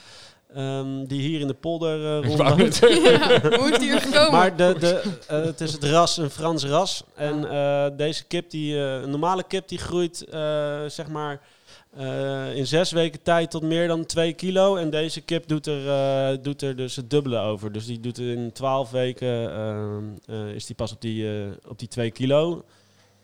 Ehm, 0.56 1.06
die 1.06 1.22
hier 1.22 1.40
in 1.40 1.48
de 1.48 1.54
polder 1.54 2.24
eh 2.24 2.30
zeggen. 2.72 3.02
Ja, 3.02 3.58
hoe 3.58 3.70
is 3.72 3.80
die 3.80 3.90
hier 3.90 4.02
gekomen? 4.02 4.32
Maar 4.32 4.56
de, 4.56 4.76
de, 4.80 5.02
eh, 5.28 5.44
het 5.44 5.62
is 5.62 5.74
het 5.74 5.84
ras, 5.84 6.18
een 6.18 6.30
Frans 6.30 6.66
ras. 6.66 7.04
En 7.16 7.50
eh, 7.50 7.86
deze 7.98 8.24
kip, 8.26 8.50
die, 8.50 8.76
eh, 8.76 9.02
een 9.02 9.10
normale 9.10 9.44
kip, 9.48 9.68
die 9.68 9.78
groeit 9.78 10.24
eh, 10.30 10.80
zeg 10.88 11.08
maar 11.08 11.42
eh, 11.98 12.56
in 12.56 12.68
zes 12.68 12.92
weken 12.92 13.22
tijd 13.24 13.52
tot 13.52 13.62
meer 13.62 13.88
dan 13.88 14.06
2 14.06 14.34
kilo. 14.34 14.76
En 14.76 14.90
deze 14.90 15.22
kip 15.22 15.48
doet 15.48 15.68
er, 15.68 15.88
eh, 15.90 16.38
doet 16.42 16.62
er 16.62 16.76
dus 16.76 16.96
het 16.96 17.10
dubbele 17.10 17.38
over. 17.40 17.72
Dus 17.72 17.86
die 17.86 18.00
doet 18.00 18.18
er 18.18 18.32
in 18.32 18.52
12 18.52 18.92
weken 18.92 19.28
eh, 19.28 19.98
eh, 20.26 20.56
is 20.56 20.66
die 20.66 20.76
pas 20.76 20.92
op 20.92 21.02
die, 21.02 21.28
eh, 21.28 21.42
op 21.68 21.80
die 21.80 21.88
2 21.88 22.12
kilo. 22.12 22.64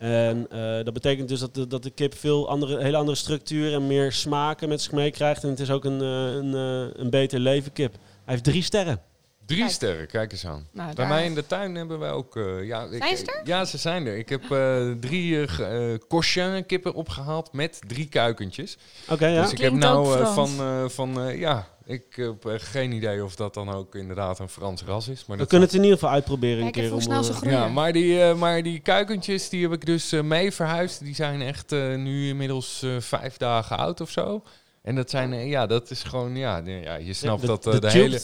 En 0.00 0.46
eh, 0.50 0.84
dat 0.84 0.92
betekent 0.94 1.28
dus 1.28 1.40
dat 1.40 1.54
de, 1.54 1.66
dat 1.66 1.82
de 1.82 1.90
kip 1.90 2.14
veel 2.18 2.48
andere, 2.48 2.82
hele 2.82 2.96
andere 2.96 3.16
structuur 3.16 3.72
en 3.74 3.86
meer 3.86 4.12
smaken 4.12 4.68
met 4.68 4.82
zich 4.82 4.92
meekrijgt. 4.92 5.42
En 5.42 5.48
het 5.50 5.60
is 5.60 5.70
ook 5.70 5.84
een, 5.84 6.00
eh, 6.00 6.34
een, 6.34 6.54
eh, 6.54 7.00
een 7.02 7.10
beter 7.10 7.38
leven 7.40 7.72
kip. 7.72 7.92
Hij 7.92 8.00
heeft 8.34 8.44
drie 8.44 8.62
sterren. 8.62 9.00
Drie 9.46 9.60
Kijk. 9.62 9.72
sterren, 9.72 10.06
kijk 10.06 10.32
eens 10.32 10.46
aan. 10.46 10.66
Nou, 10.72 10.94
Bij 10.94 11.06
mij 11.08 11.24
in 11.24 11.34
de 11.34 11.46
tuin 11.46 11.74
hebben 11.74 11.98
wij 11.98 12.10
ook... 12.10 12.36
eh, 12.36 12.66
ja, 12.66 12.84
ik- 12.84 13.02
Zijn 13.02 13.16
ze 13.16 13.24
er? 13.26 13.40
Ja, 13.44 13.64
ze 13.64 13.78
zijn 13.78 14.06
er. 14.06 14.16
Ik 14.16 14.28
heb 14.28 14.50
eh, 14.50 14.90
drie 15.00 15.30
uh, 15.32 15.94
Cochin 16.08 16.66
kippen 16.66 16.94
opgehaald 16.94 17.52
met 17.52 17.80
drie 17.86 18.08
kuikentjes. 18.08 18.78
Oké, 19.08 19.26
ja. 19.26 19.42
Dus 19.42 19.52
ik 19.52 19.58
heb 19.58 19.68
Klinkt 19.72 19.84
nou 19.86 20.24
van... 20.34 20.50
eh, 20.58 20.88
van 20.88 21.20
eh, 21.20 21.38
ja, 21.38 21.66
ik 21.90 22.02
heb 22.10 22.44
eh, 22.44 22.54
geen 22.56 22.92
idee 22.92 23.24
of 23.24 23.36
dat 23.36 23.54
dan 23.54 23.70
ook 23.72 23.94
inderdaad 23.94 24.38
een 24.38 24.48
Frans 24.48 24.82
ras 24.82 25.08
is. 25.08 25.18
Maar 25.26 25.36
We 25.36 25.42
dat 25.42 25.48
kunnen 25.48 25.66
het 25.68 25.76
in 25.76 25.82
ieder 25.82 25.98
geval 25.98 26.14
uitproberen 26.14 26.56
Kijk 26.62 26.66
een 26.66 26.72
keer. 26.72 26.82
even 26.82 26.94
hoe 26.94 27.04
om, 27.06 27.10
snel 27.12 27.24
ze 27.24 27.30
eh, 27.32 27.36
groeien. 27.36 27.58
Ja, 27.58 27.68
maar 27.68 27.92
die, 27.92 28.22
eh, 28.22 28.34
maar 28.34 28.62
die 28.62 28.80
kuikentjes 28.80 29.48
die 29.48 29.62
heb 29.62 29.72
ik 29.72 29.86
dus 29.86 30.10
mee 30.10 30.52
verhuisd. 30.52 31.04
Die 31.04 31.14
zijn 31.14 31.42
echt 31.42 31.72
eh, 31.72 31.94
nu 31.96 32.28
inmiddels 32.28 32.82
eh, 32.82 32.90
vijf 32.98 33.36
dagen 33.36 33.76
oud 33.78 34.00
of 34.00 34.10
zo. 34.10 34.42
En 34.82 34.94
dat 34.94 35.10
zijn, 35.10 35.48
ja, 35.48 35.66
dat 35.66 35.90
is 35.90 36.02
gewoon, 36.02 36.36
ja, 36.36 36.56
je 37.00 37.12
snapt 37.12 37.40
de, 37.40 37.46
dat 37.46 37.62
de, 37.62 37.90
hele, 37.90 38.20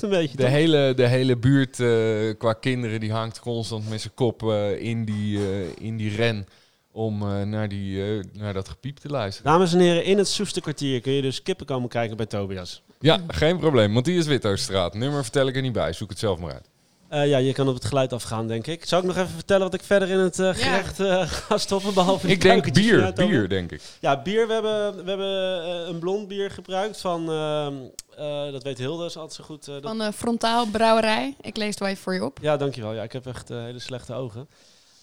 een 0.00 0.08
beetje. 0.08 0.36
de, 0.36 0.42
toch? 0.42 0.52
hele, 0.52 0.92
de 0.96 1.06
hele 1.06 1.36
buurt 1.36 1.80
eh, 1.80 2.38
qua 2.38 2.52
kinderen, 2.52 3.00
die 3.00 3.12
hangt 3.12 3.40
constant 3.40 3.88
met 3.88 4.00
zijn 4.00 4.14
kop 4.14 4.42
eh, 4.42 4.80
in, 4.80 5.04
die, 5.04 5.38
eh, 5.38 5.66
in 5.78 5.96
die 5.96 6.16
ren 6.16 6.46
om 6.92 7.22
eh, 7.22 7.42
naar, 7.42 7.68
die, 7.68 8.02
eh, 8.04 8.24
naar 8.32 8.52
dat 8.54 8.68
gepiep 8.68 8.96
te 8.98 9.08
luisteren. 9.08 9.52
Dames 9.52 9.72
en 9.72 9.78
heren, 9.80 10.04
in 10.04 10.18
het 10.18 10.28
Soeste 10.28 10.60
kwartier 10.60 11.00
kun 11.00 11.12
je 11.12 11.22
dus 11.22 11.42
kippen 11.42 11.66
komen 11.66 11.88
kijken 11.88 12.16
bij 12.16 12.26
Tobias. 12.26 12.82
Ja, 13.04 13.20
geen 13.28 13.58
probleem. 13.58 13.90
Matthias 13.90 14.26
Wittersstraat. 14.26 14.94
Nummer 14.94 15.22
vertel 15.22 15.46
ik 15.46 15.56
er 15.56 15.62
niet 15.62 15.72
bij. 15.72 15.92
Zoek 15.92 16.08
het 16.10 16.18
zelf 16.18 16.38
maar 16.38 16.52
uit. 16.52 16.68
Eh, 17.08 17.28
ja, 17.28 17.38
je 17.38 17.52
kan 17.52 17.68
op 17.68 17.74
het 17.74 17.84
geluid 17.84 18.12
afgaan, 18.12 18.46
denk 18.46 18.66
ik. 18.66 18.84
Zou 18.84 19.02
ik 19.02 19.08
nog 19.08 19.16
even 19.16 19.34
vertellen 19.34 19.62
wat 19.62 19.74
ik 19.74 19.82
verder 19.82 20.08
in 20.10 20.18
het 20.18 20.38
eh, 20.38 20.54
gerecht 20.54 21.00
eh, 21.00 21.22
ga 21.48 21.58
stoppen, 21.58 21.94
behalve 21.94 22.26
die 22.26 22.34
Ik 22.34 22.42
denk 22.42 22.72
bier. 22.72 23.12
Bier, 23.14 23.48
denk 23.48 23.72
ik. 23.72 23.80
Ja, 24.00 24.22
bier. 24.22 24.46
We 24.46 24.52
hebben, 24.52 25.04
we 25.04 25.10
hebben 25.10 25.62
eh, 25.64 25.88
een 25.88 25.98
blond 25.98 26.28
bier 26.28 26.50
gebruikt 26.50 27.00
van, 27.00 27.30
ehm, 27.30 27.74
eh, 28.16 28.52
dat 28.52 28.62
weet 28.62 28.78
Hilde, 28.78 29.04
is 29.04 29.16
altijd 29.16 29.34
zo 29.34 29.44
goed. 29.44 29.68
eh, 29.68 29.74
Van 29.82 30.02
eh, 30.02 30.12
Frontaal 30.12 30.66
Brouwerij. 30.66 31.34
Ik 31.40 31.56
lees 31.56 31.68
het 31.68 31.78
wel 31.78 31.88
even 31.88 32.02
voor 32.02 32.14
je 32.14 32.24
op. 32.24 32.38
Ja, 32.42 32.56
dankjewel. 32.56 32.92
Ja, 32.94 33.02
ik 33.02 33.12
heb 33.12 33.26
echt 33.26 33.48
hele 33.48 33.78
slechte 33.78 34.14
ogen. 34.14 34.48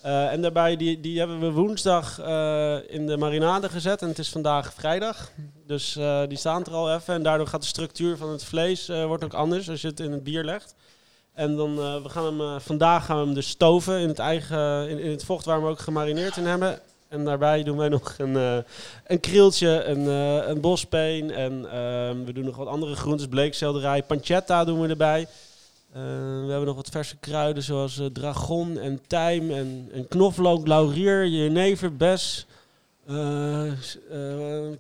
Eh, 0.02 0.32
en 0.32 0.42
daarbij, 0.42 0.78
die, 0.78 1.00
die 1.00 1.20
hebben 1.20 1.40
we 1.40 1.52
woensdag 1.52 2.20
eh, 2.20 2.78
in 2.88 3.08
de 3.08 3.18
marinade 3.18 3.70
gezet. 3.70 4.02
En 4.02 4.08
het 4.08 4.20
is 4.20 4.30
vandaag 4.30 4.74
vrijdag. 4.74 5.32
Dus 5.68 5.96
eh, 5.96 6.22
die 6.28 6.38
staan 6.38 6.64
er 6.64 6.74
al 6.74 6.94
even. 6.94 7.14
En 7.14 7.24
daardoor 7.24 7.48
gaat 7.48 7.62
de 7.62 7.68
structuur 7.68 8.18
van 8.18 8.30
het 8.30 8.44
vlees 8.44 8.88
wordt 8.88 9.24
ook 9.24 9.34
anders 9.34 9.70
als 9.70 9.82
je 9.82 9.88
het 9.88 10.00
in 10.00 10.12
het 10.12 10.24
bier 10.24 10.44
legt. 10.44 10.76
En 11.34 11.56
dan, 11.56 11.76
we 11.76 12.10
gaan 12.10 12.40
hem, 12.40 12.60
vandaag 12.60 13.06
gaan 13.06 13.20
we 13.20 13.26
hem 13.26 13.34
dus 13.34 13.50
stoven 13.50 14.00
in 14.00 14.08
het, 14.08 14.20
eigen, 14.20 14.90
in, 14.90 15.12
het 15.12 15.24
vocht 15.24 15.46
waar 15.46 15.62
we 15.62 15.68
ook 15.68 15.80
gemarineerd 15.80 16.38
in 16.38 16.46
hebben. 16.46 16.80
En 17.08 17.26
daarbij 17.26 17.64
doen 17.64 17.78
wij 17.78 17.90
nog 17.90 18.16
een, 18.18 18.64
een 19.08 19.20
krieltje, 19.20 19.84
een, 19.84 20.06
een 20.50 20.62
bospeen 20.62 21.32
en 21.32 21.72
ehm, 21.72 22.24
we 22.24 22.34
doen 22.34 22.46
nog 22.46 22.56
wat 22.56 22.68
andere 22.68 22.96
groentes, 22.96 23.28
bleekselderij, 23.28 24.04
pancetta 24.04 24.66
doen 24.66 24.82
we 24.82 24.88
erbij. 24.88 25.28
Eh, 25.94 26.02
we 26.46 26.48
hebben 26.48 26.66
nog 26.66 26.76
wat 26.76 26.90
verse 26.90 27.18
kruiden 27.18 27.64
zoals 27.64 28.00
eh, 28.00 28.06
dragon 28.06 28.80
en 28.80 29.02
tijm 29.08 29.52
en, 29.52 29.90
en 29.94 30.08
knoflook, 30.08 30.68
laurier, 30.68 31.28
jenever, 31.28 31.96
bes, 31.96 32.48
eh, 33.08 33.72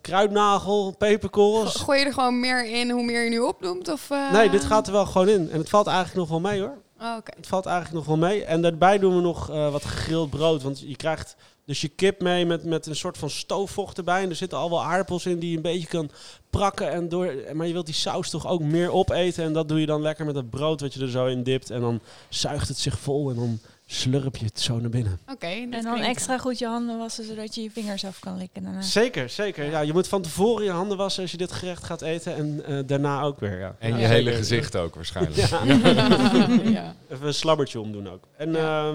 kruidnagel, 0.01 0.95
peperkorrels. 0.97 1.75
Gooi 1.75 1.99
je 1.99 2.05
er 2.05 2.13
gewoon 2.13 2.39
meer 2.39 2.65
in 2.65 2.89
hoe 2.89 3.03
meer 3.03 3.23
je 3.23 3.29
nu 3.29 3.39
opnoemt? 3.39 3.89
Of? 3.89 4.09
Nee, 4.31 4.49
dit 4.49 4.63
gaat 4.63 4.87
er 4.87 4.93
wel 4.93 5.05
gewoon 5.05 5.29
in. 5.29 5.49
En 5.51 5.57
het 5.57 5.69
valt 5.69 5.87
eigenlijk 5.87 6.17
nog 6.17 6.29
wel 6.29 6.51
mee 6.51 6.59
hoor. 6.59 6.77
Oh, 7.01 7.15
Oké. 7.17 7.31
Het 7.35 7.47
valt 7.47 7.65
eigenlijk 7.65 7.95
nog 7.95 8.05
wel 8.05 8.29
mee. 8.29 8.43
En 8.43 8.61
daarbij 8.61 8.97
doen 8.99 9.15
we 9.15 9.21
nog 9.21 9.47
wat 9.47 9.85
gegrild 9.85 10.29
brood. 10.29 10.61
Want 10.61 10.79
je 10.79 10.95
krijgt 10.95 11.35
dus 11.71 11.81
je 11.81 11.87
kip 11.87 12.21
mee 12.21 12.45
met, 12.45 12.63
met 12.63 12.85
een 12.85 12.95
soort 12.95 13.17
van 13.17 13.29
stoofvocht 13.29 13.97
erbij. 13.97 14.21
En 14.23 14.29
er 14.29 14.35
zitten 14.35 14.57
al 14.57 14.69
wel 14.69 14.83
aardappels 14.83 15.25
in 15.25 15.39
die 15.39 15.49
je 15.49 15.55
een 15.55 15.61
beetje 15.61 15.87
kan 15.87 16.11
prakken. 16.49 16.91
En 16.91 17.09
door, 17.09 17.33
maar 17.53 17.67
je 17.67 17.73
wilt 17.73 17.85
die 17.85 17.95
saus 17.95 18.29
toch 18.29 18.47
ook 18.47 18.61
meer 18.61 18.91
opeten. 18.91 19.43
En 19.43 19.53
dat 19.53 19.67
doe 19.67 19.79
je 19.79 19.85
dan 19.85 20.01
lekker 20.01 20.25
met 20.25 20.35
het 20.35 20.49
brood 20.49 20.81
wat 20.81 20.93
je 20.93 21.01
er 21.01 21.09
zo 21.09 21.25
in 21.25 21.43
dipt. 21.43 21.69
En 21.69 21.81
dan 21.81 21.99
zuigt 22.29 22.67
het 22.67 22.77
zich 22.77 22.99
vol 22.99 23.29
en 23.29 23.35
dan 23.35 23.59
slurp 23.85 24.37
je 24.37 24.45
het 24.45 24.59
zo 24.59 24.79
naar 24.79 24.89
binnen. 24.89 25.19
Oké. 25.31 25.45
En 25.47 25.71
dan 25.71 25.81
klinkt- 25.81 26.05
extra 26.05 26.37
goed 26.37 26.59
je 26.59 26.65
handen 26.67 26.97
wassen, 26.97 27.25
zodat 27.25 27.55
je 27.55 27.61
je 27.61 27.71
vingers 27.71 28.05
af 28.05 28.19
kan 28.19 28.37
likken 28.37 28.63
daarna. 28.63 28.81
Zeker, 28.81 29.29
zeker. 29.29 29.69
Ja, 29.69 29.79
je 29.79 29.93
moet 29.93 30.07
van 30.07 30.21
tevoren 30.21 30.63
je 30.63 30.71
handen 30.71 30.97
wassen 30.97 31.21
als 31.21 31.31
je 31.31 31.37
dit 31.37 31.51
gerecht 31.51 31.83
gaat 31.83 32.01
eten. 32.01 32.35
En 32.35 32.61
eh, 32.65 32.77
daarna 32.85 33.21
ook 33.21 33.39
weer, 33.39 33.59
ja. 33.59 33.75
En 33.79 33.89
Ja, 33.89 33.97
je 33.97 34.05
hele 34.07 34.31
gezicht 34.31 34.75
ook 34.75 34.95
waarschijnlijk. 34.95 35.35
Ja. 35.49 35.63
ja. 36.79 36.95
Even 37.09 37.27
een 37.27 37.33
slabbertje 37.33 37.79
omdoen 37.79 38.09
ook. 38.09 38.23
En 38.37 38.51
Ja. 38.51 38.93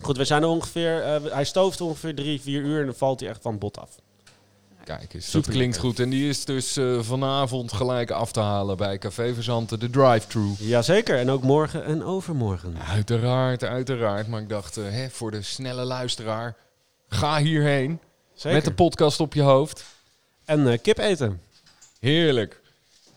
Goed, 0.00 0.16
we 0.16 0.24
zijn 0.24 0.42
er 0.42 0.48
ongeveer... 0.48 1.02
eh, 1.02 1.32
hij 1.32 1.44
stooft 1.44 1.80
ongeveer 1.80 2.14
drie, 2.14 2.40
vier 2.40 2.60
uur 2.62 2.78
en 2.80 2.84
dan 2.86 2.94
valt 2.94 3.20
hij 3.20 3.28
echt 3.28 3.42
van 3.42 3.58
bot 3.58 3.78
af. 3.78 3.90
Kijk 4.84 5.14
eens, 5.14 5.30
dat 5.30 5.42
klinkt 5.42 5.58
lekker. 5.58 5.80
goed. 5.80 5.98
En 5.98 6.10
die 6.10 6.28
is 6.28 6.44
dus 6.44 6.76
eh, 6.76 6.98
vanavond 7.00 7.72
gelijk 7.72 8.10
af 8.10 8.32
te 8.32 8.40
halen 8.40 8.76
bij 8.76 8.98
Café 8.98 9.34
Verzanten, 9.34 9.80
de 9.80 9.90
drive-thru. 9.90 10.54
Jazeker, 10.58 11.18
en 11.18 11.30
ook 11.30 11.42
morgen 11.42 11.84
en 11.84 12.04
overmorgen. 12.04 12.76
Uiteraard, 12.88 13.64
uiteraard. 13.64 14.26
Maar 14.28 14.40
ik 14.40 14.48
dacht, 14.48 14.76
eh, 14.76 14.84
hè, 14.90 15.10
voor 15.10 15.30
de 15.30 15.42
snelle 15.42 15.84
luisteraar, 15.84 16.56
ga 17.08 17.38
hierheen. 17.38 18.00
Zeker. 18.34 18.52
Met 18.52 18.64
de 18.64 18.72
podcast 18.72 19.20
op 19.20 19.34
je 19.34 19.42
hoofd. 19.42 19.84
En 20.44 20.68
eh, 20.72 20.78
kip 20.82 20.98
eten. 20.98 21.40
Heerlijk. 22.00 22.59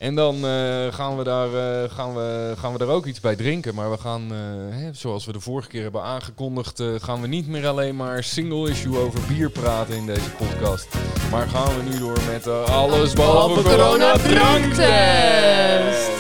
En 0.04 0.16
dan 0.16 0.36
eh, 0.36 0.94
gaan, 0.94 1.18
we 1.18 1.24
daar, 1.24 1.54
eh, 1.54 1.90
gaan, 1.92 2.14
we, 2.14 2.54
gaan 2.58 2.72
we 2.72 2.78
daar 2.78 2.88
ook 2.88 3.06
iets 3.06 3.20
bij 3.20 3.36
drinken. 3.36 3.76
Maar 3.76 3.92
we 3.92 3.98
gaan, 3.98 4.32
eh, 4.32 4.38
hè, 4.78 4.94
zoals 4.94 5.26
we 5.26 5.32
de 5.32 5.40
vorige 5.40 5.70
keer 5.70 5.82
hebben 5.82 6.02
aangekondigd, 6.02 6.80
eh, 6.80 6.88
gaan 6.98 7.22
we 7.22 7.28
niet 7.28 7.48
meer 7.48 7.68
alleen 7.68 7.96
maar 7.96 8.24
single 8.24 8.70
issue 8.70 8.98
over 8.98 9.20
bier 9.28 9.50
praten 9.50 9.96
in 9.96 10.06
deze 10.06 10.30
podcast. 10.30 10.88
Maar 11.32 11.48
gaan 11.48 11.78
we 11.78 11.84
nu 11.84 12.00
door 12.00 12.18
met 12.32 12.48
eh, 12.48 12.64
alles 12.64 13.14
behalve 13.14 13.62
corona 13.62 14.14
dranktest. 14.14 16.12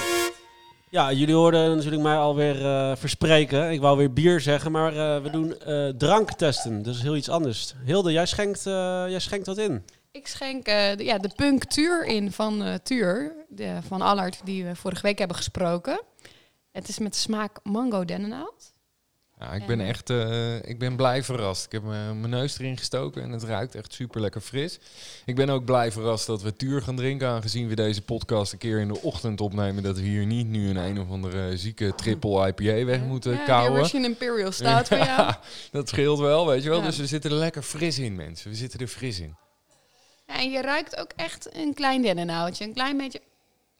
Ja, 0.89 1.11
jullie 1.11 1.35
hoorden 1.35 1.75
natuurlijk 1.75 2.03
mij 2.03 2.17
alweer 2.17 2.65
eh 2.65 2.91
verspreken. 2.95 3.71
Ik 3.71 3.81
wou 3.81 3.97
weer 3.97 4.13
bier 4.13 4.41
zeggen, 4.41 4.71
maar 4.71 4.95
eh, 4.95 5.23
we 5.23 5.29
doen 5.29 5.59
eh, 5.59 5.87
dranktesten. 5.87 6.83
Dat 6.83 6.95
is 6.95 7.01
heel 7.01 7.15
iets 7.15 7.29
anders. 7.29 7.73
Hilde, 7.85 8.11
jij 8.11 8.25
schenkt, 8.25 8.65
eh, 8.65 9.03
jij 9.07 9.19
schenkt 9.19 9.45
wat 9.45 9.57
in. 9.57 9.83
Ik 10.13 10.27
schenk 10.27 10.67
eh, 10.67 10.97
de, 10.97 11.03
ja, 11.03 11.17
de 11.17 11.31
punctuur 11.35 12.05
in 12.05 12.31
van 12.31 12.63
eh 12.63 12.73
Tuur, 12.83 13.35
de, 13.49 13.77
van 13.87 14.01
Allard, 14.01 14.41
die 14.43 14.65
we 14.65 14.75
vorige 14.75 15.01
week 15.01 15.17
hebben 15.17 15.37
gesproken. 15.37 16.01
Het 16.71 16.87
is 16.87 16.99
met 16.99 17.15
smaak 17.15 17.59
mango 17.63 18.05
dennennaald. 18.05 18.73
Ja, 19.39 19.53
ik 19.53 19.65
ben 19.65 19.81
echt 19.81 20.09
eh, 20.09 20.55
ik 20.55 20.79
ben 20.79 20.95
blij 20.95 21.23
verrast. 21.23 21.65
Ik 21.65 21.71
heb 21.71 21.83
mijn 21.83 22.29
neus 22.29 22.59
erin 22.59 22.77
gestoken 22.77 23.21
en 23.21 23.31
het 23.31 23.43
ruikt 23.43 23.75
echt 23.75 23.93
super 23.93 24.21
lekker 24.21 24.41
fris. 24.41 24.79
Ik 25.25 25.35
ben 25.35 25.49
ook 25.49 25.65
blij 25.65 25.91
verrast 25.91 26.25
dat 26.25 26.41
we 26.41 26.55
tuur 26.55 26.81
gaan 26.81 26.95
drinken, 26.95 27.27
aangezien 27.27 27.67
we 27.67 27.75
deze 27.75 28.01
podcast 28.01 28.51
een 28.51 28.57
keer 28.57 28.79
in 28.79 28.87
de 28.87 29.01
ochtend 29.01 29.41
opnemen. 29.41 29.83
Dat 29.83 29.97
we 29.97 30.03
hier 30.03 30.25
niet 30.25 30.47
nu 30.47 30.69
een 30.69 30.77
een 30.77 30.99
of 30.99 31.09
andere 31.09 31.57
zieke 31.57 31.95
triple 31.95 32.47
IPA 32.47 32.85
weg 32.85 33.01
moeten 33.01 33.31
ja, 33.31 33.43
kouwen. 33.43 33.81
Russian 33.81 34.03
Imperial 34.03 34.51
staat 34.51 34.87
voor 34.87 34.97
jou. 35.07 35.07
Ja, 35.07 35.39
dat 35.71 35.89
scheelt 35.89 36.19
wel, 36.19 36.47
weet 36.47 36.63
je 36.63 36.69
wel. 36.69 36.81
Dus 36.81 36.97
we 36.97 37.07
zitten 37.07 37.31
er 37.31 37.37
lekker 37.37 37.61
fris 37.61 37.99
in, 37.99 38.15
mensen. 38.15 38.49
We 38.49 38.55
zitten 38.55 38.79
er 38.79 38.87
fris 38.87 39.19
in. 39.19 39.35
Ja, 40.27 40.39
en 40.39 40.51
je 40.51 40.61
ruikt 40.61 40.95
ook 40.97 41.11
echt 41.15 41.55
een 41.55 41.73
klein 41.73 42.01
dennennaaldje. 42.01 42.63
Een 42.65 42.73
klein 42.73 42.97
beetje... 42.97 43.21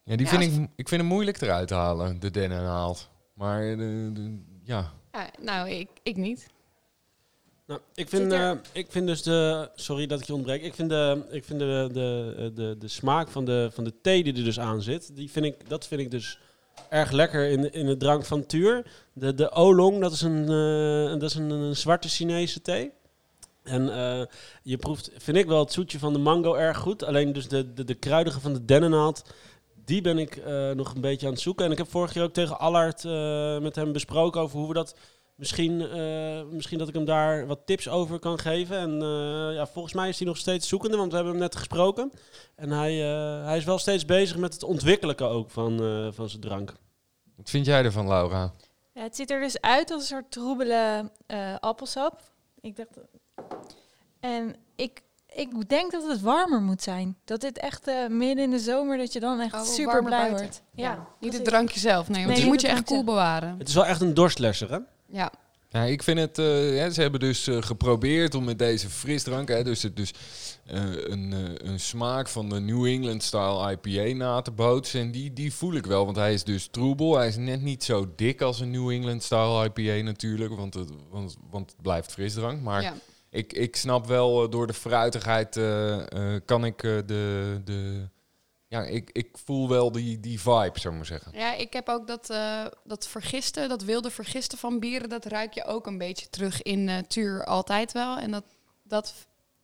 Ja, 0.03 0.15
die 0.15 0.25
Ja, 0.25 0.31
vind 0.31 0.43
als- 0.51 0.59
ik, 0.61 0.69
ik 0.75 0.87
vind 0.87 1.01
hem 1.01 1.09
moeilijk 1.09 1.41
eruit 1.41 1.67
te 1.67 1.73
halen, 1.73 2.19
de 2.19 2.31
dennennaald. 2.31 3.09
Maar 3.33 3.61
de, 3.61 4.09
de- 4.13 4.43
ja, 4.63 4.91
Ja, 5.11 5.29
nou, 5.41 5.69
ik, 5.69 5.89
ik 6.03 6.15
niet. 6.17 6.47
Nou, 7.67 7.79
ik, 7.95 8.09
vind, 8.09 8.31
eh, 8.31 8.51
ik 8.71 8.85
vind 8.91 9.07
dus 9.07 9.21
de... 9.23 9.69
Sorry 9.75 10.05
dat 10.05 10.19
ik 10.19 10.25
je 10.27 10.33
ontbreek. 10.33 10.61
Ik 10.63 10.73
vind 10.73 10.89
de, 10.89 11.23
ik 11.31 11.45
vind 11.45 11.59
de, 11.59 11.89
de, 11.93 12.33
de, 12.37 12.51
de, 12.53 12.75
de 12.79 12.87
smaak 12.87 13.27
van 13.29 13.45
de, 13.45 13.69
van 13.73 13.83
de 13.83 13.93
thee 14.01 14.23
die 14.23 14.33
er 14.37 14.43
dus 14.43 14.59
aan 14.59 14.81
zit... 14.81 15.15
Die 15.15 15.31
vind 15.31 15.45
ik, 15.45 15.69
dat 15.69 15.87
vind 15.87 16.01
ik 16.01 16.11
dus 16.11 16.39
erg 16.89 17.11
lekker 17.11 17.49
in, 17.49 17.73
in 17.73 17.87
het 17.87 17.99
drank 17.99 18.25
van 18.25 18.45
Tuur. 18.45 18.91
De, 19.13 19.33
de 19.33 19.51
oolong, 19.51 19.99
dat 20.01 20.11
is 20.11 20.21
een, 20.21 20.41
eh, 20.43 21.19
dat 21.19 21.29
is 21.29 21.35
een, 21.35 21.49
een 21.49 21.75
zwarte 21.75 22.07
Chinese 22.07 22.61
thee. 22.61 22.91
En 23.63 23.95
eh, 23.95 24.25
je 24.63 24.77
proeft, 24.77 25.11
vind 25.17 25.37
ik 25.37 25.45
wel, 25.45 25.59
het 25.59 25.73
zoetje 25.73 25.99
van 25.99 26.13
de 26.13 26.19
mango 26.19 26.53
erg 26.53 26.77
goed. 26.77 27.03
Alleen 27.03 27.33
dus 27.33 27.47
de, 27.47 27.73
de, 27.73 27.83
de 27.83 27.93
kruidige 27.93 28.39
van 28.39 28.53
de 28.53 28.65
dennennaald, 28.65 29.23
die 29.85 30.01
ben 30.01 30.17
ik 30.17 30.35
eh, 30.35 30.71
nog 30.71 30.95
een 30.95 31.01
beetje 31.01 31.25
aan 31.25 31.33
het 31.33 31.41
zoeken. 31.41 31.65
En 31.65 31.71
ik 31.71 31.77
heb 31.77 31.89
vorig 31.89 32.11
keer 32.11 32.23
ook 32.23 32.33
tegen 32.33 32.59
Allard 32.59 33.05
eh, 33.05 33.59
met 33.59 33.75
hem 33.75 33.91
besproken 33.91 34.41
over 34.41 34.57
hoe 34.59 34.67
we 34.67 34.73
dat 34.73 34.95
misschien, 35.35 35.81
eh, 35.81 36.43
misschien 36.51 36.77
dat 36.77 36.87
ik 36.87 36.93
hem 36.93 37.05
daar 37.05 37.47
wat 37.47 37.65
tips 37.65 37.89
over 37.89 38.19
kan 38.19 38.39
geven. 38.39 38.77
En 38.77 39.01
eh, 39.01 39.55
ja, 39.55 39.67
volgens 39.67 39.93
mij 39.93 40.09
is 40.09 40.17
hij 40.17 40.27
nog 40.27 40.37
steeds 40.37 40.67
zoekende, 40.67 40.97
want 40.97 41.09
we 41.09 41.15
hebben 41.15 41.33
hem 41.33 41.43
net 41.43 41.55
gesproken. 41.55 42.11
En 42.55 42.69
hij, 42.69 43.13
eh, 43.13 43.45
hij 43.45 43.57
is 43.57 43.63
wel 43.63 43.77
steeds 43.77 44.05
bezig 44.05 44.37
met 44.37 44.53
het 44.53 44.63
ontwikkelen 44.63 45.19
ook 45.19 45.49
van, 45.49 45.83
eh, 45.83 46.07
van 46.11 46.29
zijn 46.29 46.41
drank. 46.41 46.73
wat 47.35 47.49
vind 47.49 47.65
jij 47.65 47.83
ervan, 47.83 48.07
Laura? 48.07 48.53
Ja, 48.93 49.01
het 49.01 49.15
ziet 49.15 49.31
er 49.31 49.41
dus 49.41 49.61
uit 49.61 49.91
als 49.91 50.01
een 50.01 50.07
soort 50.07 50.31
troebele 50.31 51.11
eh, 51.25 51.55
appelsap. 51.59 52.21
Ik 52.61 52.75
dacht... 52.75 52.89
En 54.19 54.55
ik, 54.75 55.01
ik 55.35 55.69
denk 55.69 55.91
dat 55.91 56.07
het 56.07 56.21
warmer 56.21 56.61
moet 56.61 56.81
zijn. 56.81 57.17
Dat 57.25 57.41
dit 57.41 57.57
echt 57.59 57.87
eh, 57.87 58.07
midden 58.07 58.43
in 58.43 58.51
de 58.51 58.59
zomer, 58.59 58.97
dat 58.97 59.13
je 59.13 59.19
dan 59.19 59.39
echt 59.39 59.53
Oh, 59.53 59.63
super 59.63 60.03
blij 60.03 60.17
buiten. 60.19 60.39
wordt. 60.39 60.61
Ja, 60.75 61.07
Niet 61.19 61.33
het 61.33 61.45
drankje 61.45 61.79
zelf, 61.79 62.07
nee. 62.09 62.17
Want 62.17 62.27
Nee, 62.33 62.39
die 62.41 62.51
moet 62.51 62.61
je 62.61 62.67
echt 62.67 62.83
koel 62.83 63.03
bewaren. 63.03 63.55
Het 63.57 63.67
is 63.67 63.73
wel 63.73 63.85
echt 63.85 64.01
een 64.01 64.13
dorstlesser, 64.13 64.71
hè? 64.71 64.77
Ja. 65.05 65.31
Ja, 65.69 65.83
ik 65.83 66.03
vind 66.03 66.19
het. 66.19 66.37
eh, 66.37 66.75
ja, 66.77 66.89
ze 66.89 67.01
hebben 67.01 67.19
dus 67.19 67.47
eh, 67.47 67.57
geprobeerd 67.61 68.35
om 68.35 68.43
met 68.43 68.59
deze 68.59 68.89
frisdrank, 68.89 69.47
hè, 69.49 69.63
dus, 69.63 69.81
het, 69.83 69.95
dus 69.95 70.13
eh, 70.65 70.81
een, 70.95 71.33
eh, 71.33 71.69
een 71.69 71.79
smaak 71.79 72.27
van 72.27 72.49
de 72.49 72.59
New 72.59 72.85
England 72.85 73.23
style 73.23 73.71
IPA 73.81 74.15
na 74.15 74.41
te 74.41 74.51
bootsen. 74.51 75.01
En 75.01 75.11
die, 75.11 75.33
die 75.33 75.53
voel 75.53 75.73
ik 75.73 75.85
wel, 75.85 76.05
want 76.05 76.17
hij 76.17 76.33
is 76.33 76.43
dus 76.43 76.67
troebel. 76.71 77.15
Hij 77.17 77.27
is 77.27 77.35
net 77.37 77.61
niet 77.61 77.83
zo 77.83 78.07
dik 78.15 78.41
als 78.41 78.59
een 78.59 78.71
New 78.71 78.89
England 78.89 79.23
style 79.23 79.65
IPA 79.73 80.03
natuurlijk, 80.03 80.55
want 80.55 80.73
het, 80.73 80.89
want, 81.09 81.35
want 81.49 81.71
het 81.71 81.81
blijft 81.81 82.11
frisdrank. 82.11 82.61
Maar 82.61 82.81
ja. 82.81 82.93
Ik, 83.33 83.53
ik 83.53 83.75
snap 83.75 84.07
wel, 84.07 84.43
eh, 84.43 84.49
door 84.51 84.67
de 84.67 84.73
fruitigheid 84.73 85.57
eh, 85.57 86.33
eh, 86.35 86.41
kan 86.45 86.65
ik 86.65 86.83
eh, 86.83 86.91
de. 87.05 87.61
de 87.65 88.09
ja, 88.67 88.83
ik, 88.83 89.09
ik 89.11 89.29
voel 89.45 89.69
wel 89.69 89.91
die, 89.91 90.19
die 90.19 90.39
vibe, 90.41 90.79
zou 90.79 90.87
ik 90.87 90.93
maar 90.99 91.05
zeggen. 91.05 91.31
Ja, 91.35 91.53
ik 91.55 91.73
heb 91.73 91.89
ook 91.89 92.07
dat, 92.07 92.29
eh, 92.29 92.65
dat 92.83 93.07
vergisten, 93.07 93.69
dat 93.69 93.83
wilde 93.83 94.09
vergisten 94.09 94.57
van 94.57 94.79
bieren, 94.79 95.09
dat 95.09 95.25
ruik 95.25 95.53
je 95.53 95.65
ook 95.65 95.87
een 95.87 95.97
beetje 95.97 96.29
terug 96.29 96.61
in 96.61 96.89
eh 96.89 96.97
Tuur 97.07 97.45
altijd 97.45 97.91
wel. 97.91 98.17
En 98.17 98.31
dat, 98.31 98.43
dat 98.83 99.13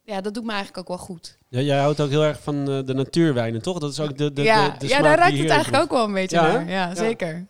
ja, 0.03 0.22
dat 0.22 0.34
doet 0.34 0.43
me 0.43 0.49
eigenlijk 0.51 0.78
ook 0.80 0.88
wel 0.97 1.05
goed. 1.05 1.38
Ja, 1.47 1.59
jij 1.59 1.80
houdt 1.80 1.99
ook 2.01 2.09
heel 2.09 2.24
erg 2.24 2.39
van 2.41 2.70
eh, 2.70 2.86
de 2.86 2.93
natuurwijnen, 2.93 3.61
toch? 3.61 3.80
Dat 3.80 3.91
is 3.91 3.99
ook 3.99 4.17
de, 4.17 4.34
de, 4.34 4.41
ja, 4.43 4.70
de, 4.70 4.78
de 4.78 4.88
ja 4.88 4.91
smaak 4.97 5.03
daar 5.03 5.17
ruikt 5.17 5.38
het 5.38 5.49
eigenlijk 5.49 5.84
ook 5.84 5.91
wel 5.91 6.03
een 6.05 6.13
beetje 6.13 6.36
Ja, 6.36 6.51
naar. 6.51 6.70
Ja, 6.70 6.88
Ja. 6.88 6.95
zeker. 6.95 7.45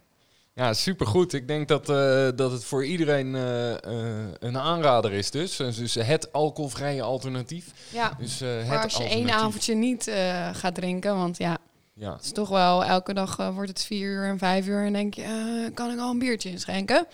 Ja, 0.59 0.73
supergoed. 0.73 1.33
Ik 1.33 1.47
denk 1.47 1.67
dat, 1.67 1.89
eh, 1.89 2.27
dat 2.35 2.51
het 2.51 2.63
voor 2.63 2.85
iedereen 2.85 3.35
eh, 3.35 3.71
eh, 3.71 4.27
een 4.39 4.57
aanrader 4.57 5.11
is 5.13 5.31
dus. 5.31 5.55
Dus 5.55 5.93
het 5.95 6.33
alcoholvrije 6.33 7.01
alternatief. 7.01 7.65
Ja. 7.89 8.13
Dus, 8.17 8.41
eh, 8.41 8.57
het 8.57 8.67
Maar 8.67 8.83
als 8.83 8.97
je 8.97 9.03
één 9.03 9.29
avondje 9.31 9.75
niet 9.75 10.07
eh, 10.07 10.49
gaat 10.53 10.75
drinken, 10.75 11.15
want 11.15 11.37
ja, 11.37 11.57
Ja. 11.93 12.13
het 12.13 12.23
is 12.23 12.31
toch 12.31 12.49
wel 12.49 12.83
elke 12.85 13.13
dag 13.13 13.35
wordt 13.35 13.69
het 13.69 13.83
vier 13.83 14.07
uur 14.11 14.25
en 14.27 14.37
vijf 14.37 14.67
uur 14.67 14.85
en 14.85 14.93
denk 14.93 15.13
je, 15.13 15.21
eh, 15.23 15.73
kan 15.73 15.91
ik 15.91 15.99
al 15.99 16.09
een 16.11 16.19
biertje 16.19 16.49
inschenken? 16.49 17.07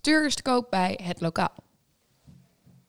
Tuur 0.00 0.26
is 0.26 0.34
te 0.34 0.42
koop 0.42 0.66
bij 0.70 0.98
het 1.02 1.20
lokaal. 1.20 1.54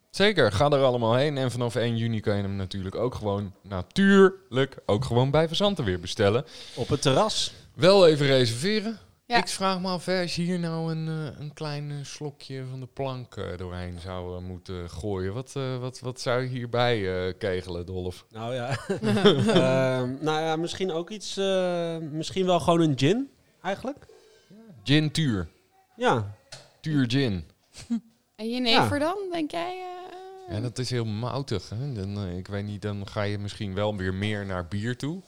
Zeker, 0.10 0.52
ga 0.52 0.70
er 0.70 0.84
allemaal 0.84 1.16
heen. 1.16 1.38
En 1.38 1.52
vanaf 1.52 1.76
1 1.76 1.98
juni 1.98 2.20
kan 2.20 2.36
je 2.36 2.42
hem 2.42 2.56
natuurlijk 2.56 2.96
ook 2.96 3.16
gewoon, 3.16 3.54
natuurlijk, 3.62 4.78
ook 4.86 5.06
gewoon 5.06 5.32
bij 5.32 5.48
Verzanten 5.48 5.84
weer 5.86 6.00
bestellen. 6.00 6.46
Op 6.76 6.88
het 6.88 7.02
terras. 7.02 7.54
Wel 7.74 8.08
even 8.08 8.26
reserveren. 8.26 9.00
Ja. 9.32 9.38
Ik 9.38 9.48
vraag 9.48 9.80
me 9.82 9.88
af, 9.88 10.06
hè, 10.06 10.22
als 10.22 10.36
je 10.36 10.42
hier 10.42 10.60
nou 10.60 10.92
een, 10.92 11.08
eh, 11.08 11.40
een 11.40 11.54
klein 11.54 11.92
eh, 11.92 11.98
slokje 12.02 12.64
van 12.70 12.80
de 12.80 12.86
plank 12.94 13.36
eh, 13.36 13.58
doorheen 13.58 14.00
zou 14.00 14.42
moeten 14.42 14.90
gooien. 14.90 15.34
Wat, 15.34 15.52
eh, 15.56 15.78
wat, 15.78 16.00
wat 16.00 16.20
zou 16.22 16.42
je 16.42 16.48
hierbij 16.48 17.28
eh, 17.28 17.34
kegelen, 17.38 17.86
Dolf? 17.86 18.26
Nou 18.30 18.54
ja. 18.54 18.70
Ehm, 19.48 20.14
nou 20.24 20.42
ja, 20.42 20.56
misschien 20.56 20.92
ook 20.92 21.10
iets... 21.10 21.38
eh, 21.38 21.98
misschien 21.98 22.46
wel 22.46 22.60
gewoon 22.60 22.82
een 22.82 22.98
gin, 23.00 23.30
eigenlijk. 23.62 24.06
Gin 24.84 25.12
Tuur. 25.12 25.50
Ja. 25.96 26.36
Tuur 26.82 27.10
Gin. 27.10 27.46
En 28.36 28.50
jenever 28.50 29.00
Ja. 29.00 29.06
dan, 29.06 29.18
denk 29.32 29.52
jij? 29.52 29.80
eh? 29.80 30.56
Ja, 30.56 30.62
dat 30.62 30.78
is 30.78 30.90
heel 30.90 31.06
moutig. 31.06 31.70
Hè? 31.70 31.94
Dan, 31.94 32.28
ik 32.28 32.48
weet 32.48 32.66
niet, 32.66 32.82
dan 32.82 33.08
ga 33.08 33.22
je 33.22 33.38
misschien 33.38 33.74
wel 33.74 33.96
weer 33.98 34.14
meer 34.14 34.46
naar 34.46 34.68
bier 34.68 34.98
toe. 34.98 35.22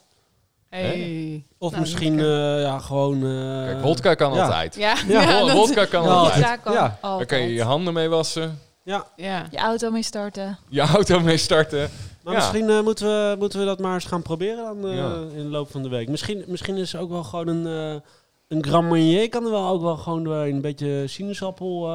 Hey. 0.81 1.45
Of 1.57 1.69
Nou, 1.71 1.81
misschien 1.81 2.19
eh, 2.19 2.61
ja, 2.61 2.79
gewoon... 2.79 3.15
eh, 3.25 3.63
Kijk, 3.65 3.81
vodka 3.81 4.13
kan 4.13 4.33
ja. 4.33 4.41
altijd. 4.43 4.75
Ja, 4.75 4.95
Ja, 5.07 5.21
ja, 5.21 5.53
Wodka 5.55 5.85
kan 5.85 6.03
Ja, 6.03 6.09
altijd. 6.09 6.59
Kan 6.63 6.73
Ja. 6.73 6.79
Daar 6.81 6.97
altijd. 7.01 7.27
kan 7.29 7.39
je 7.41 7.53
je 7.53 7.63
handen 7.63 7.93
mee 7.93 8.07
wassen. 8.09 8.59
Ja, 8.83 9.05
ja. 9.15 9.45
Je 9.51 9.57
auto 9.57 9.91
mee 9.91 10.03
starten. 10.03 10.57
Je 10.69 10.81
auto 10.81 11.19
mee 11.19 11.37
starten. 11.37 11.89
maar 12.23 12.33
Ja. 12.33 12.39
misschien 12.39 12.69
eh, 12.69 12.81
moeten, 12.81 13.05
we, 13.07 13.35
moeten 13.39 13.59
we 13.59 13.65
dat 13.65 13.79
maar 13.79 13.93
eens 13.93 14.05
gaan 14.05 14.21
proberen 14.21 14.63
dan, 14.63 14.89
eh, 14.91 14.95
Ja. 14.97 15.13
in 15.35 15.43
de 15.43 15.49
loop 15.49 15.71
van 15.71 15.83
de 15.83 15.89
week. 15.89 16.09
Misschien, 16.09 16.43
misschien 16.47 16.75
is 16.77 16.95
ook 16.95 17.09
wel 17.09 17.23
gewoon 17.23 17.47
een, 17.47 17.65
eh, 17.95 18.01
een 18.47 18.63
Grand 18.65 18.87
Marnier 18.89 19.29
kan 19.29 19.45
er 19.45 19.51
wel 19.51 19.67
ook 19.67 19.81
wel 19.81 19.97
gewoon 19.97 20.23
doorheen. 20.23 20.55
Een 20.55 20.61
beetje 20.61 21.07
sinaasappel. 21.07 21.89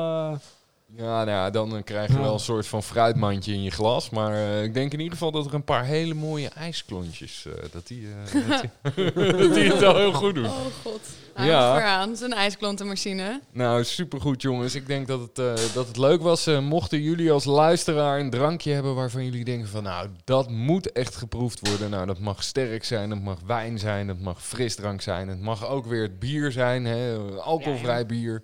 Ja, 0.97 1.25
nou 1.25 1.29
ja, 1.29 1.51
dan 1.51 1.77
eh, 1.77 1.83
krijg 1.85 2.13
je 2.13 2.19
wel 2.19 2.33
een 2.33 2.39
soort 2.39 2.67
van 2.67 2.83
fruitmandje 2.83 3.53
in 3.53 3.63
je 3.63 3.71
glas. 3.71 4.11
Maar 4.11 4.33
eh, 4.35 4.63
ik 4.63 4.75
denk 4.75 4.93
in 4.93 4.99
ieder 4.99 5.13
geval 5.13 5.31
dat 5.31 5.47
er 5.47 5.55
een 5.55 5.65
paar 5.65 5.85
hele 5.85 6.15
mooie 6.15 6.49
ijsklontjes, 6.49 7.47
eh, 7.47 7.53
dat, 7.73 7.87
die, 7.87 8.07
eh, 8.07 8.49
dat, 8.49 8.95
die, 8.95 9.13
dat 9.37 9.55
die 9.55 9.71
het 9.71 9.79
wel 9.79 9.97
heel 9.97 10.13
goed 10.13 10.35
doen. 10.35 10.47
Oh 10.47 10.67
god. 10.83 11.01
Ja. 11.37 11.45
Ja. 11.45 11.73
Vooraan, 11.73 12.17
zo'n 12.17 12.33
ijsklontenmachine. 12.33 13.41
Nou, 13.53 13.85
supergoed 13.85 14.43
jongens. 14.43 14.75
Ik 14.75 14.87
denk 14.87 15.07
dat 15.07 15.21
het, 15.21 15.39
eh, 15.39 15.75
dat 15.75 15.87
het 15.87 15.97
leuk 15.97 16.23
was. 16.23 16.47
Eh, 16.47 16.61
mochten 16.61 17.03
jullie 17.03 17.33
als 17.33 17.45
luisteraar 17.45 18.21
een 18.21 18.31
drankje 18.31 18.73
hebben 18.73 18.95
waarvan 18.95 19.25
jullie 19.25 19.45
denken 19.45 19.69
van... 19.69 19.83
nou, 19.83 20.09
dat 20.25 20.51
moet 20.51 20.93
echt 20.93 21.17
geproefd 21.17 21.69
worden. 21.69 21.91
Nou, 21.91 22.07
dat 22.07 22.19
mag 22.19 22.43
sterk 22.43 22.85
zijn, 22.85 23.09
dat 23.09 23.21
mag 23.21 23.39
wijn 23.47 23.79
zijn, 23.79 24.07
dat 24.07 24.19
mag 24.19 24.43
frisdrank 24.43 25.01
zijn. 25.01 25.29
Het 25.29 25.41
mag 25.41 25.69
ook 25.69 25.87
weer 25.87 26.03
het 26.03 26.19
bier 26.19 26.53
zijn, 26.53 26.85
hè, 26.85 27.19
alcoholvrij 27.41 28.07
bier. 28.07 28.43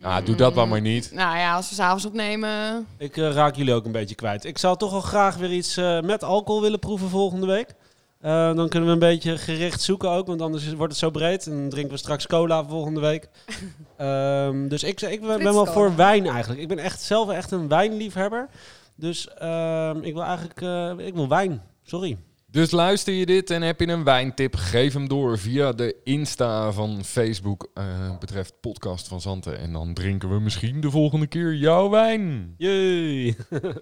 Nou, 0.00 0.24
doe 0.24 0.34
dat 0.34 0.54
dan 0.54 0.68
maar 0.68 0.80
niet. 0.80 1.10
Nou 1.12 1.36
ja, 1.38 1.54
als 1.54 1.68
we 1.68 1.74
s'avonds 1.74 2.04
opnemen. 2.06 2.86
Ik 2.98 3.16
eh, 3.16 3.32
raak 3.32 3.56
jullie 3.56 3.74
ook 3.74 3.84
een 3.84 3.92
beetje 3.92 4.14
kwijt. 4.14 4.44
Ik 4.44 4.58
zou 4.58 4.76
toch 4.76 4.90
wel 4.90 5.00
graag 5.00 5.36
weer 5.36 5.52
iets 5.52 5.76
eh, 5.76 6.00
met 6.00 6.24
alcohol 6.24 6.60
willen 6.62 6.78
proeven 6.78 7.08
volgende 7.08 7.46
week. 7.46 7.74
Eh, 8.20 8.54
dan 8.54 8.68
kunnen 8.68 8.88
we 8.88 8.94
een 8.94 8.98
beetje 8.98 9.38
gericht 9.38 9.80
zoeken 9.80 10.10
ook, 10.10 10.26
want 10.26 10.42
anders 10.42 10.66
is- 10.66 10.72
wordt 10.72 10.92
het 10.92 11.00
zo 11.00 11.10
breed. 11.10 11.46
En 11.46 11.52
dan 11.56 11.68
drinken 11.68 11.92
we 11.92 11.98
straks 11.98 12.26
cola 12.26 12.64
volgende 12.64 13.00
week. 13.00 13.28
Ehm, 13.96 14.68
dus 14.68 14.82
ik, 14.82 15.00
ik 15.00 15.20
ben, 15.20 15.28
ben 15.28 15.42
wel 15.42 15.52
Frits 15.54 15.72
voor 15.72 15.84
cola. 15.84 15.96
wijn 15.96 16.26
eigenlijk. 16.26 16.60
Ik 16.60 16.68
ben 16.68 16.78
echt 16.78 17.02
zelf 17.02 17.30
echt 17.30 17.50
een 17.50 17.68
wijnliefhebber. 17.68 18.48
Dus 18.96 19.28
ehm, 19.34 19.98
ik 20.02 20.12
wil 20.14 20.22
eigenlijk 20.22 20.60
eh, 20.60 21.06
ik 21.06 21.14
wil 21.14 21.28
wijn. 21.28 21.62
Sorry. 21.82 22.18
Dus 22.50 22.70
luister 22.70 23.14
je 23.14 23.26
dit 23.26 23.50
en 23.50 23.62
heb 23.62 23.80
je 23.80 23.88
een 23.88 24.04
wijntip, 24.04 24.54
geef 24.54 24.92
hem 24.92 25.08
door 25.08 25.38
via 25.38 25.72
de 25.72 25.96
Insta 26.04 26.72
van 26.72 27.04
Facebook. 27.04 27.70
eh, 27.74 28.18
betreft 28.18 28.54
podcast 28.60 29.08
van 29.08 29.20
Zanten. 29.20 29.58
En 29.58 29.72
dan 29.72 29.94
drinken 29.94 30.28
we 30.28 30.40
misschien 30.40 30.80
de 30.80 30.90
volgende 30.90 31.26
keer 31.26 31.54
jouw 31.54 31.90
wijn. 31.90 32.54
Jee. 32.56 33.36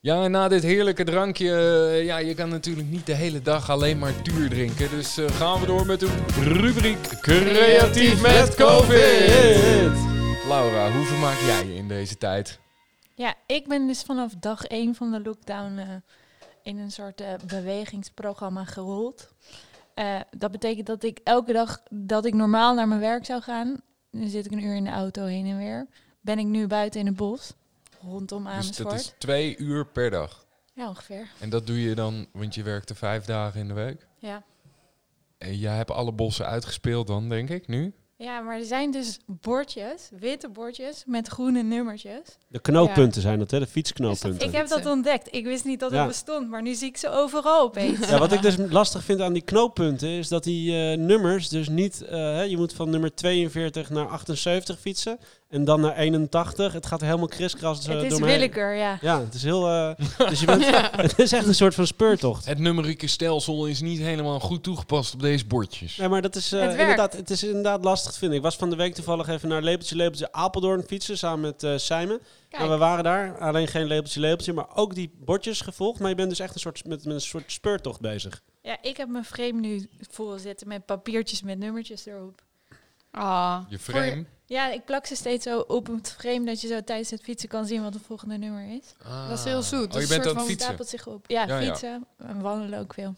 Ja, 0.00 0.24
en 0.24 0.30
na 0.30 0.48
dit 0.48 0.62
heerlijke 0.62 1.04
drankje, 1.04 1.50
eh, 1.56 2.04
ja, 2.04 2.18
je 2.18 2.34
kan 2.34 2.48
natuurlijk 2.48 2.88
niet 2.88 3.06
de 3.06 3.14
hele 3.14 3.42
dag 3.42 3.70
alleen 3.70 3.98
maar 3.98 4.12
duur 4.22 4.48
drinken. 4.48 4.90
Dus 4.90 5.18
eh, 5.18 5.28
gaan 5.30 5.60
we 5.60 5.66
door 5.66 5.86
met 5.86 6.00
de 6.00 6.10
rubriek 6.42 7.20
Creatief 7.20 8.22
met 8.22 8.54
COVID. 8.54 9.98
Laura, 10.48 10.92
hoe 10.92 11.04
vermaak 11.04 11.38
jij 11.38 11.66
je 11.66 11.74
in 11.74 11.88
deze 11.88 12.16
tijd? 12.18 12.58
Ja, 13.14 13.34
ik 13.46 13.68
ben 13.68 13.86
dus 13.86 14.02
vanaf 14.02 14.32
dag 14.40 14.64
1 14.64 14.94
van 14.94 15.10
de 15.10 15.20
lockdown 15.24 15.78
eh, 15.78 15.88
in 16.66 16.78
een 16.78 16.90
soort 16.92 17.20
eh, 17.20 17.34
bewegingsprogramma 17.46 18.64
gerold. 18.64 19.32
Eh, 19.94 20.20
dat 20.36 20.50
betekent 20.50 20.86
dat 20.86 21.02
ik 21.02 21.20
elke 21.24 21.52
dag 21.52 21.82
dat 21.90 22.24
ik 22.24 22.34
normaal 22.34 22.74
naar 22.74 22.88
mijn 22.88 23.00
werk 23.00 23.24
zou 23.24 23.42
gaan, 23.42 23.80
dan 24.10 24.28
zit 24.28 24.44
ik 24.46 24.52
een 24.52 24.64
uur 24.64 24.74
in 24.76 24.84
de 24.84 24.90
auto 24.90 25.24
heen 25.24 25.46
en 25.46 25.58
weer. 25.58 25.86
Ben 26.20 26.38
ik 26.38 26.46
nu 26.46 26.66
buiten 26.66 27.00
in 27.00 27.06
het 27.06 27.16
bos, 27.16 27.52
rondom 28.00 28.44
Dus 28.44 28.52
Amersfoort. 28.52 28.90
dat 28.90 28.98
is 29.00 29.14
twee 29.18 29.56
uur 29.56 29.86
per 29.86 30.10
dag. 30.10 30.46
Ja, 30.72 30.88
ongeveer. 30.88 31.28
En 31.40 31.50
dat 31.50 31.66
doe 31.66 31.80
je 31.80 31.94
dan, 31.94 32.26
want 32.32 32.54
je 32.54 32.62
werkt 32.62 32.90
er 32.90 32.96
vijf 32.96 33.24
dagen 33.24 33.60
in 33.60 33.68
de 33.68 33.74
week. 33.74 34.06
Ja. 34.18 34.42
En 35.38 35.56
jij 35.58 35.76
hebt 35.76 35.90
alle 35.90 36.12
bossen 36.12 36.46
uitgespeeld 36.46 37.06
dan, 37.06 37.28
denk 37.28 37.48
ik, 37.50 37.68
nu? 37.68 37.94
Ja, 38.16 38.40
maar 38.40 38.58
er 38.58 38.64
zijn 38.64 38.90
dus 38.90 39.18
bordjes, 39.26 40.08
witte 40.18 40.48
bordjes 40.48 41.02
met 41.06 41.28
groene 41.28 41.62
nummertjes. 41.62 42.20
De 42.48 42.58
knooppunten 42.60 43.22
zijn 43.22 43.38
dat, 43.38 43.50
hè? 43.50 43.58
De 43.58 43.66
fietsknooppunten. 43.66 44.46
Ik 44.48 44.54
heb 44.54 44.68
dat 44.68 44.86
ontdekt. 44.86 45.34
Ik 45.34 45.44
wist 45.44 45.64
niet 45.64 45.80
dat 45.80 45.90
Ja. 45.90 45.98
het 45.98 46.06
bestond, 46.08 46.48
maar 46.48 46.62
nu 46.62 46.74
zie 46.74 46.88
ik 46.88 46.96
ze 46.96 47.08
overal 47.10 47.60
opeens. 47.62 48.08
Ja, 48.08 48.18
wat 48.18 48.32
ik 48.32 48.42
dus 48.42 48.56
lastig 48.70 49.04
vind 49.04 49.20
aan 49.20 49.32
die 49.32 49.42
knooppunten 49.42 50.08
is 50.08 50.28
dat 50.28 50.44
die 50.44 50.90
eh, 50.90 50.98
nummers 50.98 51.48
dus 51.48 51.68
niet... 51.68 52.02
eh, 52.02 52.10
hè, 52.16 52.42
je 52.42 52.56
moet 52.56 52.72
van 52.72 52.90
nummer 52.90 53.14
42 53.14 53.90
naar 53.90 54.08
78 54.08 54.80
fietsen 54.80 55.18
en 55.48 55.64
dan 55.64 55.80
naar 55.80 55.96
81. 55.96 56.72
Het 56.72 56.86
gaat 56.86 57.00
helemaal 57.00 57.26
kriskras 57.26 57.86
eh, 57.86 57.94
het 57.94 58.02
is 58.02 58.10
door 58.10 58.20
mij. 58.20 58.28
willekeur, 58.38 58.74
ja. 58.74 58.98
Ja, 59.00 59.20
het 59.20 59.34
is 59.34 59.42
heel... 59.42 59.68
eh, 59.68 59.90
dus 60.28 60.40
je 60.40 60.46
bent, 60.56 60.66
het 60.96 61.18
is 61.18 61.32
echt 61.32 61.46
een 61.46 61.54
soort 61.54 61.74
van 61.74 61.86
speurtocht. 61.86 62.46
Het 62.46 62.58
numerieke 62.58 63.06
stelsel 63.06 63.66
is 63.66 63.80
niet 63.80 63.98
helemaal 64.00 64.40
goed 64.40 64.62
toegepast 64.62 65.14
op 65.14 65.20
deze 65.20 65.46
bordjes. 65.46 65.96
Nee, 65.96 66.08
maar 66.08 66.22
dat 66.22 66.36
is, 66.36 66.52
eh, 66.52 66.60
Het 66.60 66.70
inderdaad, 66.78 67.12
het 67.12 67.30
is 67.30 67.44
inderdaad 67.44 67.84
lastig 67.84 68.12
te 68.12 68.18
vinden. 68.18 68.36
Ik 68.36 68.42
was 68.44 68.56
van 68.56 68.70
de 68.70 68.76
week 68.76 68.94
toevallig 68.94 69.28
even 69.28 69.48
naar 69.48 69.62
Lepeltje 69.62 69.96
Lepeltje 69.96 70.32
Apeldoorn 70.32 70.82
fietsen 70.86 71.18
samen 71.18 71.40
met 71.40 71.62
eh 71.62 71.72
Simon. 71.76 72.20
Kijk, 72.48 72.62
En 72.62 72.70
we 72.70 72.76
waren 72.76 73.04
daar, 73.04 73.38
alleen 73.38 73.68
geen 73.68 73.86
Lepeltje 73.86 74.20
Lepeltje, 74.20 74.52
maar 74.52 74.66
ook 74.74 74.94
die 74.94 75.10
bordjes 75.24 75.60
gevolgd. 75.60 76.00
Maar 76.00 76.08
je 76.08 76.14
bent 76.14 76.28
dus 76.28 76.40
echt 76.40 76.54
een 76.54 76.60
soort, 76.60 76.84
met, 76.84 77.04
met 77.04 77.14
een 77.14 77.20
soort 77.20 77.52
speurtocht 77.52 78.00
bezig. 78.00 78.42
Ja, 78.62 78.78
ik 78.82 78.96
heb 78.96 79.08
mijn 79.08 79.24
frame 79.24 79.60
nu 79.60 79.86
vol 80.10 80.38
zitten 80.38 80.68
met 80.68 80.86
papiertjes 80.86 81.42
met 81.42 81.58
nummertjes 81.58 82.06
erop. 82.06 82.42
Ah, 83.16 83.58
Je 83.68 83.78
frame. 83.78 84.24
Ja, 84.48 84.72
ik 84.72 84.84
plak 84.84 85.06
ze 85.06 85.16
steeds 85.16 85.44
zo 85.44 85.58
op 85.58 85.86
het 85.86 86.14
frame 86.18 86.44
dat 86.46 86.60
je 86.60 86.66
zo 86.68 86.80
tijdens 86.84 87.10
het 87.10 87.22
fietsen 87.22 87.48
kan 87.48 87.66
zien 87.66 87.82
wat 87.82 87.94
het 87.94 88.02
volgende 88.06 88.38
nummer 88.38 88.68
is. 88.76 88.94
Ah. 89.02 89.28
Dat 89.28 89.38
is 89.38 89.44
heel 89.44 89.62
zoet. 89.62 89.80
Dat 89.80 89.88
Oh, 89.88 89.96
je 89.96 90.00
is 90.02 90.08
bent 90.08 90.26
aan 90.26 90.36
het 90.36 90.44
fietsen. 90.46 90.66
Stapelt 90.66 90.88
zich 90.88 91.06
op. 91.06 91.24
Ja, 91.30 91.46
Ja, 91.46 91.58
ja. 91.58 91.66
fietsen 91.70 92.06
en 92.18 92.40
wandelen 92.40 92.78
ook 92.78 92.94
veel. 92.94 93.14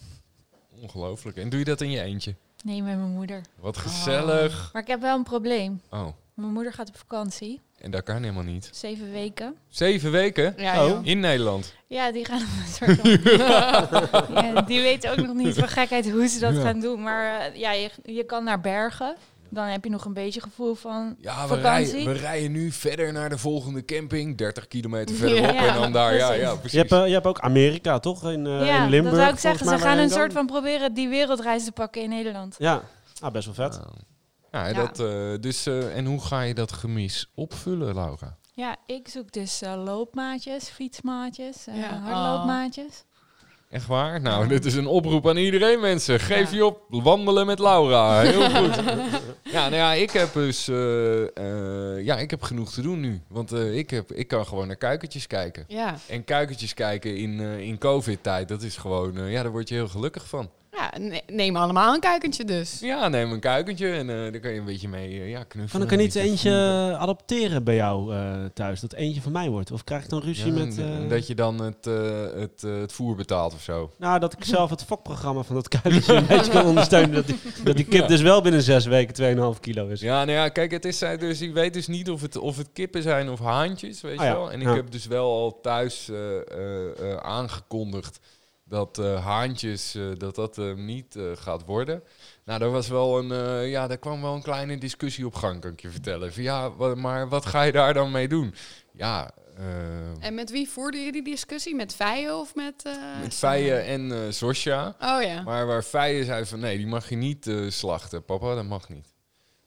Ongelooflijk. 0.81 1.37
En 1.37 1.49
doe 1.49 1.59
je 1.59 1.65
dat 1.65 1.81
in 1.81 1.91
je 1.91 2.01
eentje? 2.01 2.35
Nee, 2.65 2.83
met 2.83 2.97
mijn 2.97 3.11
moeder. 3.11 3.41
Wat 3.61 3.77
gezellig. 3.77 4.71
Maar 4.73 4.83
ik 4.83 4.89
heb 4.89 5.01
wel 5.01 5.17
een 5.17 5.23
probleem. 5.23 5.81
Oh, 5.91 6.07
Mijn 6.35 6.53
moeder 6.53 6.73
gaat 6.73 6.89
op 6.89 6.97
vakantie. 6.97 7.61
en 7.79 7.91
dat 7.91 8.03
kan 8.03 8.23
helemaal 8.23 8.43
niet. 8.43 8.71
Zeven 8.73 9.11
weken. 9.13 9.55
Zeven 9.69 10.11
weken? 10.11 10.55
Ja, 10.57 10.87
Oh. 10.87 10.99
In 11.07 11.21
Nederland. 11.21 11.75
Ja, 11.87 12.13
die 12.13 12.25
gaan 12.25 12.41
een 12.41 12.73
soort 12.73 13.01
van... 13.01 13.11
ja, 14.45 14.61
die 14.63 14.81
weten 14.81 15.11
ook 15.11 15.27
nog 15.27 15.35
niet 15.35 15.55
van 15.55 15.69
gekheid 15.69 16.11
hoe 16.11 16.27
ze 16.29 16.39
dat 16.39 16.55
Ja. 16.55 16.61
gaan 16.61 16.81
doen. 16.81 17.03
Maar 17.03 17.41
eh, 17.41 17.55
ja, 17.61 17.73
je, 17.73 17.91
je 18.05 18.25
kan 18.25 18.45
naar 18.45 18.61
Bergen. 18.61 19.17
Dan 19.51 19.67
heb 19.67 19.85
je 19.85 19.91
nog 19.91 20.05
een 20.05 20.13
beetje 20.13 20.41
gevoel 20.41 20.75
van 20.75 21.17
Ja, 21.21 21.43
we 21.43 21.49
vakantie. 21.49 21.93
rijden, 21.93 22.13
we 22.13 22.19
rijden 22.19 22.53
nu 22.53 22.71
verder 22.73 23.13
naar 23.13 23.29
de 23.29 23.39
volgende 23.39 23.85
camping. 23.85 24.37
30 24.37 24.69
kilometer 24.69 25.17
verderop. 25.17 25.53
Ja, 25.55 25.67
en 25.67 25.75
dan 25.81 25.93
daar, 25.93 26.15
ja, 26.15 26.27
precies. 26.27 26.43
ja, 26.43 26.51
Je 26.53 26.59
precies. 26.59 26.79
hebt, 26.79 26.93
eh, 26.93 27.07
je 27.07 27.13
hebt 27.13 27.27
ook 27.27 27.41
Amerika, 27.41 27.99
toch? 27.99 28.31
In, 28.31 28.47
eh, 28.47 28.67
ja, 28.67 28.83
in 28.85 28.91
Limburg. 28.91 29.15
dat 29.17 29.23
zou 29.23 29.33
ik 29.33 29.39
zeggen. 29.61 29.67
Ze 29.79 29.85
gaan 29.85 29.97
je 29.97 30.03
een 30.03 30.11
soort 30.11 30.33
van 30.33 30.47
proberen 30.47 30.95
die 30.95 31.09
wereldreis 31.09 31.65
te 31.65 31.73
pakken 31.73 32.03
in 32.03 32.09
Nederland. 32.09 32.55
Ja, 32.59 32.83
ah, 33.21 33.33
best 33.33 33.45
wel 33.45 33.55
vet. 33.55 33.81
Ja, 34.53 34.67
Ja. 34.67 34.73
Dat, 34.73 35.01
eh, 35.01 35.35
dus, 35.41 35.67
eh, 35.67 35.97
en 35.97 36.05
hoe 36.07 36.21
ga 36.21 36.41
je 36.43 36.55
dat 36.55 36.73
gemis 36.73 37.31
opvullen, 37.35 37.95
Laura? 37.95 38.37
Ja, 38.55 38.77
ik 38.87 39.09
zoek 39.09 39.33
dus 39.33 39.63
eh, 39.63 39.83
loopmaatjes, 39.85 40.69
fietsmaatjes, 40.69 41.65
Ja. 41.73 41.99
hardloopmaatjes. 41.99 43.05
Echt 43.69 43.87
waar? 43.87 44.21
Nou, 44.21 44.49
dit 44.49 44.65
is 44.65 44.75
een 44.75 44.87
oproep 44.87 45.29
aan 45.29 45.37
iedereen, 45.37 45.81
mensen. 45.81 46.21
Geef 46.21 46.53
je 46.53 46.65
op. 46.65 46.81
Wandelen 46.89 47.47
met 47.47 47.59
Laura. 47.59 48.21
Heel 48.21 48.51
goed. 48.61 48.77
ja, 49.43 49.63
nou 49.69 49.75
ja, 49.75 49.93
ik 49.93 50.11
heb 50.11 50.33
dus... 50.33 50.69
eh, 50.69 51.23
eh, 51.37 52.05
ja, 52.05 52.19
ik 52.19 52.31
heb 52.31 52.43
genoeg 52.43 52.73
te 52.73 52.83
doen 52.83 53.01
nu. 53.01 53.21
Want 53.29 53.53
eh, 53.53 53.77
ik, 53.77 53.91
heb, 53.91 54.13
ik 54.13 54.29
kan 54.29 54.47
gewoon 54.47 54.67
naar 54.67 54.77
kuikentjes 54.77 55.27
kijken. 55.27 55.65
Ja. 55.69 55.97
En 56.07 56.25
kuikentjes 56.25 56.75
kijken 56.75 57.17
in, 57.17 57.41
eh, 57.41 57.59
in 57.59 57.79
covid-tijd, 57.79 58.49
dat 58.49 58.63
is 58.63 58.77
gewoon... 58.77 59.31
ja, 59.31 59.43
daar 59.43 59.53
word 59.53 59.69
je 59.69 59.75
heel 59.75 59.89
gelukkig 59.89 60.27
van. 60.29 60.51
Ja, 60.79 60.93
neem 61.27 61.57
allemaal 61.57 61.95
een 61.95 62.01
kuikentje 62.01 62.45
dus. 62.45 62.81
Ja, 62.81 63.09
neem 63.09 63.33
een 63.33 63.41
kuikentje 63.41 63.91
en 63.93 64.11
eh 64.11 64.17
daar 64.33 64.41
kan 64.41 64.53
je 64.53 64.59
een 64.59 64.65
beetje 64.65 64.89
mee 64.89 65.09
eh, 65.21 65.31
ja, 65.31 65.43
knuffelen. 65.45 65.69
Kan 65.71 65.83
ik 65.83 65.91
er 65.91 65.97
niet 66.07 66.15
eentje 66.15 66.51
voelen. 66.51 66.99
adopteren 66.99 67.65
bij 67.65 67.75
jou 67.75 68.15
eh, 68.15 68.45
thuis? 68.55 68.81
Dat 68.81 68.93
eentje 68.93 69.21
van 69.21 69.33
mij 69.33 69.49
wordt? 69.49 69.71
Of 69.73 69.85
krijg 69.85 70.03
ik 70.05 70.11
dan 70.11 70.21
ruzie 70.23 70.53
Ja, 70.53 70.65
met... 70.65 70.79
en 70.79 71.03
eh, 71.05 71.09
Dat 71.11 71.27
je 71.27 71.35
dan 71.35 71.61
het, 71.61 71.87
eh, 71.87 72.21
het, 72.35 72.63
het 72.63 72.93
voer 72.93 73.17
betaalt 73.17 73.55
of 73.55 73.63
zo. 73.63 73.91
Nou, 73.99 74.19
dat 74.19 74.33
ik 74.33 74.45
zelf 74.45 74.71
het 74.71 74.85
fokprogramma 74.85 75.43
van 75.43 75.55
dat 75.55 75.69
kuikentje 75.69 76.15
een 76.15 76.27
beetje 76.27 76.53
kan 76.53 76.65
ondersteunen. 76.67 77.15
Dat 77.15 77.27
die, 77.27 77.39
dat 77.65 77.77
die 77.77 77.85
kip 77.85 78.01
Ja. 78.01 78.07
dus 78.07 78.21
wel 78.21 78.43
binnen 78.43 78.63
zes 78.63 78.85
weken 78.87 79.55
2,5 79.55 79.61
kilo 79.61 79.87
is. 79.89 80.01
Ja, 80.01 80.25
nou 80.25 80.39
ja, 80.39 80.49
kijk, 80.49 80.71
het 80.71 80.85
is 80.85 80.99
dus, 80.99 81.41
ik 81.41 81.53
weet 81.53 81.73
dus 81.75 81.87
niet 81.87 82.11
of 82.11 82.21
het, 82.21 82.37
of 82.37 82.57
het 82.57 82.69
kippen 82.73 83.03
zijn 83.03 83.31
of 83.31 83.41
haantjes, 83.41 84.01
weet 84.01 84.19
Ah, 84.19 84.25
je 84.25 84.31
ja. 84.31 84.37
wel. 84.37 84.53
En 84.53 84.61
ik 84.61 84.67
Ja. 84.67 84.75
heb 84.75 84.91
dus 84.91 85.07
wel 85.07 85.33
al 85.33 85.61
thuis 85.61 86.09
eh, 86.09 86.37
eh, 86.37 87.13
eh, 87.13 87.17
aangekondigd 87.17 88.21
dat 88.69 88.99
eh, 88.99 89.25
haantjes, 89.25 89.95
eh, 89.95 90.03
dat 90.17 90.35
dat 90.35 90.59
eh, 90.59 90.75
niet 90.75 91.19
gaat 91.35 91.65
worden. 91.65 92.03
Nou, 92.45 92.59
daar 92.59 92.71
was 92.71 92.89
wel 92.89 93.19
een, 93.19 93.67
ja, 93.69 93.87
daar 93.87 93.99
kwam 93.99 94.23
wel 94.23 94.35
een 94.35 94.43
kleine 94.43 94.79
discussie 94.79 95.27
op 95.27 95.35
gang, 95.35 95.61
kan 95.61 95.73
ik 95.73 95.81
je 95.81 95.91
vertellen. 95.91 96.33
Van, 96.33 96.43
ja, 96.43 96.69
maar 96.95 97.29
wat 97.29 97.47
ga 97.47 97.63
je 97.63 97.73
daar 97.73 97.95
dan 97.95 98.11
mee 98.11 98.29
doen? 98.29 98.55
Ja, 98.93 99.31
En 100.21 100.35
met 100.35 100.51
wie 100.51 100.69
voerde 100.69 100.99
je 100.99 101.13
die 101.13 101.25
discussie? 101.25 101.75
Met 101.75 101.95
Vijen 101.95 102.39
of 102.39 102.55
met... 102.55 102.83
met 103.21 103.35
Feien 103.35 103.85
en 103.85 104.35
Sosja. 104.35 104.97
Oh 105.01 105.23
ja. 105.23 105.43
Maar 105.43 105.67
waar 105.67 105.83
Feien 105.83 106.25
zei 106.25 106.47
van 106.47 106.61
nee, 106.61 106.77
die 106.77 106.87
mag 106.87 107.09
je 107.09 107.17
niet 107.17 107.51
slachten. 107.69 108.25
Papa, 108.25 108.55
dat 108.55 108.65
mag 108.65 108.89
niet. 108.89 109.07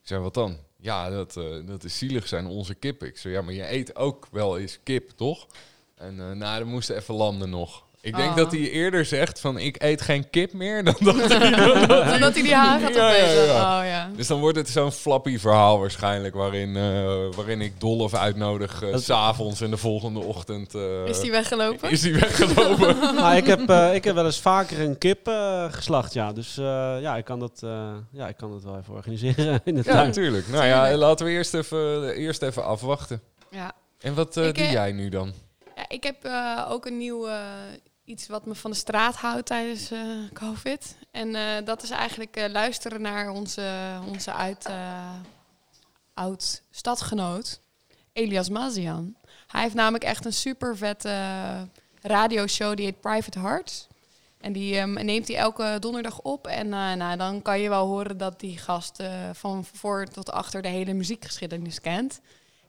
Ik 0.01 0.07
zei, 0.07 0.21
wat 0.21 0.33
dan? 0.33 0.57
Ja, 0.77 1.09
dat, 1.09 1.33
dat 1.65 1.83
is 1.83 1.97
zielig 1.97 2.27
zijn 2.27 2.45
onze 2.45 2.73
kippen. 2.73 3.07
Ik 3.07 3.17
zei, 3.17 3.33
ja, 3.33 3.41
maar 3.41 3.53
je 3.53 3.71
eet 3.71 3.95
ook 3.95 4.27
wel 4.31 4.57
eens 4.57 4.79
kip, 4.83 5.09
toch? 5.09 5.47
En 5.95 6.15
nou, 6.15 6.59
dan 6.59 6.67
moesten 6.67 6.95
even 6.95 7.15
landen 7.15 7.49
nog. 7.49 7.85
Ik 8.03 8.15
denk 8.15 8.29
Oh. 8.29 8.35
dat 8.35 8.51
hij 8.51 8.69
eerder 8.71 9.05
zegt 9.05 9.39
van 9.39 9.57
ik 9.57 9.83
eet 9.83 10.01
geen 10.01 10.29
kip 10.29 10.53
meer 10.53 10.83
dan 10.83 10.95
dat 10.99 11.15
hij... 11.15 11.37
Hij 12.19 12.31
die 12.31 12.55
haar 12.55 12.79
gaat 12.79 12.93
Ja, 12.95 13.11
ja, 13.11 13.23
opeten. 13.23 13.45
ja. 13.45 13.79
Oh 13.79 13.85
ja. 13.85 14.09
Dus 14.15 14.27
dan 14.27 14.39
wordt 14.39 14.57
het 14.57 14.69
zo'n 14.69 14.91
flappy 14.91 15.37
verhaal 15.37 15.79
waarschijnlijk... 15.79 16.33
waarin, 16.35 16.75
eh, 16.75 17.15
waarin 17.35 17.61
ik 17.61 17.79
Dolf 17.79 18.13
uitnodig 18.13 18.79
Dat- 18.79 19.01
s 19.01 19.05
s'avonds 19.05 19.61
en 19.61 19.69
de 19.71 19.77
volgende 19.77 20.19
ochtend... 20.19 20.75
eh, 20.75 21.05
Is 21.05 21.19
die 21.19 21.31
weggelopen? 21.31 21.89
is 21.89 22.01
die 22.01 22.13
weggelopen? 22.13 22.97
Maar 23.21 23.37
ik 23.37 23.45
heb, 23.45 23.69
eh, 23.69 23.93
ik 23.95 24.03
heb 24.03 24.15
wel 24.15 24.25
eens 24.25 24.39
vaker 24.41 24.79
een 24.79 24.97
kip 24.97 25.27
eh, 25.27 25.65
geslacht, 25.71 26.13
ja. 26.13 26.33
Dus 26.33 26.57
eh, 26.57 26.63
ja, 27.01 27.15
ik 27.17 27.25
kan 27.25 27.39
dat, 27.39 27.59
eh, 27.63 27.89
ja, 28.11 28.27
ik 28.27 28.37
kan 28.37 28.51
dat 28.51 28.63
wel 28.63 28.77
even 28.77 28.93
organiseren 28.93 29.61
in 29.63 29.75
de 29.75 29.81
ja, 29.85 29.91
tuin. 29.93 30.07
natuurlijk. 30.07 30.47
Nou 30.47 30.65
ja, 30.65 30.95
laten 30.97 31.25
we 31.25 31.31
eerst 31.31 31.53
even, 31.53 32.09
eerst 32.15 32.41
even 32.41 32.65
afwachten. 32.65 33.21
Ja. 33.51 33.71
En 33.99 34.13
wat 34.13 34.33
doe 34.33 34.51
jij 34.53 34.91
nu 34.91 35.09
dan? 35.09 35.33
Ja, 35.75 35.85
ik 35.87 36.03
heb 36.03 36.15
eh, 36.23 36.67
ook 36.69 36.85
een 36.85 36.97
nieuw 36.97 37.27
eh, 37.27 37.35
iets 38.11 38.27
wat 38.27 38.45
me 38.45 38.55
van 38.55 38.71
de 38.71 38.77
straat 38.77 39.15
houdt 39.15 39.45
tijdens 39.45 39.91
eh, 39.91 39.99
COVID. 40.33 40.95
En 41.11 41.35
eh, 41.35 41.65
dat 41.65 41.83
is 41.83 41.89
eigenlijk 41.89 42.35
eh, 42.35 42.49
luisteren 42.49 43.01
naar 43.01 43.29
onze, 43.29 43.99
onze 44.07 44.33
uit, 44.33 44.69
oud 46.13 46.63
stadgenoot, 46.71 47.59
Elias 48.13 48.49
Mazian. 48.49 49.15
Hij 49.47 49.61
heeft 49.61 49.73
namelijk 49.73 50.03
echt 50.03 50.25
een 50.25 50.33
super 50.33 50.77
vette 50.77 51.15
radioshow 52.01 52.75
die 52.75 52.85
heet 52.85 53.01
Private 53.01 53.39
Hearts. 53.39 53.87
En 54.37 54.53
die 54.53 54.77
ehm, 54.77 54.93
neemt 54.93 55.27
hij 55.27 55.37
elke 55.37 55.77
donderdag 55.79 56.19
op. 56.19 56.47
En 56.47 56.69
nou, 56.69 57.17
dan 57.17 57.41
kan 57.41 57.59
je 57.59 57.69
wel 57.69 57.87
horen 57.87 58.17
dat 58.17 58.39
die 58.39 58.57
gast 58.57 59.03
van 59.33 59.65
voor 59.65 60.05
tot 60.05 60.31
achter 60.31 60.61
de 60.61 60.67
hele 60.67 60.93
muziekgeschiedenis 60.93 61.81
kent. 61.81 62.21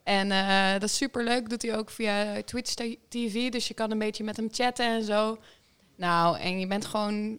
En 0.03 0.31
eh, 0.31 0.73
dat 0.73 0.83
is 0.83 0.97
super 0.97 1.25
leuk. 1.25 1.49
Doet 1.49 1.63
hij 1.63 1.77
ook 1.77 1.91
via 1.91 2.43
Twitch 2.43 2.75
TV. 3.09 3.51
Dus 3.51 3.69
je 3.69 3.75
kan 3.75 3.91
een 3.91 3.99
beetje 3.99 4.25
met 4.25 4.37
hem 4.37 4.49
chatten 4.51 4.87
en 4.87 5.05
zo. 5.05 5.39
Nou, 5.97 6.39
en 6.39 6.61
je 6.61 6.67
bent 6.67 6.85
gewoon 6.85 7.39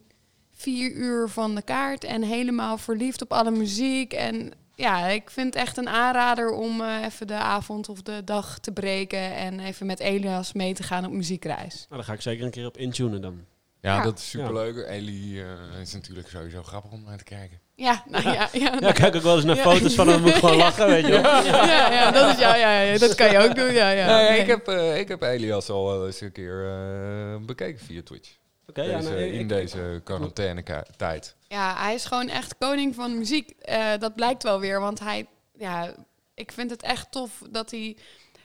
vier 0.50 0.92
uur 0.92 1.28
van 1.28 1.54
de 1.54 1.62
kaart 1.62 2.04
en 2.04 2.22
helemaal 2.22 2.78
verliefd 2.78 3.22
op 3.22 3.32
alle 3.32 3.50
muziek. 3.50 4.12
En 4.12 4.52
ja, 4.74 5.06
ik 5.06 5.30
vind 5.30 5.54
het 5.54 5.62
echt 5.62 5.76
een 5.76 5.88
aanrader 5.88 6.50
om 6.52 6.80
eh, 6.80 7.04
even 7.04 7.26
de 7.26 7.34
avond 7.34 7.88
of 7.88 8.02
de 8.02 8.24
dag 8.24 8.58
te 8.58 8.72
breken 8.72 9.34
en 9.34 9.60
even 9.60 9.86
met 9.86 10.00
Elias 10.00 10.52
mee 10.52 10.74
te 10.74 10.82
gaan 10.82 11.04
op 11.06 11.12
muziekreis. 11.12 11.74
Nou, 11.74 11.96
daar 11.96 12.04
ga 12.04 12.12
ik 12.12 12.20
zeker 12.20 12.44
een 12.44 12.50
keer 12.50 12.66
op 12.66 12.76
intunen 12.76 13.20
dan. 13.20 13.44
Ja, 13.84 13.96
Ja. 13.96 14.02
dat 14.02 14.18
is 14.18 14.30
superleuk. 14.30 14.76
Ellie 14.76 15.42
eh, 15.42 15.80
is 15.80 15.92
natuurlijk 15.92 16.28
sowieso 16.28 16.62
grappig 16.62 16.90
om 16.90 17.02
naar 17.04 17.18
te 17.18 17.24
kijken. 17.24 17.60
Ja, 17.74 18.02
nou 18.08 18.24
ja, 18.24 18.32
ja, 18.52 18.72
Ja, 18.80 18.88
ik 18.88 18.94
kijk 18.94 19.14
ook 19.14 19.22
wel 19.22 19.36
eens 19.36 19.44
naar 19.44 19.56
Ja. 19.56 19.62
foto's 19.62 19.94
van 19.94 20.08
hem, 20.08 20.20
moet 20.20 20.30
ik 20.30 20.34
gewoon 20.36 20.56
lachen, 20.66 20.86
weet 20.86 21.06
je 21.06 21.10
wel. 21.12 21.22
ja, 21.44 21.92
ja, 21.92 22.10
dat 22.10 22.30
is 22.34 22.38
ja, 22.38 22.56
ja, 22.56 22.80
ja, 22.80 22.98
dat 22.98 23.14
kan 23.14 23.30
je 23.30 23.38
ook 23.38 23.54
doen. 23.54 23.72
Ja, 23.72 23.90
ja. 23.90 24.06
nee, 24.06 24.38
ik, 24.40 24.46
heb, 24.46 24.68
eh, 24.68 24.98
ik 24.98 25.08
heb 25.08 25.22
Elias 25.22 25.68
al 25.70 25.84
wel 25.86 26.06
eens 26.06 26.20
een 26.20 26.32
keer 26.32 26.66
eh, 26.68 27.36
bekeken 27.46 27.84
via 27.84 28.02
Twitch. 28.02 28.30
Oké, 28.68 28.82
ja, 28.82 28.96
Deze- 28.96 29.08
nou, 29.10 29.22
ik- 29.22 29.32
in 29.34 29.48
deze 29.48 30.00
quarantaine-tijd. 30.04 31.36
Ja, 31.48 31.74
hij 31.76 31.94
is 31.94 32.04
gewoon 32.04 32.28
echt 32.28 32.54
koning 32.58 32.94
van 32.94 33.18
muziek. 33.18 33.50
Eh, 33.60 33.86
dat 33.98 34.14
blijkt 34.14 34.42
wel 34.42 34.60
weer, 34.60 34.80
want 34.80 35.00
hij, 35.00 35.26
ja, 35.58 35.94
ik 36.34 36.52
vind 36.52 36.70
het 36.70 36.82
echt 36.82 37.06
tof 37.10 37.30
dat 37.50 37.70
hij. 37.70 37.96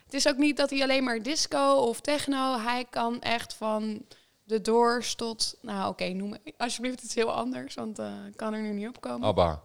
Het 0.06 0.14
is 0.14 0.28
ook 0.28 0.38
niet 0.38 0.58
dat 0.58 0.70
hij 0.70 0.82
alleen 0.82 1.04
maar 1.04 1.22
disco 1.24 1.74
of 1.74 2.02
techno. 2.02 2.60
Hij 2.60 2.86
kan 2.90 3.22
echt 3.22 3.54
van 3.54 4.02
de 4.50 4.62
Doors 4.62 5.16
tot, 5.16 5.56
nou 5.62 5.90
oké, 5.90 6.08
noem 6.08 6.36
alsjeblieft 6.58 7.04
iets 7.04 7.16
heel 7.16 7.32
anders, 7.32 7.76
want 7.76 8.00
eh, 8.00 8.12
kan 8.36 8.54
er 8.54 8.62
nu 8.62 8.74
niet 8.74 8.88
op 8.88 9.02
komen. 9.02 9.28
Abba. 9.28 9.62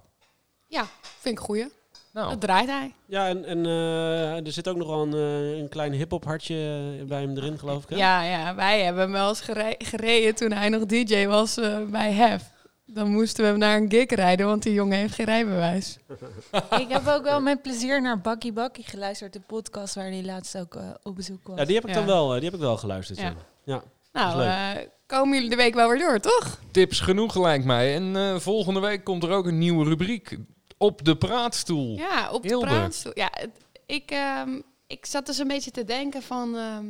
Ja, 0.66 0.86
vind 1.18 1.38
ik 1.38 1.44
goeie. 1.44 1.66
Nou, 2.12 2.28
Dat 2.30 2.40
draait 2.40 2.68
hij. 2.68 2.94
Ja, 3.06 3.28
en, 3.28 3.44
en 3.44 3.66
eh, 3.66 4.46
er 4.46 4.52
zit 4.52 4.68
ook 4.68 4.76
nog 4.76 4.86
wel 4.88 5.02
een, 5.02 5.14
eh, 5.14 5.58
een 5.58 5.68
klein 5.68 5.92
hip-hop 5.92 6.24
hartje 6.24 6.54
bij 7.08 7.20
hem 7.20 7.36
erin, 7.36 7.58
geloof 7.58 7.82
ik. 7.82 7.88
Hè? 7.88 7.96
Ja, 7.96 8.22
ja, 8.22 8.54
wij 8.54 8.82
hebben 8.82 9.02
hem 9.02 9.12
wel 9.12 9.28
eens 9.28 9.40
gere- 9.40 9.74
gereden 9.78 10.34
toen 10.34 10.52
hij 10.52 10.68
nog 10.68 10.86
DJ 10.86 11.26
was 11.26 11.54
bij 11.90 12.12
Hef. 12.12 12.52
Dan 12.86 13.10
moesten 13.10 13.44
we 13.44 13.50
hem 13.50 13.58
naar 13.58 13.76
een 13.76 13.90
gig 13.90 14.10
rijden, 14.10 14.46
want 14.46 14.62
die 14.62 14.72
jongen 14.72 14.98
heeft 14.98 15.14
geen 15.14 15.26
rijbewijs. 15.26 15.96
Ik 16.80 16.88
heb 16.88 17.06
ook 17.06 17.22
wel 17.22 17.40
met 17.40 17.62
plezier 17.62 18.02
naar 18.02 18.20
Bakkie 18.20 18.52
Bakkie 18.52 18.84
geluisterd, 18.84 19.32
de 19.32 19.40
podcast 19.40 19.94
waar 19.94 20.04
hij 20.10 20.24
laatst 20.24 20.58
ook 20.58 20.76
op 21.02 21.14
bezoek 21.16 21.46
was. 21.46 21.58
Ja, 21.58 21.64
die 21.64 21.74
heb 21.74 21.84
ik 21.84 21.90
Ja. 21.90 21.96
dan 21.96 22.06
wel, 22.06 22.28
die 22.28 22.44
heb 22.44 22.54
ik 22.54 22.60
wel 22.60 22.76
geluisterd. 22.76 23.18
Ja. 23.18 23.34
Ja. 23.64 23.82
Nou, 24.14 24.42
eh, 24.42 24.70
komen 25.06 25.34
jullie 25.34 25.50
de 25.50 25.56
week 25.56 25.74
wel 25.74 25.88
weer 25.88 25.98
door, 25.98 26.20
toch? 26.20 26.58
tips 26.70 27.00
genoeg 27.00 27.34
lijkt 27.36 27.64
mij. 27.64 27.94
En 27.94 28.16
eh, 28.16 28.38
volgende 28.38 28.80
week 28.80 29.04
komt 29.04 29.22
er 29.22 29.30
ook 29.30 29.46
een 29.46 29.58
nieuwe 29.58 29.84
rubriek. 29.84 30.36
Op 30.78 31.04
de 31.04 31.16
praatstoel. 31.16 31.96
Ja, 31.96 32.30
op 32.30 32.42
de 32.42 32.58
praatstoel. 32.58 33.12
Ja, 33.14 33.28
het- 33.32 33.58
ik, 33.86 34.10
ehm, 34.10 34.60
ik 34.86 35.06
zat 35.06 35.26
dus 35.26 35.38
een 35.38 35.48
beetje 35.48 35.70
te 35.70 35.84
denken 35.84 36.22
van... 36.22 36.56
ehm, 36.56 36.84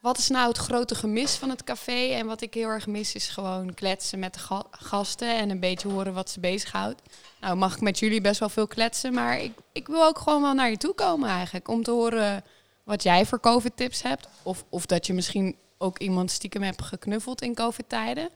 wat 0.00 0.18
is 0.18 0.28
nou 0.28 0.48
het 0.48 0.56
grote 0.58 0.94
gemis 0.94 1.34
van 1.34 1.50
het 1.50 1.64
café? 1.64 2.08
En 2.12 2.26
wat 2.26 2.40
ik 2.40 2.54
heel 2.54 2.68
erg 2.68 2.86
mis 2.86 3.14
is 3.14 3.28
gewoon 3.28 3.74
kletsen 3.74 4.18
met 4.18 4.34
de 4.34 4.40
ga- 4.40 4.66
gasten... 4.70 5.36
en 5.36 5.50
een 5.50 5.60
beetje 5.60 5.88
horen 5.88 6.14
wat 6.14 6.30
ze 6.30 6.40
bezighoudt. 6.40 7.02
Nou, 7.40 7.56
mag 7.56 7.74
ik 7.74 7.80
met 7.80 7.98
jullie 7.98 8.20
best 8.20 8.40
wel 8.40 8.48
veel 8.48 8.66
kletsen... 8.66 9.12
maar 9.14 9.40
ik, 9.40 9.52
ik 9.72 9.86
wil 9.86 10.04
ook 10.04 10.18
gewoon 10.18 10.42
wel 10.42 10.52
naar 10.54 10.70
je 10.70 10.76
toe 10.76 10.94
komen 10.94 11.28
eigenlijk... 11.28 11.68
om 11.68 11.82
te 11.82 11.90
horen 11.90 12.44
wat 12.84 13.02
jij 13.02 13.26
voor 13.26 13.40
COVID-tips 13.40 14.02
hebt. 14.02 14.28
Of, 14.42 14.64
of 14.68 14.86
dat 14.86 15.06
je 15.06 15.12
misschien 15.12 15.56
ook 15.82 15.98
iemand 15.98 16.30
stiekem 16.30 16.62
hebt 16.62 16.82
geknuffeld 16.82 17.42
in 17.42 17.54
COVID-tijden. 17.54 18.30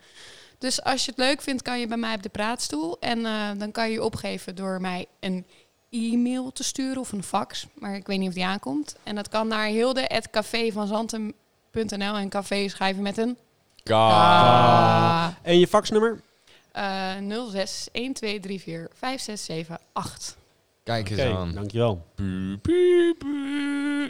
Dus 0.59 0.83
als 0.83 1.05
je 1.05 1.11
het 1.11 1.21
leuk 1.21 1.43
vindt, 1.43 1.63
kan 1.63 1.81
je 1.81 1.87
bij 1.87 1.97
mij 1.97 2.15
op 2.15 2.23
de 2.23 2.29
praatstoel. 2.29 2.97
En 3.01 3.27
eh, 3.27 3.51
dan 3.57 3.73
kan 3.73 3.87
je 3.87 3.93
je 3.93 4.05
opgeven 4.05 4.55
door 4.55 4.81
mij 4.81 5.07
een 5.21 5.47
e-mail 5.91 6.53
te 6.53 6.65
sturen 6.65 7.01
of 7.01 7.13
een 7.13 7.23
fax. 7.23 7.67
Maar 7.75 7.95
ik 7.95 8.07
weet 8.07 8.19
niet 8.19 8.29
of 8.29 8.35
die 8.35 8.45
aankomt. 8.45 8.97
En 9.03 9.15
dat 9.15 9.29
kan 9.29 9.49
naar 9.49 9.67
hilde.cafévanzantem.nl. 9.67 12.17
En 12.17 12.29
café 12.29 12.69
schrijven 12.69 13.03
met 13.03 13.19
een. 13.19 13.37
K. 13.83 13.91
En 15.43 15.59
je 15.59 15.67
faxnummer? 15.69 16.21
Eh 16.73 17.17
06 17.17 17.89
1234 17.93 18.89
5678. 18.99 20.46
Kijk 20.87 21.11
eens 21.11 21.21
aan. 21.21 21.53
dankjewel. 21.55 22.05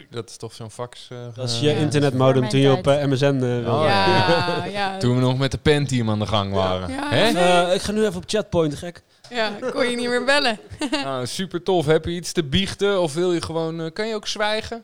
Dat 0.09 0.29
is 0.29 0.37
toch 0.37 0.53
zo'n 0.53 0.71
fax? 0.71 1.07
eh, 1.11 1.17
Dat 1.35 1.49
is 1.49 1.55
eh, 1.55 1.61
je 1.61 1.69
Ja. 1.69 1.75
internetmodem 1.75 2.49
toen 2.49 2.59
je 2.59 2.71
op 2.71 2.87
eh, 2.87 3.03
MSN 3.05 3.25
eh, 3.25 3.39
wilde. 3.39 3.69
Oh, 3.71 3.83
ja, 3.83 4.65
ja. 4.79 4.97
Toen 4.97 5.15
we 5.15 5.21
nog 5.21 5.37
met 5.37 5.51
de 5.51 5.57
Pentium 5.57 6.09
aan 6.09 6.19
de 6.19 6.25
gang 6.25 6.53
waren. 6.53 6.89
Hè? 6.91 7.27
Eh, 7.67 7.75
ik 7.75 7.81
ga 7.81 7.91
nu 7.91 8.05
even 8.05 8.15
op 8.17 8.23
chatpoint, 8.27 8.75
gek. 8.75 9.03
ja, 9.29 9.51
kon 9.71 9.89
je 9.89 9.95
niet 9.95 10.07
meer 10.09 10.23
bellen. 10.23 10.59
Nou, 10.91 11.25
super 11.25 11.63
tof. 11.63 11.85
Heb 11.85 12.05
je 12.05 12.11
iets 12.11 12.31
te 12.31 12.43
biechten 12.43 13.01
of 13.01 13.13
wil 13.13 13.33
je 13.33 13.41
gewoon... 13.41 13.81
eh, 13.81 13.91
kan 13.93 14.07
je 14.07 14.15
ook 14.15 14.27
zwijgen? 14.27 14.83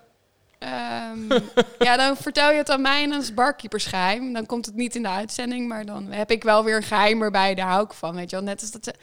Ehm, 0.59 1.39
ja, 1.79 1.97
dan 1.97 2.17
vertel 2.17 2.51
je 2.51 2.57
het 2.57 2.69
aan 2.69 2.81
mij 2.81 3.03
en 3.03 3.09
dan 3.09 3.21
is 3.21 3.33
barkeepersgeheim. 3.33 4.33
Dan 4.33 4.45
komt 4.45 4.65
het 4.65 4.75
niet 4.75 4.95
in 4.95 5.01
de 5.01 5.09
uitzending, 5.09 5.67
maar 5.67 5.85
dan 5.85 6.11
heb 6.11 6.31
ik 6.31 6.43
wel 6.43 6.63
weer 6.63 6.75
een 6.75 6.83
geheim 6.83 7.21
erbij. 7.21 7.55
Daar 7.55 7.67
hou 7.67 7.83
ik 7.85 7.93
van, 7.93 8.15
weet 8.15 8.29
je 8.29 8.35
wel. 8.35 8.45
Net 8.45 8.61
als 8.61 8.71
dat 8.71 8.83
ze... 8.83 8.93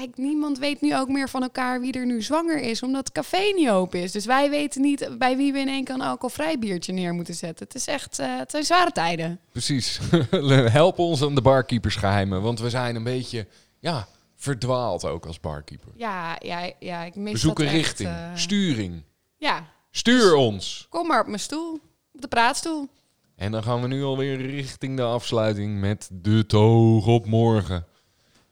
kijk, 0.00 0.16
niemand 0.16 0.58
weet 0.58 0.80
nu 0.80 0.96
ook 0.96 1.08
meer 1.08 1.28
van 1.28 1.42
elkaar 1.42 1.80
wie 1.80 1.92
er 1.92 2.06
nu 2.06 2.22
zwanger 2.22 2.60
is, 2.60 2.82
omdat 2.82 3.04
het 3.04 3.12
café 3.12 3.52
niet 3.56 3.68
open 3.68 4.02
is. 4.02 4.12
Dus 4.12 4.24
wij 4.24 4.50
weten 4.50 4.80
niet 4.80 5.08
bij 5.18 5.36
wie 5.36 5.52
we 5.52 5.58
in 5.58 5.68
één 5.68 5.84
keer 5.84 5.94
een 5.94 6.00
alcoholvrij 6.00 6.58
biertje 6.58 6.92
neer 6.92 7.14
moeten 7.14 7.34
zetten. 7.34 7.66
Het 7.66 7.74
is 7.74 7.86
echt, 7.86 8.18
eh, 8.18 8.38
het 8.38 8.50
zijn 8.50 8.64
zware 8.64 8.90
tijden. 8.90 9.40
Precies. 9.52 10.00
Help 10.80 10.98
ons 10.98 11.22
aan 11.22 11.34
de 11.34 11.42
barkeepersgeheimen, 11.42 12.42
want 12.42 12.60
we 12.60 12.70
zijn 12.70 12.96
een 12.96 13.04
beetje, 13.04 13.46
ja, 13.78 14.08
verdwaald 14.36 15.04
ook 15.04 15.26
als 15.26 15.40
barkeeper. 15.40 15.92
Ja, 15.96 16.36
ja, 16.38 16.72
ja 16.78 17.02
ik 17.02 17.14
mis 17.14 17.32
We 17.32 17.38
zoeken 17.38 17.64
dat 17.64 17.74
echt, 17.74 17.82
richting, 17.82 18.08
eh, 18.08 18.30
sturing. 18.34 19.02
ja, 19.36 19.66
Stuur 19.90 20.34
ons! 20.34 20.86
kom 20.88 21.06
maar 21.06 21.20
op 21.20 21.26
mijn 21.26 21.40
stoel, 21.40 21.80
op 22.12 22.20
de 22.20 22.28
praatstoel. 22.28 22.88
En 23.36 23.52
dan 23.52 23.62
gaan 23.62 23.80
we 23.80 23.88
nu 23.88 24.02
alweer 24.02 24.36
richting 24.36 24.96
de 24.96 25.02
afsluiting 25.02 25.80
met 25.80 26.08
de 26.12 26.46
toog 26.46 27.06
op 27.06 27.26
morgen. 27.26 27.86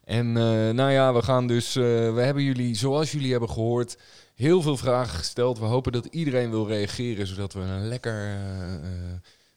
En 0.08 0.26
eh, 0.36 0.70
nou 0.74 0.90
ja, 0.90 1.14
we 1.14 1.22
gaan 1.22 1.46
dus, 1.46 1.76
eh, 1.76 1.82
we 2.14 2.20
hebben 2.20 2.42
jullie, 2.42 2.74
zoals 2.74 3.12
jullie 3.12 3.30
hebben 3.30 3.50
gehoord, 3.50 3.98
heel 4.34 4.62
veel 4.62 4.76
vragen 4.76 5.18
gesteld. 5.18 5.58
We 5.58 5.64
hopen 5.64 5.92
dat 5.92 6.06
iedereen 6.06 6.50
wil 6.50 6.66
reageren, 6.66 7.26
zodat 7.26 7.52
we 7.52 7.60
een 7.60 7.88
lekker 7.88 8.26
eh, 8.26 8.88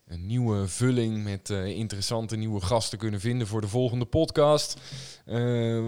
een 0.08 0.26
nieuwe 0.26 0.68
vulling 0.68 1.24
met 1.24 1.50
eh, 1.50 1.66
interessante 1.66 2.36
nieuwe 2.36 2.62
gasten 2.62 2.98
kunnen 2.98 3.20
vinden 3.20 3.48
voor 3.48 3.62
de 3.62 3.68
volgende 3.68 4.06
podcast. 4.06 4.78
Eh, 5.26 5.36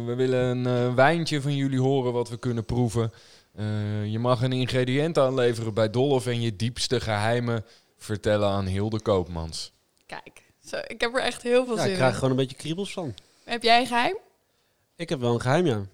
we 0.06 0.14
willen 0.18 0.66
een 0.66 0.96
wijntje 0.96 1.42
van 1.42 1.56
jullie 1.56 1.80
horen 1.80 2.14
wat 2.14 2.30
we 2.30 2.38
kunnen 2.38 2.66
proeven. 2.66 3.12
Eh, 3.54 4.06
je 4.06 4.20
mag 4.20 4.42
een 4.42 4.54
ingrediënt 4.54 5.18
aanleveren 5.18 5.74
bij 5.74 5.90
Dolf 5.90 6.28
en 6.28 6.42
je 6.42 6.56
diepste 6.56 7.00
geheimen 7.00 7.66
vertellen 7.98 8.50
aan 8.50 8.66
Hilde 8.66 9.02
Koopmans. 9.02 9.72
Kijk, 10.06 10.42
zo, 10.66 10.78
ik 10.88 11.02
heb 11.02 11.16
er 11.16 11.22
echt 11.22 11.42
heel 11.42 11.66
veel 11.66 11.76
Ja, 11.76 11.82
zin 11.82 11.90
ik 11.92 11.96
krijg 11.98 12.12
in. 12.12 12.16
gewoon 12.16 12.32
een 12.32 12.38
beetje 12.46 12.58
kriebels 12.58 12.94
van. 12.94 13.14
Heb 13.44 13.64
jij 13.64 13.80
een 13.80 13.88
geheim? 13.88 14.18
Ik 14.96 15.10
heb 15.10 15.20
wel 15.20 15.34
een 15.34 15.42
geheim, 15.42 15.66
ja. 15.66 15.76
Wil 15.76 15.86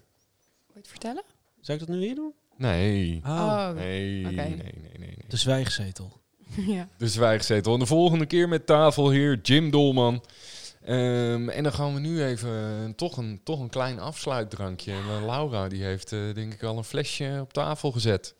je 0.66 0.78
het 0.78 0.88
vertellen? 0.88 1.22
Zou 1.60 1.78
ik 1.78 1.86
dat 1.86 1.96
nu 1.96 2.02
hier 2.04 2.14
doen? 2.14 2.32
Nee. 2.56 3.20
Oh, 3.24 3.70
Nee, 3.70 4.24
Oké. 4.26 4.34
nee, 4.34 4.48
nee, 4.56 4.74
nee, 4.82 4.98
nee. 4.98 5.16
De 5.28 5.36
zwijgzetel. 5.36 6.12
ja. 6.76 6.88
De 6.96 7.08
zwijgzetel. 7.08 7.72
En 7.72 7.78
de 7.78 7.86
volgende 7.86 8.26
keer 8.26 8.48
met 8.48 8.66
tafelheer 8.66 9.40
Jim 9.42 9.70
Dolman. 9.70 10.24
Ehm, 10.84 11.48
en 11.48 11.62
dan 11.62 11.72
gaan 11.72 11.94
we 11.94 12.00
nu 12.00 12.24
even 12.24 12.92
toch, 12.96 13.16
een, 13.16 13.40
toch 13.44 13.60
een 13.60 13.68
klein 13.68 13.98
afsluitdrankje. 13.98 14.92
En 14.92 14.98
eh, 14.98 15.24
Laura 15.26 15.68
die 15.68 15.82
heeft 15.82 16.12
eh, 16.12 16.34
denk 16.34 16.52
ik 16.52 16.62
al 16.62 16.76
een 16.76 16.84
flesje 16.84 17.38
op 17.40 17.52
tafel 17.52 17.90
gezet. 17.92 18.34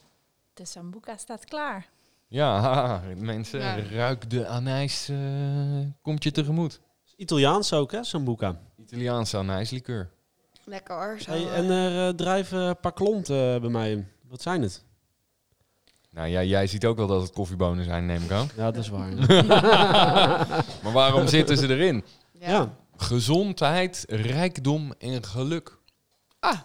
De 0.55 0.65
Sambuca 0.65 1.17
staat 1.17 1.45
klaar. 1.45 1.89
Ja, 2.29 2.61
haha, 2.61 3.03
mensen, 3.17 3.61
Ja. 3.61 3.77
ruik 3.91 4.31
de 4.31 4.47
anijs 4.47 5.09
eh, 5.09 5.17
komt 6.03 6.23
je 6.23 6.31
tegemoet. 6.31 6.81
Italiaans 7.17 7.73
ook, 7.73 7.93
hè, 7.93 8.05
Sambuca. 8.05 8.61
Italiaanse 8.79 9.37
anijslikeur. 9.37 10.11
Lekker 10.71 10.95
hoor. 10.95 11.17
Zo, 11.21 11.31
Hey, 11.31 11.41
eh, 11.47 11.59
en 11.59 11.71
er 11.71 12.09
eh, 12.09 12.15
drijven 12.15 12.59
een 12.59 12.81
paar 12.81 12.93
klonten 12.93 13.55
eh, 13.55 13.61
bij 13.61 13.71
mij. 13.71 14.07
Wat 14.29 14.43
zijn 14.43 14.63
het? 14.63 14.83
Nou 16.11 16.29
ja, 16.29 16.43
jij 16.43 16.67
ziet 16.67 16.87
ook 16.87 16.97
wel 16.97 17.07
dat 17.07 17.23
het 17.23 17.33
koffiebonen 17.33 17.85
zijn, 17.85 18.07
neem 18.07 18.23
ik 18.23 18.31
aan. 18.31 18.49
Ja, 18.57 18.71
dat 18.71 18.77
is 18.77 18.89
waar. 18.89 19.09
Maar 20.83 20.93
waarom 20.93 21.27
zitten 21.29 21.57
ze 21.57 21.69
erin? 21.69 22.05
ja. 22.33 22.51
ja. 22.51 22.75
Gezondheid, 22.97 24.05
rijkdom 24.09 24.95
en 24.99 25.25
geluk. 25.25 25.79
Ah, 26.41 26.59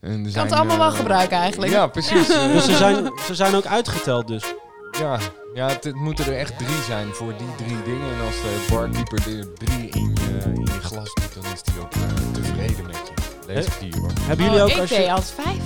En 0.00 0.22
kan 0.22 0.30
zijn, 0.30 0.44
het 0.46 0.54
allemaal 0.54 0.78
wel 0.78 0.90
gebruiken 0.90 1.36
eigenlijk. 1.36 1.72
Ja, 1.72 1.86
precies. 1.86 2.26
Dus 2.26 2.64
ze 2.64 2.76
zijn, 2.76 3.12
ze 3.26 3.34
zijn 3.34 3.54
ook 3.54 3.66
uitgeteld 3.66 4.26
dus. 4.28 4.54
Ja, 4.98 5.18
ja 5.54 5.68
het, 5.68 5.84
het 5.84 5.94
moeten 5.94 6.26
er 6.26 6.36
echt 6.38 6.58
drie 6.58 6.82
zijn 6.82 7.12
voor 7.12 7.36
die 7.36 7.54
drie 7.56 7.82
dingen. 7.82 8.14
En 8.14 8.20
als 8.26 8.34
de 8.34 8.66
barkeeper 8.70 9.38
er 9.38 9.54
drie 9.54 9.88
in 9.88 10.14
je, 10.14 10.40
in 10.44 10.64
je 10.64 10.80
glas 10.80 11.14
doet, 11.14 11.34
dan 11.42 11.52
is 11.52 11.62
die 11.62 11.80
ook 11.80 11.90
tevreden 12.32 12.86
met 12.86 12.96
je. 12.96 13.23
Deze 13.46 13.70
vier 13.70 13.96
hoor. 13.98 14.10
Hebben 14.20 14.44
jullie 14.44 14.60
Oh, 14.60 14.64
ook 14.64 14.70
ik 14.72 14.80
als 14.80 14.88
deed 14.88 15.04
je 15.04 15.12
als 15.12 15.32
vijf. 15.42 15.58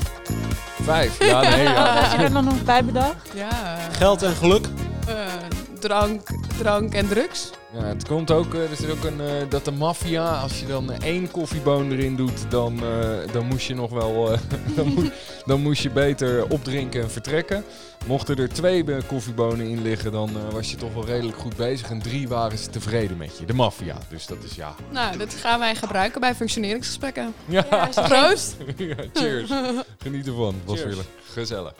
Vijf. 0.82 1.24
Ja, 1.24 1.40
nee. 1.40 1.62
Ja. 1.62 1.94
had 2.02 2.12
je 2.12 2.18
er 2.24 2.32
dan 2.32 2.44
nog 2.44 2.62
bij 2.64 2.84
bedacht? 2.84 3.28
Ja. 3.34 3.76
geld 3.92 4.22
en 4.22 4.34
geluk? 4.34 4.66
Eh, 5.06 5.14
drank, 5.78 6.28
drank 6.58 6.94
en 6.94 7.08
drugs. 7.08 7.50
ja, 7.72 7.84
het 7.84 8.06
komt 8.08 8.30
ook, 8.30 8.54
eh, 8.54 8.70
er 8.70 8.76
zit 8.76 8.90
ook 8.90 9.04
een, 9.04 9.20
eh, 9.20 9.26
dat 9.48 9.64
de 9.64 9.70
maffia, 9.70 10.40
als 10.40 10.60
je 10.60 10.66
dan 10.66 10.92
eh, 10.92 10.98
één 11.08 11.30
koffieboon 11.30 11.90
erin 11.92 12.16
doet, 12.16 12.50
dan, 12.50 12.82
eh, 12.84 13.32
dan 13.32 13.46
moest 13.46 13.66
je 13.66 13.74
nog 13.74 13.90
wel, 13.90 14.32
eh, 14.32 14.38
dan, 14.76 14.86
moest, 14.94 15.10
dan 15.46 15.60
moest 15.60 15.82
je 15.82 15.90
beter 15.90 16.48
opdrinken 16.50 17.02
en 17.02 17.10
vertrekken. 17.10 17.64
Mochten 18.06 18.36
er 18.36 18.48
twee 18.48 18.84
koffiebonen 19.06 19.66
in 19.66 19.82
liggen, 19.82 20.12
dan 20.12 20.30
was 20.52 20.70
je 20.70 20.76
toch 20.76 20.94
wel 20.94 21.04
redelijk 21.06 21.38
goed 21.38 21.56
bezig. 21.56 21.90
En 21.90 22.02
drie 22.02 22.28
waren 22.28 22.58
ze 22.58 22.70
tevreden 22.70 23.16
met 23.16 23.38
je. 23.38 23.44
De 23.44 23.52
maffia. 23.52 23.98
Dus 24.08 24.26
dat 24.26 24.38
is 24.44 24.54
ja. 24.54 24.74
Nou, 24.90 25.16
dat 25.16 25.34
gaan 25.34 25.58
wij 25.58 25.74
gebruiken 25.74 26.20
bij 26.20 26.34
functioneringsgesprekken. 26.34 27.34
Ja, 27.44 27.88
Proost! 28.08 28.56
Ja, 28.76 28.94
cheers. 29.12 29.50
Geniet 29.98 30.26
ervan. 30.26 30.54
Was 30.64 30.80
Cheers. 30.80 30.94
weer 30.94 31.04
gezellig. 31.32 31.72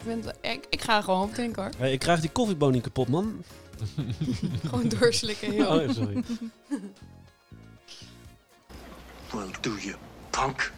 Ik, 0.00 0.06
vind, 0.06 0.26
ik, 0.40 0.66
ik 0.70 0.82
ga 0.82 1.00
gewoon 1.00 1.22
opdrinken 1.22 1.62
hoor. 1.62 1.72
Hey, 1.76 1.92
ik 1.92 1.98
krijg 1.98 2.20
die 2.20 2.30
koffieboon 2.30 2.72
niet 2.72 2.82
kapot, 2.82 3.08
man. 3.08 3.42
Gewoon 4.68 4.88
doorslikken. 4.88 5.50
Heel. 5.50 5.66
Oh, 5.80 5.90
sorry. 5.90 6.22
Well, 9.32 9.50
do 9.60 9.70
you, 9.76 9.94
punk? 10.30 10.72